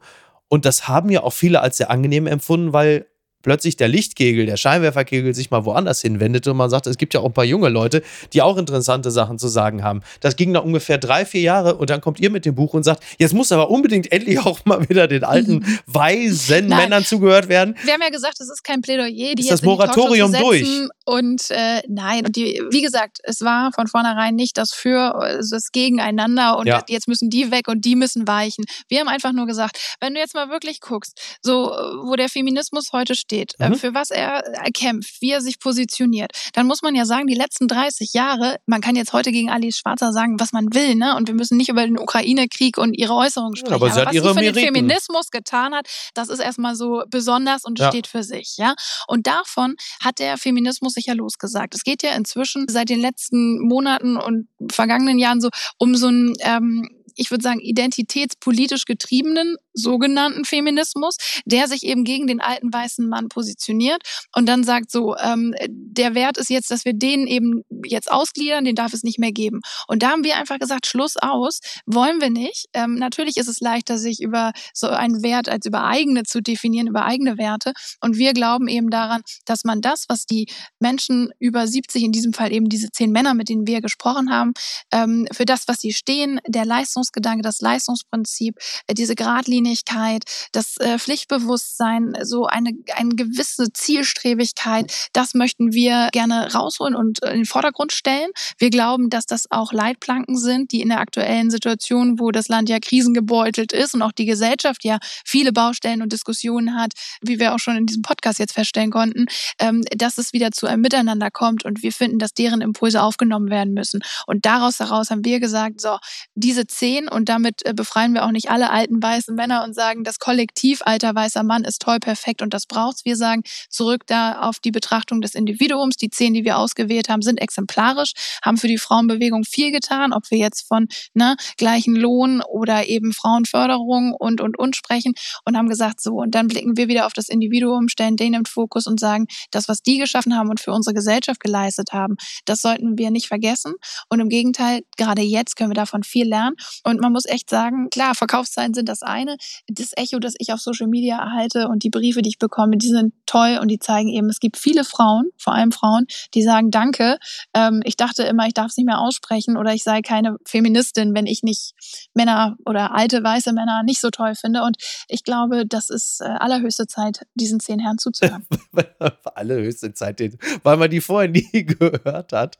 Und 0.48 0.66
das 0.66 0.88
haben 0.88 1.10
ja 1.10 1.24
auch 1.24 1.34
viele 1.34 1.62
als 1.62 1.78
sehr 1.78 1.90
angenehm 1.90 2.28
empfunden, 2.28 2.74
weil 2.74 3.08
plötzlich 3.46 3.78
der 3.78 3.88
Lichtkegel, 3.88 4.48
der 4.48 4.58
Scheinwerferkegel 4.58 5.36
sich 5.36 5.52
mal 5.52 5.66
woanders 5.66 6.02
hinwendete 6.02 6.50
und 6.50 6.58
man 6.58 6.72
sagte, 6.72 6.90
es 6.90 6.98
gibt 6.98 7.14
ja 7.14 7.20
auch 7.20 7.26
ein 7.26 7.34
paar 7.34 7.46
junge 7.46 7.70
Leute, 7.70 8.02
die 8.34 8.42
auch 8.42 8.58
interessante 8.58 9.12
Sachen 9.12 9.38
zu 9.38 9.48
sagen 9.48 9.84
haben. 9.84 10.02
Das 10.20 10.36
ging 10.36 10.52
nach 10.52 10.64
ungefähr 10.64 10.98
drei, 10.98 11.26
vier 11.26 11.42
Jahre 11.42 11.76
und 11.76 11.92
dann 11.92 12.02
kommt 12.02 12.20
ihr 12.20 12.32
mit 12.32 12.46
dem 12.46 12.56
Buch 12.56 12.74
und 12.74 12.82
sagt, 12.82 13.04
jetzt 13.20 13.36
muss 13.36 13.52
aber 13.52 13.70
unbedingt 13.70 14.12
endlich 14.12 14.40
auch 14.40 14.66
mal 14.66 14.90
wieder 14.90 15.08
den 15.08 15.24
alten 15.24 15.64
weisen 15.86 16.70
Männern 16.70 17.06
zugehört 17.06 17.48
werden. 17.48 17.76
Wir 17.84 17.94
haben 17.94 18.02
ja 18.02 18.10
gesagt, 18.10 18.42
es 18.42 18.50
ist 18.50 18.64
kein 18.64 18.82
Plädoyer, 18.82 19.36
die 19.36 19.44
ist 19.44 19.52
das 19.52 19.62
Moratorium 19.62 20.34
durch. 20.34 20.68
Und 21.06 21.52
äh, 21.52 21.84
nein, 21.88 22.26
und 22.26 22.36
die, 22.36 22.60
wie 22.72 22.82
gesagt, 22.82 23.20
es 23.24 23.42
war 23.42 23.72
von 23.74 23.86
vornherein 23.86 24.34
nicht 24.34 24.58
das 24.58 24.74
für, 24.74 25.14
also 25.14 25.56
das 25.56 25.72
Gegeneinander 25.72 26.58
und 26.58 26.66
ja. 26.66 26.84
jetzt 26.90 27.08
müssen 27.08 27.30
die 27.30 27.52
weg 27.52 27.68
und 27.68 27.86
die 27.86 27.96
müssen 27.96 28.28
weichen. 28.28 28.66
Wir 28.88 29.02
haben 29.02 29.08
einfach 29.08 29.34
nur 29.34 29.46
gesagt, 29.46 29.98
wenn 30.02 30.16
du 30.16 30.20
jetzt 30.20 30.34
mal 30.34 30.50
wirklich 30.50 30.82
guckst, 30.82 31.38
so 31.44 31.76
wo 32.04 32.16
der 32.16 32.28
Feminismus 32.28 32.88
heute 32.92 33.14
steht, 33.14 33.35
steht, 33.36 33.56
äh, 33.60 33.70
mhm. 33.70 33.76
für 33.76 33.94
was 33.94 34.12
er 34.12 34.44
kämpft, 34.74 35.22
wie 35.22 35.32
er 35.32 35.42
sich 35.42 35.60
positioniert, 35.60 36.32
dann 36.54 36.68
muss 36.68 36.82
man 36.82 36.96
ja 36.96 37.06
sagen, 37.06 37.28
die 37.28 37.36
letzten 37.36 37.68
30 37.68 38.14
Jahre, 38.14 38.58
man 38.66 38.82
kann 38.82 38.96
jetzt 38.96 39.14
heute 39.14 39.32
gegen 39.32 39.50
Alice 39.50 39.78
Schwarzer 39.78 40.12
sagen, 40.12 40.40
was 40.40 40.54
man 40.54 40.74
will, 40.74 40.96
ne? 40.96 41.16
Und 41.16 41.28
wir 41.28 41.36
müssen 41.36 41.58
nicht 41.58 41.70
über 41.70 41.86
den 41.86 41.98
Ukraine-Krieg 41.98 42.78
und 42.78 42.94
ihre 42.94 43.14
Äußerungen 43.14 43.56
sprechen. 43.56 43.72
Ja, 43.72 43.76
aber, 43.76 43.92
aber 43.92 44.06
was 44.06 44.12
sie 44.14 44.20
für 44.20 44.34
Meriten. 44.34 44.56
den 44.56 44.66
Feminismus 44.66 45.32
getan 45.32 45.74
hat, 45.74 45.88
das 46.14 46.30
ist 46.30 46.40
erstmal 46.40 46.76
so 46.76 47.04
besonders 47.10 47.64
und 47.64 47.80
ja. 47.80 47.90
steht 47.90 48.08
für 48.08 48.24
sich, 48.24 48.56
ja? 48.58 48.76
Und 49.08 49.28
davon 49.28 49.76
hat 50.02 50.20
der 50.20 50.38
Feminismus 50.38 50.94
sich 50.94 51.08
ja 51.08 51.14
losgesagt. 51.14 51.76
Es 51.76 51.84
geht 51.84 52.04
ja 52.04 52.16
inzwischen 52.16 52.68
seit 52.70 52.90
den 52.90 53.00
letzten 53.00 53.60
Monaten 53.60 54.18
und 54.18 54.48
vergangenen 54.72 55.20
Jahren 55.20 55.42
so 55.42 55.50
um 55.78 55.96
so 55.96 56.08
ein 56.08 56.34
ähm, 56.40 56.90
ich 57.16 57.32
würde 57.32 57.44
sagen, 57.44 57.62
identitätspolitisch 57.62 58.84
getriebenen 58.86 59.56
sogenannten 59.76 60.46
Feminismus, 60.46 61.18
der 61.46 61.68
sich 61.68 61.84
eben 61.84 62.04
gegen 62.04 62.28
den 62.28 62.42
alten 62.42 62.74
weißen 62.74 63.08
Mann 63.08 63.30
positioniert 63.30 64.02
und 64.34 64.48
dann 64.48 64.64
sagt 64.64 64.92
so, 64.92 65.16
ähm, 65.18 65.54
der 65.70 66.16
Wert 66.16 66.38
ist 66.38 66.50
jetzt, 66.50 66.72
dass 66.72 66.86
wir 66.86 66.94
den 66.94 67.28
eben 67.28 67.62
jetzt 67.86 68.12
ausgliedern, 68.12 68.66
den 68.66 68.76
darf 68.76 68.94
es 68.94 69.04
nicht 69.04 69.20
mehr 69.20 69.32
geben. 69.32 69.62
Und 69.88 70.04
da 70.04 70.10
haben 70.10 70.24
wir 70.24 70.38
einfach 70.38 70.60
gesagt, 70.60 70.88
Schluss 70.88 71.16
aus, 71.18 71.60
wollen 71.86 72.22
wir 72.22 72.30
nicht. 72.30 72.66
Ähm, 72.74 72.96
natürlich 72.96 73.38
ist 73.38 73.48
es 73.48 73.60
leichter, 73.60 73.98
sich 73.98 74.22
über 74.22 74.52
so 74.74 74.88
einen 74.88 75.24
Wert 75.24 75.50
als 75.50 75.66
über 75.66 75.84
eigene 75.86 76.24
zu 76.24 76.42
definieren, 76.42 76.88
über 76.88 77.06
eigene 77.06 77.38
Werte. 77.38 77.74
Und 78.02 78.18
wir 78.18 78.34
glauben 78.34 78.68
eben 78.68 78.90
daran, 78.90 79.22
dass 79.46 79.64
man 79.64 79.82
das, 79.82 80.06
was 80.08 80.26
die 80.26 80.48
Menschen 80.80 81.32
über 81.40 81.68
70, 81.68 82.04
in 82.04 82.12
diesem 82.12 82.34
Fall 82.34 82.52
eben 82.52 82.70
diese 82.70 82.90
zehn 82.92 83.12
Männer, 83.12 83.34
mit 83.34 83.50
denen 83.50 83.68
wir 83.68 83.82
gesprochen 83.82 84.32
haben, 84.32 84.54
ähm, 84.92 85.28
für 85.32 85.46
das, 85.46 85.68
was 85.68 85.80
sie 85.80 85.94
stehen, 85.94 86.40
der 86.48 86.66
Leistungsgedanke, 86.66 87.42
das 87.42 87.62
Leistungsprinzip, 87.62 88.56
äh, 88.88 88.94
diese 88.94 89.16
Gradlinie, 89.16 89.65
Geradlinigkeit, 89.66 90.24
das 90.52 90.78
äh, 90.78 91.00
Pflichtbewusstsein, 91.00 92.16
so 92.24 92.46
eine, 92.46 92.72
eine 92.96 93.16
gewisse 93.16 93.72
Zielstrebigkeit, 93.74 95.10
das 95.14 95.34
möchten 95.34 95.74
wir 95.74 96.10
gerne 96.12 96.54
rausholen 96.54 96.96
und 96.96 97.24
in 97.24 97.38
den 97.38 97.46
Vordergrund 97.46 97.92
stellen. 97.92 98.30
Wir 98.58 98.70
glauben, 98.70 99.10
dass 99.10 99.26
das 99.26 99.46
auch 99.50 99.74
Leitplanken 99.74 100.38
sind, 100.38 100.72
die 100.72 100.82
in 100.82 100.90
der 100.90 101.00
aktuellen 101.00 101.50
Situation, 101.50 102.20
wo 102.20 102.32
das 102.32 102.48
Land 102.48 102.70
ja 102.70 102.80
krisengebeutelt 102.80 103.74
ist 103.74 103.94
und 103.94 104.02
auch 104.02 104.12
die 104.12 104.26
Gesellschaft 104.26 104.84
ja 104.84 105.00
viele 105.26 105.52
Baustellen 105.52 106.02
und 106.02 106.14
Diskussionen 106.14 106.76
hat, 106.76 106.94
wie 107.22 107.40
wir 107.40 107.54
auch 107.54 107.60
schon 107.60 107.78
in 107.78 107.86
diesem 107.86 108.02
Podcast 108.02 108.40
jetzt 108.40 108.54
feststellen 108.54 108.92
konnten, 108.92 109.26
ähm, 109.60 109.84
dass 109.96 110.18
es 110.18 110.34
wieder 110.34 110.52
zu 110.52 110.68
einem 110.68 110.82
Miteinander 110.82 111.32
kommt 111.32 111.66
und 111.66 111.82
wir 111.82 111.92
finden, 111.92 112.20
dass 112.20 112.34
deren 112.34 112.62
Impulse 112.62 113.02
aufgenommen 113.02 113.50
werden 113.50 113.74
müssen. 113.74 114.02
Und 114.28 114.46
daraus 114.46 114.80
heraus 114.80 115.10
haben 115.10 115.26
wir 115.26 115.40
gesagt, 115.40 115.82
so, 115.82 115.98
diese 116.36 116.68
zehn 116.68 117.08
und 117.08 117.30
damit 117.30 117.66
äh, 117.66 117.74
befreien 117.74 118.14
wir 118.14 118.26
auch 118.26 118.32
nicht 118.32 118.50
alle 118.50 118.70
alten 118.70 119.02
weißen 119.02 119.36
Männer 119.36 119.55
Männer 119.56 119.64
und 119.64 119.74
sagen, 119.74 120.04
das 120.04 120.20
Kollektiv 120.20 120.82
alter 120.84 121.16
weißer 121.16 121.44
Mann 121.44 121.64
ist 121.64 121.82
toll, 121.82 122.00
perfekt 122.00 122.42
und 122.42 122.54
das 122.54 122.66
braucht's. 122.66 123.06
Wir 123.06 123.16
sagen 123.16 123.44
zurück 123.70 124.04
da 124.08 124.42
auf 124.42 124.60
die 124.60 124.72
Betrachtung 124.72 125.22
des 125.22 125.36
Individuums. 125.36 125.96
Die 125.98 126.10
zehn, 126.10 126.34
die 126.34 126.44
wir 126.44 126.58
ausgewählt 126.58 127.10
haben, 127.10 127.22
sind 127.22 127.40
exemplarisch, 127.40 128.12
haben 128.44 128.58
für 128.58 128.68
die 128.68 128.78
Frauenbewegung 128.78 129.44
viel 129.44 129.72
getan, 129.72 130.14
ob 130.14 130.30
wir 130.30 130.38
jetzt 130.38 130.68
von 130.68 130.88
ne, 131.14 131.36
gleichen 131.58 131.96
Lohn 131.96 132.42
oder 132.42 132.88
eben 132.88 133.14
Frauenförderung 133.14 134.14
und 134.18 134.42
und 134.42 134.58
und 134.58 134.76
sprechen 134.76 135.14
und 135.46 135.58
haben 135.58 135.70
gesagt, 135.70 136.02
so 136.02 136.16
und 136.16 136.36
dann 136.36 136.48
blicken 136.48 136.78
wir 136.78 136.88
wieder 136.88 137.06
auf 137.06 137.14
das 137.14 137.30
Individuum, 137.30 137.88
stellen 137.88 138.18
den 138.18 138.34
im 138.34 138.46
Fokus 138.46 138.88
und 138.88 139.00
sagen, 139.00 139.28
das, 139.52 139.68
was 139.68 139.82
die 139.82 139.98
geschaffen 139.98 140.36
haben 140.36 140.50
und 140.50 140.60
für 140.60 140.72
unsere 140.72 140.94
Gesellschaft 140.94 141.40
geleistet 141.40 141.94
haben, 141.94 142.16
das 142.46 142.62
sollten 142.62 142.98
wir 142.98 143.12
nicht 143.12 143.28
vergessen. 143.28 143.74
Und 144.10 144.20
im 144.20 144.30
Gegenteil, 144.30 144.82
gerade 144.98 145.22
jetzt 145.22 145.56
können 145.56 145.70
wir 145.70 145.76
davon 145.76 146.04
viel 146.04 146.28
lernen. 146.28 146.56
Und 146.84 147.00
man 147.00 147.12
muss 147.12 147.26
echt 147.26 147.50
sagen, 147.50 147.90
klar, 147.90 148.16
Verkaufszahlen 148.16 148.74
sind 148.74 148.90
das 148.90 149.02
eine 149.02 149.38
das 149.68 149.92
Echo, 149.96 150.20
das 150.20 150.34
ich 150.38 150.54
auf 150.54 150.60
Social 150.60 150.88
Media 150.88 151.18
erhalte 151.18 151.68
und 151.68 151.84
die 151.84 151.90
Briefe, 151.90 152.22
die 152.22 152.30
ich 152.30 152.40
bekomme, 152.40 152.78
die 152.78 152.90
sind 152.90 153.14
toll 153.26 153.60
und 153.62 153.70
die 153.70 153.80
zeigen 153.80 154.10
eben, 154.10 154.30
es 154.30 154.40
gibt 154.40 154.58
viele 154.58 154.84
Frauen, 154.84 155.30
vor 155.38 155.54
allem 155.54 155.72
Frauen, 155.72 156.06
die 156.34 156.44
sagen, 156.44 156.72
danke, 156.72 157.18
ähm, 157.54 157.82
ich 157.84 157.98
dachte 157.98 158.24
immer, 158.24 158.48
ich 158.48 158.54
darf 158.54 158.68
es 158.68 158.78
nicht 158.78 158.86
mehr 158.86 159.00
aussprechen 159.00 159.58
oder 159.58 159.74
ich 159.74 159.84
sei 159.84 160.02
keine 160.02 160.38
Feministin, 160.46 161.14
wenn 161.14 161.26
ich 161.26 161.44
nicht 161.44 161.74
Männer 162.14 162.58
oder 162.66 162.94
alte 162.94 163.24
weiße 163.24 163.54
Männer 163.54 163.84
nicht 163.84 164.02
so 164.02 164.10
toll 164.10 164.36
finde. 164.36 164.64
Und 164.64 164.78
ich 165.08 165.24
glaube, 165.24 165.66
das 165.66 165.90
ist 165.90 166.22
äh, 166.22 166.26
allerhöchste 166.26 166.88
Zeit, 166.88 167.22
diesen 167.36 167.60
zehn 167.60 167.80
Herren 167.80 167.98
zuzuhören. 167.98 168.46
allerhöchste 169.36 169.94
Zeit, 169.94 170.22
weil 170.64 170.78
man 170.78 170.90
die 170.90 171.02
vorher 171.02 171.30
nie 171.30 171.66
gehört 171.66 172.32
hat. 172.32 172.58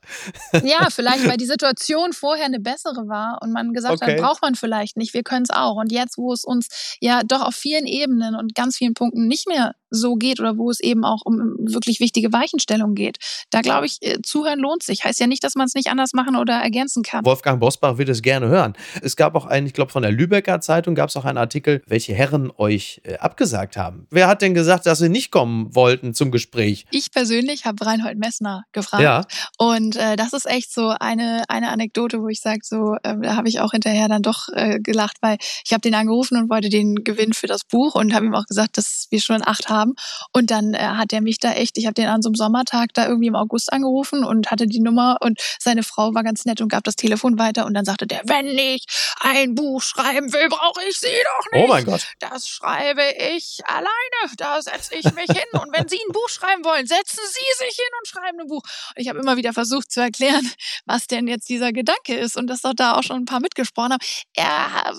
ja, 0.64 0.90
vielleicht, 0.90 1.28
weil 1.28 1.38
die 1.38 1.46
Situation 1.46 2.14
vorher 2.14 2.46
eine 2.46 2.60
bessere 2.60 3.08
war 3.08 3.40
und 3.42 3.52
man 3.52 3.74
gesagt 3.74 4.02
okay. 4.02 4.14
hat, 4.14 4.22
braucht 4.22 4.42
man 4.42 4.56
vielleicht 4.56 4.98
nicht, 4.98 5.14
wir 5.14 5.24
können 5.24 5.44
es 5.44 5.50
auch. 5.50 5.76
Und 5.76 5.92
jetzt, 5.92 6.18
wo 6.18 6.34
es 6.34 6.44
uns 6.44 6.68
ja 7.00 7.22
doch 7.24 7.42
auf 7.42 7.56
vielen 7.56 7.86
Ebenen 7.86 8.36
und 8.36 8.56
ganz 8.56 8.78
vielen 8.78 8.94
Punkten 8.94 9.28
nicht 9.28 9.48
mehr 9.48 9.74
so 9.90 10.16
geht 10.16 10.40
oder 10.40 10.58
wo 10.58 10.70
es 10.70 10.80
eben 10.80 11.04
auch 11.04 11.22
um 11.26 11.56
wirklich 11.60 12.00
wichtige 12.00 12.34
Weichenstellungen 12.34 12.96
geht. 12.96 13.18
Da 13.50 13.62
glaube 13.62 13.86
ich, 13.86 13.98
äh, 14.02 14.22
zuhören 14.22 14.60
lohnt 14.60 14.84
sich. 14.84 15.04
Heißt 15.04 15.20
ja 15.20 15.28
nicht, 15.28 15.44
dass 15.44 15.56
man 15.56 15.68
es 15.68 15.74
nicht 15.74 15.88
anders 15.88 16.14
machen 16.14 16.36
oder 16.36 16.56
ergänzen 16.56 17.04
kann. 17.04 17.26
Wolfgang 17.26 17.60
Bosbach 17.60 17.98
wird 17.98 18.10
es 18.10 18.22
gerne 18.22 18.48
hören. 18.48 18.74
Es 19.02 19.16
gab 19.16 19.36
auch 19.36 19.46
einen, 19.46 19.68
ich 19.68 19.74
glaube, 19.74 19.92
von 19.92 20.04
der 20.04 20.12
Lübecker 20.12 20.62
Zeitung 20.62 20.96
gab 20.96 21.10
es 21.10 21.16
auch 21.16 21.26
einen 21.26 21.38
Artikel, 21.38 21.82
welche 21.88 22.14
Herren 22.14 22.52
euch 22.58 23.02
äh, 23.04 23.18
abgesagt 23.18 23.78
haben. 23.78 24.08
Wer 24.10 24.28
hat 24.28 24.42
denn 24.42 24.54
gesagt, 24.54 24.86
dass 24.86 25.00
sie 25.00 25.10
nicht 25.10 25.32
kommen 25.32 25.74
wollten 25.74 26.14
zum 26.14 26.32
Gespräch? 26.32 26.86
Ich 26.92 27.12
persönlich 27.12 27.66
habe 27.66 27.86
Reinhold 27.86 28.18
Messner 28.18 28.64
gefragt. 28.72 29.04
Ja. 29.04 29.24
Und 29.58 29.96
äh, 29.96 30.16
das 30.16 30.34
ist 30.34 30.48
echt 30.48 30.74
so 30.74 30.94
eine, 31.00 31.44
eine 31.48 31.70
Anekdote, 31.70 32.22
wo 32.22 32.28
ich 32.28 32.42
sage, 32.42 32.60
so, 32.64 32.96
äh, 33.04 33.16
da 33.22 33.36
habe 33.36 33.48
ich 33.48 33.60
auch 33.60 33.72
hinterher 33.72 34.08
dann 34.08 34.22
doch 34.22 34.50
äh, 34.54 34.80
gelacht, 34.80 35.18
weil 35.22 35.38
ich 35.66 35.72
habe 35.72 35.82
den 35.82 35.96
angerufen 35.96 36.38
und 36.38 36.50
wollte 36.50 36.55
den 36.62 37.04
gewinnen 37.04 37.34
für 37.34 37.48
das 37.48 37.64
Buch 37.64 37.96
und 37.96 38.14
habe 38.14 38.26
ihm 38.26 38.36
auch 38.36 38.46
gesagt, 38.46 38.78
dass 38.78 39.08
wir 39.10 39.22
schon 39.22 39.42
acht 39.46 39.70
haben 39.70 39.76
haben. 39.76 39.96
Und 40.34 40.52
dann 40.52 40.74
äh, 40.74 40.80
hat 40.80 41.14
er 41.14 41.22
mich 41.22 41.40
da 41.40 41.54
echt, 41.54 41.78
ich 41.78 41.86
habe 41.86 41.94
den 41.94 42.08
an 42.08 42.22
so 42.22 42.30
einem 42.30 42.36
Sommertag 42.36 42.90
da 42.94 43.08
irgendwie 43.08 43.28
im 43.28 43.36
August 43.36 43.72
angerufen 43.72 44.24
und 44.24 44.50
hatte 44.52 44.68
die 44.68 44.80
Nummer 44.80 45.18
und 45.22 45.40
seine 45.60 45.84
Frau 45.84 46.14
war 46.14 46.24
ganz 46.24 46.46
nett 46.46 46.62
und 46.62 46.70
gab 46.70 46.84
das 46.84 46.96
Telefon 46.96 47.38
weiter 47.38 47.66
und 47.66 47.74
dann 47.74 47.86
sagte 47.86 48.08
der, 48.08 48.22
wenn 48.26 48.48
ich 48.48 48.86
ein 49.22 49.56
Buch 49.56 49.82
schreiben 49.82 50.32
will, 50.34 50.50
brauche 50.50 50.82
ich 50.90 50.98
sie 50.98 51.08
doch 51.08 51.52
nicht. 51.52 51.64
Oh 51.64 51.68
mein 51.68 51.86
Gott. 51.86 52.08
Das 52.20 52.48
schreibe 52.48 53.04
ich 53.36 53.62
alleine. 53.66 53.90
Da 54.38 54.62
setze 54.62 54.96
ich 54.96 55.06
mich 55.14 55.28
hin 55.28 55.62
und 55.62 55.76
wenn 55.76 55.88
Sie 55.88 55.98
ein 55.98 56.14
Buch 56.14 56.30
schreiben 56.30 56.64
wollen, 56.64 56.88
setzen 56.88 57.20
Sie 57.28 57.66
sich 57.66 57.76
hin 57.76 57.86
und 58.00 58.08
schreiben 58.08 58.40
ein 58.40 58.48
Buch. 58.48 58.64
Und 58.96 59.02
ich 59.02 59.10
habe 59.10 59.20
immer 59.20 59.38
wieder 59.38 59.54
versucht 59.54 59.92
zu 59.92 60.02
erklären, 60.02 60.50
was 60.86 61.08
denn 61.08 61.28
jetzt 61.28 61.50
dieser 61.50 61.72
Gedanke 61.74 62.16
ist 62.16 62.38
und 62.38 62.48
dass 62.48 62.62
doch 62.62 62.74
da 62.74 62.96
auch 62.96 63.04
schon 63.04 63.18
ein 63.18 63.26
paar 63.26 63.40
mitgesprochen 63.40 63.94
haben. 63.94 64.06
Er, 64.36 64.94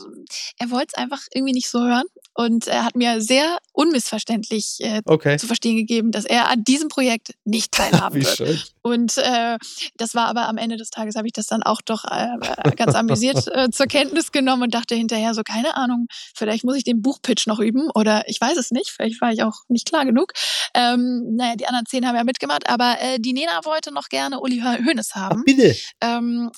er 0.59 0.71
wollte 0.71 0.89
es 0.89 0.95
einfach 0.95 1.23
irgendwie 1.33 1.46
nicht 1.53 1.69
so 1.69 1.81
hören 1.81 2.07
und 2.37 2.67
er 2.67 2.85
hat 2.85 2.97
mir 2.97 3.23
sehr 3.23 3.59
unmissverständlich 3.73 4.77
äh, 4.81 5.01
okay. 5.07 5.39
zu 5.39 5.47
verstehen 5.47 5.77
gegeben, 5.77 6.13
dass 6.13 6.27
er 6.27 6.51
an 6.51 6.65
diesem 6.65 6.89
Projekt 6.89 7.35
nicht 7.45 7.73
teilhaben 7.73 8.21
wird. 8.21 8.37
Schön. 8.37 8.59
Und 8.83 9.19
äh, 9.19 9.59
das 9.97 10.15
war 10.15 10.29
aber 10.29 10.47
am 10.47 10.59
Ende 10.59 10.77
des 10.77 10.91
Tages, 10.91 11.17
habe 11.17 11.27
ich 11.27 11.33
das 11.33 11.47
dann 11.47 11.63
auch 11.63 11.81
doch 11.81 12.05
äh, 12.05 12.29
ganz 12.77 12.95
amüsiert 12.95 13.49
äh, 13.53 13.71
zur 13.71 13.87
Kenntnis 13.87 14.31
genommen 14.31 14.65
und 14.65 14.75
dachte 14.75 14.95
hinterher 14.95 15.35
so, 15.35 15.43
keine 15.43 15.77
Ahnung, 15.77 16.07
vielleicht 16.35 16.65
muss 16.65 16.77
ich 16.77 16.85
den 16.85 17.03
Buchpitch 17.03 17.47
noch 17.47 17.59
üben 17.59 17.91
oder 17.95 18.29
ich 18.29 18.41
weiß 18.41 18.57
es 18.57 18.71
nicht, 18.71 18.91
vielleicht 18.91 19.21
war 19.21 19.33
ich 19.33 19.43
auch 19.43 19.63
nicht 19.69 19.89
klar 19.89 20.05
genug. 20.05 20.33
Ähm, 20.75 21.35
naja, 21.35 21.57
die 21.57 21.67
anderen 21.67 21.87
zehn 21.87 22.07
haben 22.07 22.15
ja 22.15 22.23
mitgemacht, 22.23 22.69
aber 22.69 22.97
äh, 23.01 23.19
die 23.19 23.33
Nena 23.33 23.65
wollte 23.65 23.93
noch 23.93 24.09
gerne 24.09 24.41
Uli 24.41 24.61
Hoeneß 24.61 25.15
haben. 25.17 25.41
Ach, 25.41 25.45
bitte. 25.45 25.75
Ähm, 26.01 26.53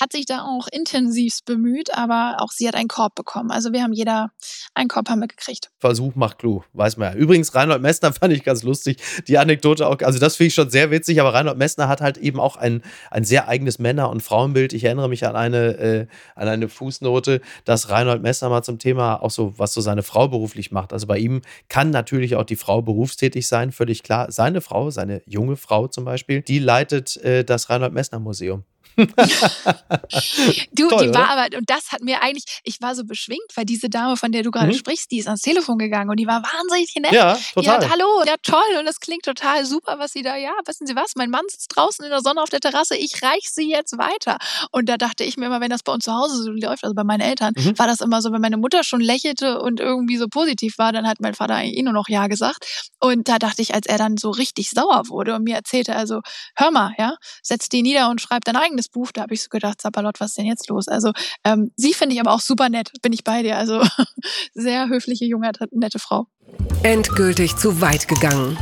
hat 0.00 0.12
sich 0.12 0.24
da 0.24 0.44
auch 0.44 0.68
intensivst 0.70 1.44
bemüht, 1.44 1.92
aber 1.92 2.36
auch 2.38 2.50
sie 2.50 2.66
hat 2.66 2.76
einen 2.76 2.88
Korb 2.88 3.14
bekommen. 3.14 3.50
Also 3.50 3.72
wir 3.72 3.82
haben 3.82 3.92
jeder 3.92 4.17
ja, 4.18 4.30
einen 4.74 4.88
Korb 4.88 5.08
haben 5.08 5.20
wir 5.20 5.28
gekriegt. 5.28 5.70
Versuch 5.78 6.14
macht 6.14 6.38
Clou, 6.38 6.62
weiß 6.72 6.96
man 6.96 7.12
ja. 7.12 7.18
Übrigens, 7.18 7.54
Reinhold 7.54 7.82
Messner 7.82 8.12
fand 8.20 8.32
ich 8.32 8.44
ganz 8.44 8.62
lustig. 8.62 8.98
Die 9.26 9.38
Anekdote 9.38 9.86
auch, 9.86 9.98
also 10.00 10.18
das 10.18 10.36
finde 10.36 10.48
ich 10.48 10.54
schon 10.54 10.70
sehr 10.70 10.90
witzig, 10.90 11.20
aber 11.20 11.34
Reinhold 11.34 11.58
Messner 11.58 11.88
hat 11.88 12.00
halt 12.00 12.18
eben 12.18 12.40
auch 12.40 12.56
ein, 12.56 12.82
ein 13.10 13.24
sehr 13.24 13.48
eigenes 13.48 13.78
Männer- 13.78 14.10
und 14.10 14.22
Frauenbild. 14.22 14.72
Ich 14.72 14.84
erinnere 14.84 15.08
mich 15.08 15.26
an 15.26 15.36
eine, 15.36 15.66
äh, 15.78 16.06
an 16.34 16.48
eine 16.48 16.68
Fußnote, 16.68 17.40
dass 17.64 17.90
Reinhold 17.90 18.22
Messner 18.22 18.48
mal 18.48 18.62
zum 18.62 18.78
Thema 18.78 19.22
auch 19.22 19.30
so, 19.30 19.54
was 19.58 19.72
so 19.72 19.80
seine 19.80 20.02
Frau 20.02 20.28
beruflich 20.28 20.72
macht. 20.72 20.92
Also 20.92 21.06
bei 21.06 21.18
ihm 21.18 21.42
kann 21.68 21.90
natürlich 21.90 22.36
auch 22.36 22.44
die 22.44 22.56
Frau 22.56 22.82
berufstätig 22.82 23.46
sein, 23.46 23.72
völlig 23.72 24.02
klar. 24.02 24.30
Seine 24.30 24.60
Frau, 24.60 24.90
seine 24.90 25.22
junge 25.26 25.56
Frau 25.56 25.86
zum 25.88 26.04
Beispiel, 26.04 26.42
die 26.42 26.58
leitet 26.58 27.16
äh, 27.18 27.44
das 27.44 27.70
Reinhold 27.70 27.92
Messner 27.92 28.18
Museum 28.18 28.64
du, 30.72 30.88
Toll, 30.88 31.06
die 31.06 31.14
war 31.14 31.30
aber, 31.30 31.56
und 31.56 31.70
das 31.70 31.92
hat 31.92 32.02
mir 32.02 32.20
eigentlich, 32.22 32.44
ich 32.64 32.80
war 32.80 32.96
so 32.96 33.04
beschwingt, 33.04 33.46
weil 33.54 33.64
diese 33.64 33.88
Dame, 33.88 34.16
von 34.16 34.32
der 34.32 34.42
du 34.42 34.50
gerade 34.50 34.72
mhm. 34.72 34.74
sprichst, 34.74 35.10
die 35.12 35.18
ist 35.18 35.28
ans 35.28 35.42
Telefon 35.42 35.78
gegangen 35.78 36.10
und 36.10 36.18
die 36.18 36.26
war 36.26 36.42
wahnsinnig 36.42 36.92
nett. 36.96 37.12
Ja, 37.12 37.38
total. 37.54 37.62
Die 37.62 37.70
hat, 37.70 37.90
hallo, 37.90 38.24
ja 38.26 38.34
toll 38.42 38.78
und 38.78 38.86
das 38.86 38.98
klingt 38.98 39.22
total 39.24 39.64
super, 39.64 39.98
was 39.98 40.12
sie 40.12 40.22
da, 40.22 40.36
ja, 40.36 40.50
wissen 40.66 40.86
Sie 40.86 40.96
was, 40.96 41.12
mein 41.14 41.30
Mann 41.30 41.44
sitzt 41.48 41.76
draußen 41.76 42.04
in 42.04 42.10
der 42.10 42.20
Sonne 42.20 42.42
auf 42.42 42.50
der 42.50 42.60
Terrasse, 42.60 42.96
ich 42.96 43.22
reich 43.22 43.48
sie 43.50 43.70
jetzt 43.70 43.96
weiter. 43.98 44.38
Und 44.72 44.88
da 44.88 44.96
dachte 44.96 45.22
ich 45.22 45.36
mir 45.36 45.46
immer, 45.46 45.60
wenn 45.60 45.70
das 45.70 45.82
bei 45.84 45.92
uns 45.92 46.04
zu 46.04 46.12
Hause 46.12 46.42
so 46.42 46.50
läuft, 46.50 46.82
also 46.82 46.94
bei 46.94 47.04
meinen 47.04 47.20
Eltern, 47.20 47.52
mhm. 47.56 47.78
war 47.78 47.86
das 47.86 48.00
immer 48.00 48.20
so, 48.20 48.32
wenn 48.32 48.40
meine 48.40 48.56
Mutter 48.56 48.82
schon 48.82 49.00
lächelte 49.00 49.60
und 49.60 49.78
irgendwie 49.78 50.16
so 50.16 50.26
positiv 50.28 50.78
war, 50.78 50.92
dann 50.92 51.06
hat 51.06 51.20
mein 51.20 51.34
Vater 51.34 51.54
eigentlich 51.54 51.78
eh 51.78 51.82
nur 51.82 51.92
noch 51.92 52.08
Ja 52.08 52.26
gesagt. 52.26 52.88
Und 52.98 53.28
da 53.28 53.38
dachte 53.38 53.62
ich, 53.62 53.74
als 53.74 53.86
er 53.86 53.98
dann 53.98 54.16
so 54.16 54.30
richtig 54.30 54.70
sauer 54.70 55.08
wurde 55.08 55.34
und 55.34 55.44
mir 55.44 55.54
erzählte, 55.54 55.94
also 55.94 56.20
hör 56.56 56.70
mal, 56.70 56.92
ja, 56.98 57.14
setz 57.42 57.68
die 57.68 57.82
nieder 57.82 58.10
und 58.10 58.20
schreib 58.20 58.44
dein 58.44 58.56
eigenes 58.68 58.88
Buch, 58.88 59.10
da 59.12 59.22
habe 59.22 59.34
ich 59.34 59.42
so 59.42 59.48
gedacht, 59.48 59.80
Zappalot, 59.80 60.20
was 60.20 60.28
ist 60.28 60.38
denn 60.38 60.46
jetzt 60.46 60.68
los? 60.68 60.88
Also 60.88 61.12
ähm, 61.44 61.72
sie 61.76 61.94
finde 61.94 62.14
ich 62.14 62.20
aber 62.20 62.32
auch 62.32 62.40
super 62.40 62.68
nett, 62.68 62.92
bin 63.02 63.12
ich 63.12 63.24
bei 63.24 63.42
dir. 63.42 63.56
Also 63.56 63.82
sehr 64.54 64.88
höfliche, 64.88 65.24
junge, 65.24 65.50
nette 65.72 65.98
Frau. 65.98 66.26
Endgültig 66.82 67.56
zu 67.56 67.80
weit 67.80 68.08
gegangen. 68.08 68.56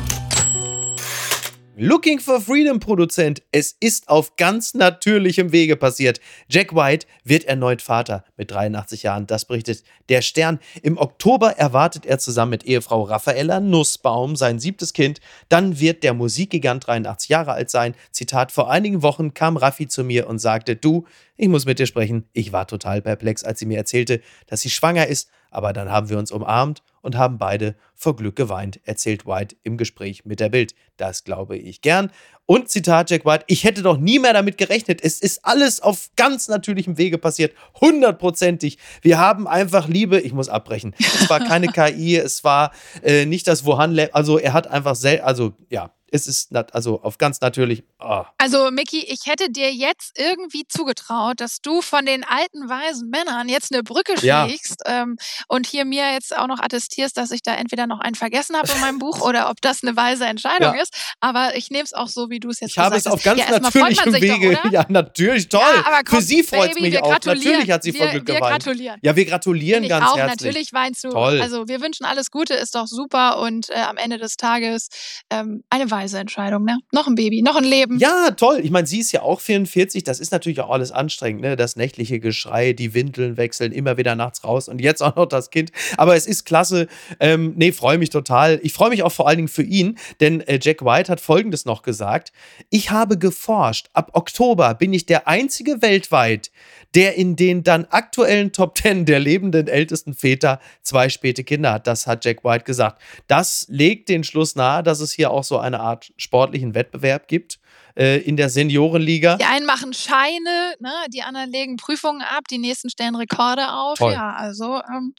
Looking 1.79 2.21
for 2.21 2.41
Freedom 2.41 2.81
Produzent. 2.81 3.43
Es 3.53 3.77
ist 3.81 4.09
auf 4.09 4.37
ganz 4.37 4.73
natürlichem 4.73 5.53
Wege 5.53 5.77
passiert. 5.77 6.23
Jack 6.49 6.75
White 6.75 7.07
wird 7.23 7.45
erneut 7.45 7.83
Vater 7.83 8.25
mit 8.39 8.51
83 8.51 9.03
Jahren. 9.03 9.27
Das 9.27 9.45
berichtet 9.45 9.85
der 10.09 10.23
Stern. 10.23 10.59
Im 10.81 10.97
Oktober 10.97 11.59
erwartet 11.59 12.07
er 12.07 12.19
zusammen 12.19 12.53
mit 12.53 12.65
Ehefrau 12.65 13.03
Raffaella 13.03 13.61
Nussbaum 13.61 14.37
sein 14.37 14.59
siebtes 14.59 14.95
Kind. 14.95 15.21
Dann 15.51 15.79
wird 15.79 16.03
der 16.03 16.15
Musikgigant 16.15 16.87
83 16.87 17.29
Jahre 17.29 17.53
alt 17.53 17.69
sein. 17.69 17.95
Zitat: 18.11 18.53
Vor 18.53 18.71
einigen 18.71 19.03
Wochen 19.03 19.35
kam 19.35 19.59
Raffi 19.59 19.87
zu 19.87 20.03
mir 20.03 20.29
und 20.29 20.39
sagte: 20.39 20.77
Du, 20.77 21.05
ich 21.37 21.49
muss 21.49 21.67
mit 21.67 21.79
dir 21.79 21.87
sprechen. 21.87 22.25
Ich 22.33 22.55
war 22.55 22.67
total 22.67 23.03
perplex, 23.03 23.45
als 23.45 23.59
sie 23.59 23.67
mir 23.67 23.77
erzählte, 23.77 24.23
dass 24.47 24.63
sie 24.63 24.71
schwanger 24.71 25.09
ist. 25.09 25.29
Aber 25.51 25.75
dann 25.75 25.91
haben 25.91 26.09
wir 26.09 26.17
uns 26.17 26.33
umarmt 26.33 26.83
und 27.07 27.17
haben 27.17 27.39
beide 27.39 27.77
vor 27.95 28.17
Glück 28.17 28.37
geweint, 28.37 28.81
erzählt 28.85 29.27
White 29.27 29.57
im 29.63 29.79
Gespräch 29.79 30.27
mit 30.27 30.41
der 30.41 30.51
Bild. 30.51 30.75
Das 30.97 31.25
glaube 31.25 31.57
ich 31.57 31.81
gern. 31.81 32.11
Und 32.45 32.69
Zitat 32.69 33.11
Jack 33.11 33.25
White, 33.25 33.45
ich 33.47 33.65
hätte 33.65 33.83
doch 33.83 33.97
nie 33.97 34.19
mehr 34.19 34.33
damit 34.33 34.59
gerechnet. 34.59 35.01
Es 35.03 35.21
ist 35.21 35.45
alles 35.45 35.81
auf 35.81 36.11
ganz 36.17 36.49
natürlichem 36.49 36.99
Wege 36.99 37.17
passiert. 37.17 37.55
Hundertprozentig. 37.81 38.79
Wir 39.01 39.19
haben 39.19 39.49
einfach 39.49 39.89
Liebe. 39.89 40.21
Ich 40.21 40.33
muss 40.33 40.49
abbrechen. 40.49 40.95
Es 40.99 41.31
war 41.31 41.41
keine 41.41 41.69
KI, 41.73 42.17
es 42.17 42.45
war 42.45 42.73
äh, 43.03 43.25
nicht 43.25 43.49
das 43.49 43.65
Wuhan. 43.65 43.99
Also 44.13 44.39
er 44.39 44.53
hat 44.53 44.67
einfach, 44.67 44.97
sel 44.97 45.21
also 45.21 45.55
ja, 45.71 45.93
es 46.11 46.27
ist 46.27 46.55
also 46.73 47.03
auf 47.03 47.19
ganz 47.19 47.41
natürlich. 47.41 47.85
Oh. 47.99 48.25
Also, 48.39 48.71
Mickey, 48.71 49.01
ich 49.01 49.27
hätte 49.27 49.51
dir 49.51 49.73
jetzt 49.73 50.19
irgendwie 50.19 50.65
zugetraut, 50.69 51.41
dass 51.41 51.61
du 51.61 51.83
von 51.83 52.07
den 52.07 52.25
alten 52.25 52.69
weisen 52.69 53.11
Männern 53.11 53.49
jetzt 53.49 53.73
eine 53.73 53.83
Brücke 53.83 54.19
schlägst 54.19 54.83
ja. 54.87 55.03
ähm, 55.03 55.17
und 55.49 55.67
hier 55.67 55.85
mir 55.85 56.13
jetzt 56.13 56.37
auch 56.37 56.47
noch 56.47 56.61
attestierst, 56.61 56.96
dass 56.97 57.31
ich 57.31 57.43
da 57.43 57.55
entweder 57.55 57.87
noch 57.87 58.01
einen 58.01 58.15
vergessen 58.15 58.57
habe 58.57 58.71
in 58.73 58.81
meinem 58.81 58.99
Buch 58.99 59.21
oder 59.27 59.51
ob 59.51 59.61
das 59.61 59.83
eine 59.83 59.97
weise 59.97 60.25
Entscheidung 60.25 60.75
ja. 60.75 60.83
ist. 60.83 60.95
Aber 61.21 61.57
ich 61.57 61.71
nehme 61.71 61.85
es 61.85 61.93
auch 61.93 62.09
so, 62.09 62.31
wie 62.31 62.41
du 62.41 62.51
es 62.51 62.61
jetzt 62.61 62.71
ich 62.71 62.77
gesagt 62.77 62.95
hast. 62.95 63.07
Ich 63.07 63.11
habe 63.13 63.19
es 63.19 63.27
auf 63.27 63.37
ganz 63.37 63.41
ja, 63.41 63.59
natürlichem 63.59 64.13
Wege. 64.15 64.59
Doch, 64.63 64.71
ja, 64.73 64.87
natürlich, 64.89 65.49
toll. 65.49 65.61
Ja, 65.61 66.01
komm, 66.05 66.19
Für 66.19 66.25
sie 66.25 66.43
freut 66.43 66.71
es 66.75 66.81
mich 66.81 67.03
auch. 67.03 67.19
Natürlich 67.25 67.71
hat 67.71 67.83
sie 67.83 67.93
vor 67.93 68.07
Glück 68.09 68.27
geweint. 68.27 68.43
Wir 68.43 68.51
gratulieren. 68.51 69.01
Ja, 69.03 69.17
wir 69.17 69.25
gratulieren 69.25 69.83
ich 69.85 69.91
ganz 69.91 70.07
auch, 70.07 70.17
herzlich. 70.17 70.47
Natürlich 70.47 70.73
weinst 70.73 71.05
du. 71.05 71.11
Toll. 71.11 71.41
Also, 71.41 71.69
wir 71.69 71.81
wünschen 71.81 72.05
alles 72.07 72.31
Gute, 72.31 72.55
ist 72.55 72.75
doch 72.75 72.87
super 72.87 73.39
und 73.41 73.71
äh, 73.71 73.75
am 73.75 73.97
Ende 73.97 74.19
des 74.19 74.37
Tages 74.37 74.89
ähm, 75.31 75.63
eine 75.71 75.91
weise 75.91 76.07
weise 76.07 76.19
Entscheidung, 76.19 76.65
ne? 76.65 76.79
Noch 76.93 77.07
ein 77.07 77.15
Baby, 77.15 77.43
noch 77.43 77.57
ein 77.57 77.65
Leben. 77.65 77.99
Ja, 77.99 78.31
toll. 78.31 78.61
Ich 78.63 78.71
meine, 78.71 78.87
sie 78.87 79.01
ist 79.01 79.13
ja 79.13 79.23
auch 79.23 79.41
44. 79.41 80.05
Das 80.05 80.21
ist 80.21 80.31
natürlich 80.31 80.61
auch 80.61 80.71
alles 80.71 80.93
anstrengend, 80.93 81.43
ne? 81.43 81.57
Das 81.57 81.77
nächtliche 81.77 82.21
Geschrei, 82.21 82.73
die 82.73 82.95
Windeln 82.95 83.37
wechseln, 83.37 83.73
immer 83.73 83.97
wieder 83.97 84.15
nachts 84.15 84.45
raus 84.45 84.69
und 84.69 84.81
jetzt 84.81 85.03
auch 85.03 85.17
noch 85.17 85.27
das 85.27 85.51
Kind. 85.51 85.73
Aber 85.97 86.17
es 86.17 86.27
ist 86.27 86.45
klasse. 86.45 86.76
Ähm, 87.21 87.55
nee, 87.57 87.73
freue 87.73 87.99
mich 87.99 88.11
total. 88.11 88.61
Ich 88.63 88.73
freue 88.73 88.91
mich 88.91 89.03
auch 89.03 89.13
vor 89.13 89.29
allen 89.29 89.39
Dingen 89.39 89.49
für 89.49 89.63
ihn, 89.63 89.99
denn 90.21 90.41
äh, 90.43 90.59
Jack 90.63 90.85
White 90.85 91.11
hat 91.11 91.21
Folgendes 91.21 91.65
noch 91.65 91.83
gesagt. 91.83 92.33
Ich 92.71 92.91
habe 92.91 93.19
geforscht. 93.19 93.89
Ab 93.93 94.11
Oktober 94.15 94.75
bin 94.75 94.93
ich 94.93 95.07
der 95.07 95.29
einzige 95.29 95.83
weltweit, 95.83 96.51
der 96.95 97.17
in 97.17 97.37
den 97.37 97.63
dann 97.63 97.87
aktuellen 97.87 98.53
Top 98.53 98.77
10 98.79 99.05
der 99.05 99.19
lebenden 99.19 99.69
ältesten 99.69 100.15
Väter 100.15 100.61
zwei 100.83 101.09
späte 101.09 101.45
Kinder 101.45 101.73
hat. 101.73 101.87
Das 101.87 102.07
hat 102.07 102.25
Jack 102.25 102.45
White 102.45 102.65
gesagt. 102.65 103.03
Das 103.27 103.67
legt 103.69 104.09
den 104.09 104.25
Schluss 104.25 104.55
nahe, 104.55 104.83
dass 104.83 105.01
es 105.01 105.13
hier 105.13 105.31
auch 105.31 105.45
so 105.45 105.59
eine 105.59 105.81
Art 105.81 106.13
sportlichen 106.17 106.75
Wettbewerb 106.75 107.29
gibt 107.29 107.59
äh, 107.97 108.19
in 108.19 108.37
der 108.37 108.49
Seniorenliga. 108.49 109.37
Die 109.37 109.45
einen 109.45 109.67
machen 109.67 109.93
Scheine, 109.93 110.75
ne? 110.81 110.93
die 111.13 111.23
anderen 111.23 111.51
legen 111.51 111.77
Prüfungen 111.77 112.23
ab, 112.23 112.45
die 112.51 112.59
nächsten 112.59 112.91
stellen 112.91 113.17
Rekorde 113.17 113.73
auf. 113.73 113.99
Toll. 113.99 114.13
Ja, 114.13 114.35
also 114.35 114.81
ähm, 114.95 115.15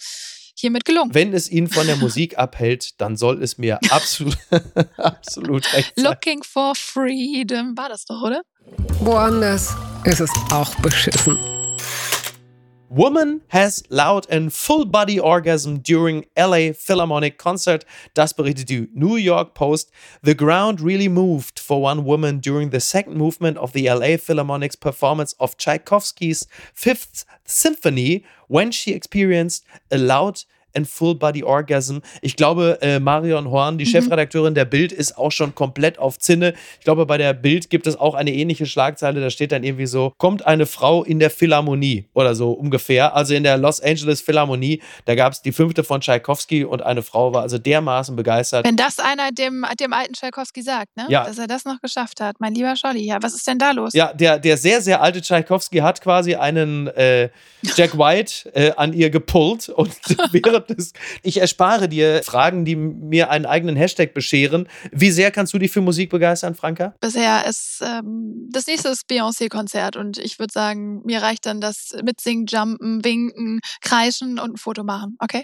hiermit 0.59 0.85
gelungen. 0.85 1.13
Wenn 1.13 1.33
es 1.33 1.49
ihn 1.49 1.67
von 1.67 1.87
der 1.87 1.95
Musik 1.97 2.37
abhält, 2.37 2.99
dann 2.99 3.17
soll 3.17 3.41
es 3.41 3.57
mir 3.57 3.79
absolut, 3.89 4.37
absolut 4.97 5.73
recht 5.73 5.93
sein. 5.95 6.05
Looking 6.05 6.43
for 6.43 6.73
Freedom 6.75 7.77
war 7.77 7.89
das 7.89 8.05
doch, 8.05 8.21
oder? 8.21 8.41
Woanders 8.99 9.75
ist 10.03 10.19
es 10.19 10.31
auch 10.51 10.73
beschissen. 10.75 11.37
Woman 12.89 13.41
has 13.49 13.83
loud 13.89 14.25
and 14.29 14.53
full 14.53 14.85
body 14.85 15.19
orgasm 15.19 15.79
during 15.79 16.25
LA 16.37 16.71
Philharmonic 16.71 17.37
concert. 17.37 17.83
Das 18.13 18.33
berichtet 18.33 18.69
die 18.69 18.87
New 18.93 19.17
York 19.17 19.53
Post. 19.53 19.91
The 20.23 20.33
ground 20.33 20.79
really 20.79 21.09
moved 21.09 21.59
for 21.59 21.81
one 21.81 22.05
woman 22.05 22.39
during 22.39 22.69
the 22.69 22.79
second 22.79 23.17
movement 23.17 23.57
of 23.57 23.73
the 23.73 23.89
LA 23.89 24.15
Philharmonic's 24.15 24.77
performance 24.77 25.33
of 25.37 25.57
Tchaikovsky's 25.57 26.47
Fifth 26.73 27.25
Symphony 27.43 28.23
when 28.47 28.71
she 28.71 28.93
experienced 28.93 29.65
a 29.91 29.97
loud 29.97 30.45
and 30.75 30.87
Full 30.87 31.15
Body 31.15 31.43
Orgasm. 31.43 31.97
Ich 32.21 32.35
glaube, 32.35 32.77
äh, 32.81 32.99
Marion 32.99 33.49
Horn, 33.49 33.77
die 33.77 33.85
mhm. 33.85 33.89
Chefredakteurin 33.89 34.53
der 34.53 34.65
Bild, 34.65 34.91
ist 34.91 35.17
auch 35.17 35.31
schon 35.31 35.55
komplett 35.55 35.99
auf 35.99 36.19
Zinne. 36.19 36.53
Ich 36.79 36.85
glaube, 36.85 37.05
bei 37.05 37.17
der 37.17 37.33
Bild 37.33 37.69
gibt 37.69 37.87
es 37.87 37.99
auch 37.99 38.15
eine 38.15 38.33
ähnliche 38.33 38.65
Schlagzeile. 38.65 39.21
Da 39.21 39.29
steht 39.29 39.51
dann 39.51 39.63
irgendwie 39.63 39.87
so: 39.87 40.13
Kommt 40.17 40.45
eine 40.45 40.65
Frau 40.65 41.03
in 41.03 41.19
der 41.19 41.29
Philharmonie 41.29 42.05
oder 42.13 42.35
so 42.35 42.51
ungefähr. 42.51 43.15
Also 43.15 43.33
in 43.33 43.43
der 43.43 43.57
Los 43.57 43.81
Angeles 43.81 44.21
Philharmonie. 44.21 44.81
Da 45.05 45.15
gab 45.15 45.33
es 45.33 45.41
die 45.41 45.51
fünfte 45.51 45.83
von 45.83 46.01
Tchaikovsky 46.01 46.63
und 46.63 46.81
eine 46.81 47.03
Frau 47.03 47.33
war 47.33 47.41
also 47.41 47.57
dermaßen 47.57 48.15
begeistert. 48.15 48.65
Wenn 48.65 48.75
das 48.75 48.99
einer 48.99 49.31
dem, 49.31 49.65
dem 49.79 49.93
alten 49.93 50.13
Tchaikovsky 50.13 50.61
sagt, 50.61 50.95
ne? 50.97 51.05
Ja. 51.09 51.25
dass 51.25 51.37
er 51.37 51.47
das 51.47 51.65
noch 51.65 51.79
geschafft 51.81 52.21
hat, 52.21 52.39
mein 52.39 52.53
lieber 52.53 52.75
Scholli. 52.75 53.05
Ja, 53.05 53.17
was 53.21 53.33
ist 53.33 53.47
denn 53.47 53.59
da 53.59 53.71
los? 53.71 53.93
Ja, 53.93 54.13
der, 54.13 54.39
der 54.39 54.57
sehr, 54.57 54.81
sehr 54.81 55.01
alte 55.01 55.21
Tchaikovsky 55.21 55.77
hat 55.79 56.01
quasi 56.01 56.35
einen 56.35 56.87
äh, 56.87 57.29
Jack 57.75 57.97
White 57.97 58.51
äh, 58.53 58.71
an 58.75 58.93
ihr 58.93 59.09
gepullt 59.09 59.69
und 59.69 59.91
während 60.31 60.56
des. 60.65 60.93
Ich 61.21 61.39
erspare 61.39 61.87
dir 61.87 62.23
Fragen, 62.23 62.65
die 62.65 62.75
mir 62.75 63.29
einen 63.29 63.45
eigenen 63.45 63.75
Hashtag 63.75 64.13
bescheren. 64.13 64.67
Wie 64.91 65.11
sehr 65.11 65.31
kannst 65.31 65.53
du 65.53 65.59
dich 65.59 65.71
für 65.71 65.81
Musik 65.81 66.09
begeistern, 66.09 66.55
Franka? 66.55 66.95
Bisher 66.99 67.45
ist 67.45 67.81
ähm, 67.81 68.49
das 68.51 68.67
nächste 68.67 68.91
Beyoncé-Konzert 69.09 69.95
und 69.95 70.17
ich 70.17 70.39
würde 70.39 70.51
sagen, 70.51 71.01
mir 71.05 71.21
reicht 71.21 71.45
dann 71.45 71.61
das 71.61 71.95
Mitsingen, 72.03 72.45
Jumpen, 72.47 73.03
Winken, 73.03 73.59
Kreischen 73.81 74.39
und 74.39 74.53
ein 74.53 74.57
Foto 74.57 74.83
machen. 74.83 75.17
Okay? 75.19 75.43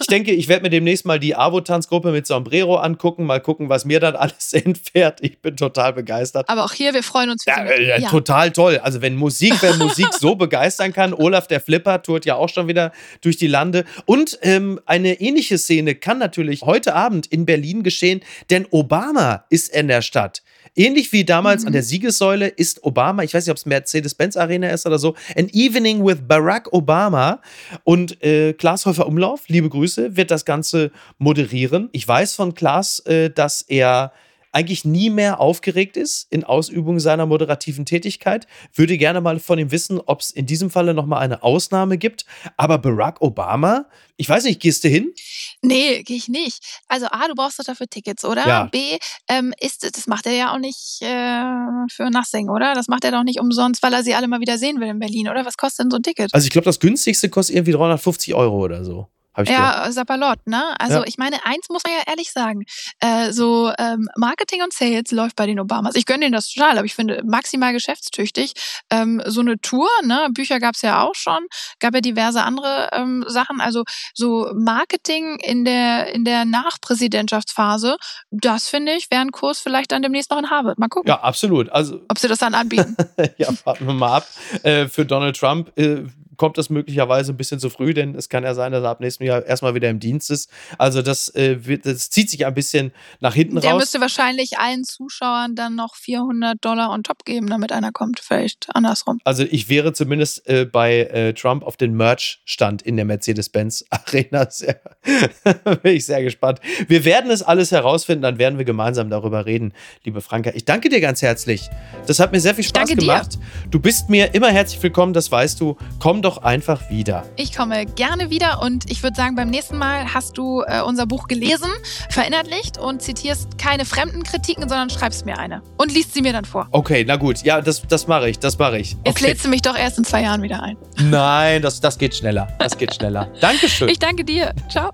ich 0.00 0.06
denke, 0.06 0.32
ich 0.32 0.48
werde 0.48 0.62
mir 0.62 0.70
demnächst 0.70 1.04
mal 1.04 1.18
die 1.18 1.36
Avo-Tanzgruppe 1.36 2.12
mit 2.12 2.26
Sombrero 2.26 2.76
angucken, 2.76 3.26
mal 3.26 3.40
gucken, 3.40 3.68
was 3.68 3.84
mir 3.84 4.00
dann 4.00 4.16
alles 4.16 4.52
entfährt. 4.52 5.20
Ich 5.22 5.40
bin 5.40 5.56
total 5.56 5.92
begeistert. 5.92 6.48
Aber 6.48 6.64
auch 6.64 6.72
hier, 6.72 6.94
wir 6.94 7.02
freuen 7.02 7.30
uns. 7.30 7.44
Ja, 7.44 7.64
äh, 7.64 8.00
ja, 8.00 8.08
total 8.08 8.50
toll. 8.52 8.78
Also 8.78 9.02
wenn 9.02 9.16
Musik, 9.16 9.60
wenn 9.62 9.78
Musik 9.78 10.08
so 10.18 10.36
begeistern 10.36 10.92
kann, 10.92 11.12
Olaf 11.12 11.46
der 11.46 11.60
Flipper 11.60 12.02
tourt 12.02 12.24
ja 12.24 12.36
auch 12.36 12.48
schon 12.48 12.68
wieder 12.68 12.92
durch 13.20 13.36
die 13.36 13.46
Lande 13.46 13.84
und 14.06 14.38
ähm, 14.42 14.53
ähm, 14.54 14.80
eine 14.86 15.20
ähnliche 15.20 15.58
Szene 15.58 15.94
kann 15.94 16.18
natürlich 16.18 16.62
heute 16.62 16.94
Abend 16.94 17.26
in 17.26 17.46
Berlin 17.46 17.82
geschehen, 17.82 18.20
denn 18.50 18.66
Obama 18.70 19.44
ist 19.50 19.74
in 19.74 19.88
der 19.88 20.02
Stadt. 20.02 20.42
Ähnlich 20.76 21.12
wie 21.12 21.24
damals 21.24 21.62
mhm. 21.62 21.68
an 21.68 21.72
der 21.74 21.82
Siegessäule 21.84 22.48
ist 22.48 22.82
Obama, 22.82 23.22
ich 23.22 23.32
weiß 23.32 23.46
nicht, 23.46 23.52
ob 23.52 23.58
es 23.58 23.66
Mercedes-Benz 23.66 24.36
Arena 24.36 24.70
ist 24.70 24.86
oder 24.86 24.98
so, 24.98 25.14
An 25.36 25.48
Evening 25.52 26.04
with 26.04 26.18
Barack 26.26 26.72
Obama. 26.72 27.40
Und 27.84 28.22
äh, 28.24 28.54
Klaas 28.54 28.84
Häufer 28.86 29.06
Umlauf, 29.06 29.42
liebe 29.48 29.68
Grüße, 29.68 30.16
wird 30.16 30.30
das 30.30 30.44
Ganze 30.44 30.90
moderieren. 31.18 31.90
Ich 31.92 32.06
weiß 32.06 32.34
von 32.34 32.54
Klaas, 32.54 33.00
äh, 33.00 33.30
dass 33.30 33.62
er 33.62 34.12
eigentlich 34.54 34.84
nie 34.84 35.10
mehr 35.10 35.40
aufgeregt 35.40 35.96
ist 35.96 36.26
in 36.30 36.44
Ausübung 36.44 37.00
seiner 37.00 37.26
moderativen 37.26 37.84
Tätigkeit. 37.84 38.46
Würde 38.72 38.96
gerne 38.96 39.20
mal 39.20 39.40
von 39.40 39.58
ihm 39.58 39.70
wissen, 39.70 40.00
ob 40.00 40.20
es 40.20 40.30
in 40.30 40.46
diesem 40.46 40.70
Falle 40.70 40.94
nochmal 40.94 41.20
eine 41.22 41.42
Ausnahme 41.42 41.98
gibt. 41.98 42.24
Aber 42.56 42.78
Barack 42.78 43.20
Obama, 43.20 43.86
ich 44.16 44.28
weiß 44.28 44.44
nicht, 44.44 44.60
gehst 44.60 44.84
du 44.84 44.88
hin? 44.88 45.12
Nee, 45.60 46.02
gehe 46.04 46.16
ich 46.16 46.28
nicht. 46.28 46.82
Also 46.88 47.06
A, 47.06 47.26
du 47.26 47.34
brauchst 47.34 47.58
doch 47.58 47.64
dafür 47.64 47.88
Tickets, 47.88 48.24
oder? 48.24 48.46
Ja. 48.46 48.64
B, 48.66 48.98
ähm, 49.28 49.52
ist, 49.60 49.82
das 49.82 50.06
macht 50.06 50.26
er 50.26 50.32
ja 50.32 50.54
auch 50.54 50.58
nicht 50.58 51.02
äh, 51.02 51.88
für 51.90 52.10
nothing, 52.10 52.48
oder? 52.48 52.74
Das 52.74 52.86
macht 52.86 53.04
er 53.04 53.10
doch 53.10 53.24
nicht 53.24 53.40
umsonst, 53.40 53.82
weil 53.82 53.92
er 53.92 54.04
sie 54.04 54.14
alle 54.14 54.28
mal 54.28 54.40
wieder 54.40 54.56
sehen 54.56 54.80
will 54.80 54.88
in 54.88 55.00
Berlin, 55.00 55.28
oder? 55.28 55.44
Was 55.44 55.56
kostet 55.56 55.84
denn 55.84 55.90
so 55.90 55.96
ein 55.96 56.02
Ticket? 56.02 56.32
Also 56.32 56.44
ich 56.44 56.52
glaube, 56.52 56.66
das 56.66 56.78
günstigste 56.78 57.28
kostet 57.28 57.56
irgendwie 57.56 57.72
350 57.72 58.34
Euro 58.34 58.58
oder 58.58 58.84
so 58.84 59.08
ja, 59.44 59.90
Sapperlot, 59.90 60.46
ne? 60.46 60.78
Also 60.78 60.98
ja. 60.98 61.04
ich 61.06 61.18
meine, 61.18 61.44
eins 61.44 61.68
muss 61.68 61.82
man 61.84 61.92
ja 61.92 62.02
ehrlich 62.06 62.32
sagen. 62.32 62.64
Äh, 63.00 63.32
so 63.32 63.72
ähm, 63.78 64.08
Marketing 64.16 64.62
und 64.62 64.72
Sales 64.72 65.10
läuft 65.10 65.36
bei 65.36 65.46
den 65.46 65.60
Obamas. 65.60 65.94
Ich 65.94 66.06
gönne 66.06 66.20
denen 66.20 66.32
das 66.32 66.48
total, 66.48 66.78
aber 66.78 66.86
ich 66.86 66.94
finde 66.94 67.22
maximal 67.24 67.72
geschäftstüchtig. 67.72 68.52
Ähm, 68.90 69.22
so 69.26 69.40
eine 69.40 69.60
Tour, 69.60 69.88
ne? 70.02 70.28
Bücher 70.32 70.60
gab's 70.60 70.82
ja 70.82 71.02
auch 71.02 71.14
schon, 71.14 71.46
gab 71.80 71.94
ja 71.94 72.00
diverse 72.00 72.42
andere 72.42 72.90
ähm, 72.92 73.24
Sachen. 73.26 73.60
Also 73.60 73.84
so 74.14 74.50
Marketing 74.54 75.38
in 75.40 75.64
der 75.64 76.12
in 76.14 76.24
der 76.24 76.44
Nachpräsidentschaftsphase, 76.44 77.96
das 78.30 78.68
finde 78.68 78.92
ich, 78.92 79.10
wäre 79.10 79.22
ein 79.22 79.32
Kurs 79.32 79.60
vielleicht 79.60 79.92
dann 79.92 80.02
demnächst 80.02 80.30
noch 80.30 80.38
in 80.38 80.50
Harvard. 80.50 80.78
Mal 80.78 80.88
gucken. 80.88 81.08
Ja, 81.08 81.20
absolut. 81.20 81.70
Also 81.70 82.00
ob 82.08 82.18
sie 82.18 82.28
das 82.28 82.38
dann 82.38 82.54
anbieten. 82.54 82.96
ja, 83.38 83.48
warten 83.64 83.86
wir 83.86 83.94
mal 83.94 84.16
ab. 84.16 84.28
Äh, 84.62 84.86
für 84.88 85.04
Donald 85.04 85.36
Trump 85.36 85.76
äh, 85.78 86.04
kommt 86.36 86.58
das 86.58 86.70
möglicherweise 86.70 87.32
ein 87.32 87.36
bisschen 87.36 87.60
zu 87.60 87.70
früh, 87.70 87.94
denn 87.94 88.14
es 88.14 88.28
kann 88.28 88.44
ja 88.44 88.54
sein, 88.54 88.72
dass 88.72 88.82
er 88.82 88.90
ab 88.90 89.00
nächstem 89.00 89.26
Jahr 89.26 89.44
erstmal 89.44 89.74
wieder 89.74 89.90
im 89.90 90.00
Dienst 90.00 90.30
ist. 90.30 90.50
Also 90.78 91.02
das, 91.02 91.34
äh, 91.34 91.66
wird, 91.66 91.86
das 91.86 92.10
zieht 92.10 92.30
sich 92.30 92.46
ein 92.46 92.54
bisschen 92.54 92.92
nach 93.20 93.34
hinten 93.34 93.60
Der 93.60 93.62
raus. 93.62 93.68
Der 93.70 93.78
müsste 93.78 94.00
wahrscheinlich 94.00 94.58
allen 94.58 94.84
Zuschauern 94.84 95.54
dann 95.54 95.74
noch 95.74 95.96
400 95.96 96.56
Dollar 96.64 96.90
on 96.90 97.02
top 97.02 97.24
geben, 97.24 97.48
damit 97.48 97.72
einer 97.72 97.92
kommt. 97.92 98.20
Vielleicht 98.20 98.68
andersrum. 98.74 99.20
Also 99.24 99.44
ich 99.44 99.68
wäre 99.68 99.92
zumindest 99.92 100.46
äh, 100.48 100.64
bei 100.64 101.00
äh, 101.00 101.34
Trump 101.34 101.62
auf 101.62 101.76
den 101.76 101.94
Merch-Stand 101.94 102.82
in 102.82 102.96
der 102.96 103.04
Mercedes-Benz 103.04 103.84
Arena. 103.90 104.50
Sehr, 104.54 104.80
bin 105.82 105.96
ich 105.96 106.06
sehr 106.06 106.22
gespannt. 106.22 106.60
Wir 106.86 107.04
werden 107.04 107.30
es 107.30 107.42
alles 107.42 107.72
herausfinden, 107.72 108.22
dann 108.22 108.38
werden 108.38 108.58
wir 108.58 108.64
gemeinsam 108.64 109.10
darüber 109.10 109.46
reden, 109.46 109.72
liebe 110.04 110.20
Franka. 110.20 110.52
Ich 110.54 110.64
danke 110.64 110.88
dir 110.88 111.00
ganz 111.00 111.22
herzlich. 111.22 111.68
Das 112.06 112.20
hat 112.20 112.32
mir 112.32 112.40
sehr 112.40 112.54
viel 112.54 112.64
Spaß 112.64 112.90
gemacht. 112.90 113.34
Dir. 113.34 113.40
Du 113.70 113.80
bist 113.80 114.10
mir 114.10 114.34
immer 114.34 114.48
herzlich 114.48 114.82
willkommen, 114.82 115.12
das 115.12 115.30
weißt 115.30 115.60
du. 115.60 115.76
Komm 115.98 116.22
doch 116.24 116.38
einfach 116.38 116.88
wieder. 116.90 117.24
Ich 117.36 117.54
komme 117.54 117.86
gerne 117.86 118.30
wieder 118.30 118.62
und 118.62 118.90
ich 118.90 119.02
würde 119.02 119.16
sagen, 119.16 119.36
beim 119.36 119.50
nächsten 119.50 119.76
Mal 119.76 120.12
hast 120.12 120.38
du 120.38 120.62
äh, 120.66 120.80
unser 120.80 121.06
Buch 121.06 121.28
gelesen, 121.28 121.70
verinnerlicht 122.10 122.78
und 122.78 123.02
zitierst 123.02 123.58
keine 123.58 123.84
fremden 123.84 124.22
Kritiken, 124.22 124.68
sondern 124.68 124.90
schreibst 124.90 125.26
mir 125.26 125.38
eine 125.38 125.62
und 125.76 125.92
liest 125.92 126.14
sie 126.14 126.22
mir 126.22 126.32
dann 126.32 126.44
vor. 126.44 126.68
Okay, 126.70 127.04
na 127.06 127.16
gut. 127.16 127.42
Ja, 127.42 127.60
das, 127.60 127.82
das 127.82 128.06
mache 128.06 128.30
ich. 128.30 128.38
Das 128.38 128.58
mache 128.58 128.78
ich. 128.78 128.96
Jetzt 129.04 129.20
lädst 129.20 129.44
du 129.44 129.48
mich 129.48 129.62
doch 129.62 129.76
erst 129.76 129.98
in 129.98 130.04
zwei 130.04 130.22
Jahren 130.22 130.42
wieder 130.42 130.62
ein. 130.62 130.76
Nein, 130.98 131.62
das, 131.62 131.80
das 131.80 131.98
geht 131.98 132.14
schneller. 132.14 132.48
Das 132.58 132.76
geht 132.76 132.94
schneller. 132.94 133.28
Dankeschön. 133.40 133.88
Ich 133.88 133.98
danke 133.98 134.24
dir. 134.24 134.54
Ciao. 134.68 134.90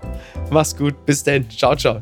Mach's 0.49 0.75
gut. 0.75 1.05
Bis 1.05 1.23
denn. 1.23 1.49
Ciao, 1.49 1.75
ciao. 1.75 2.01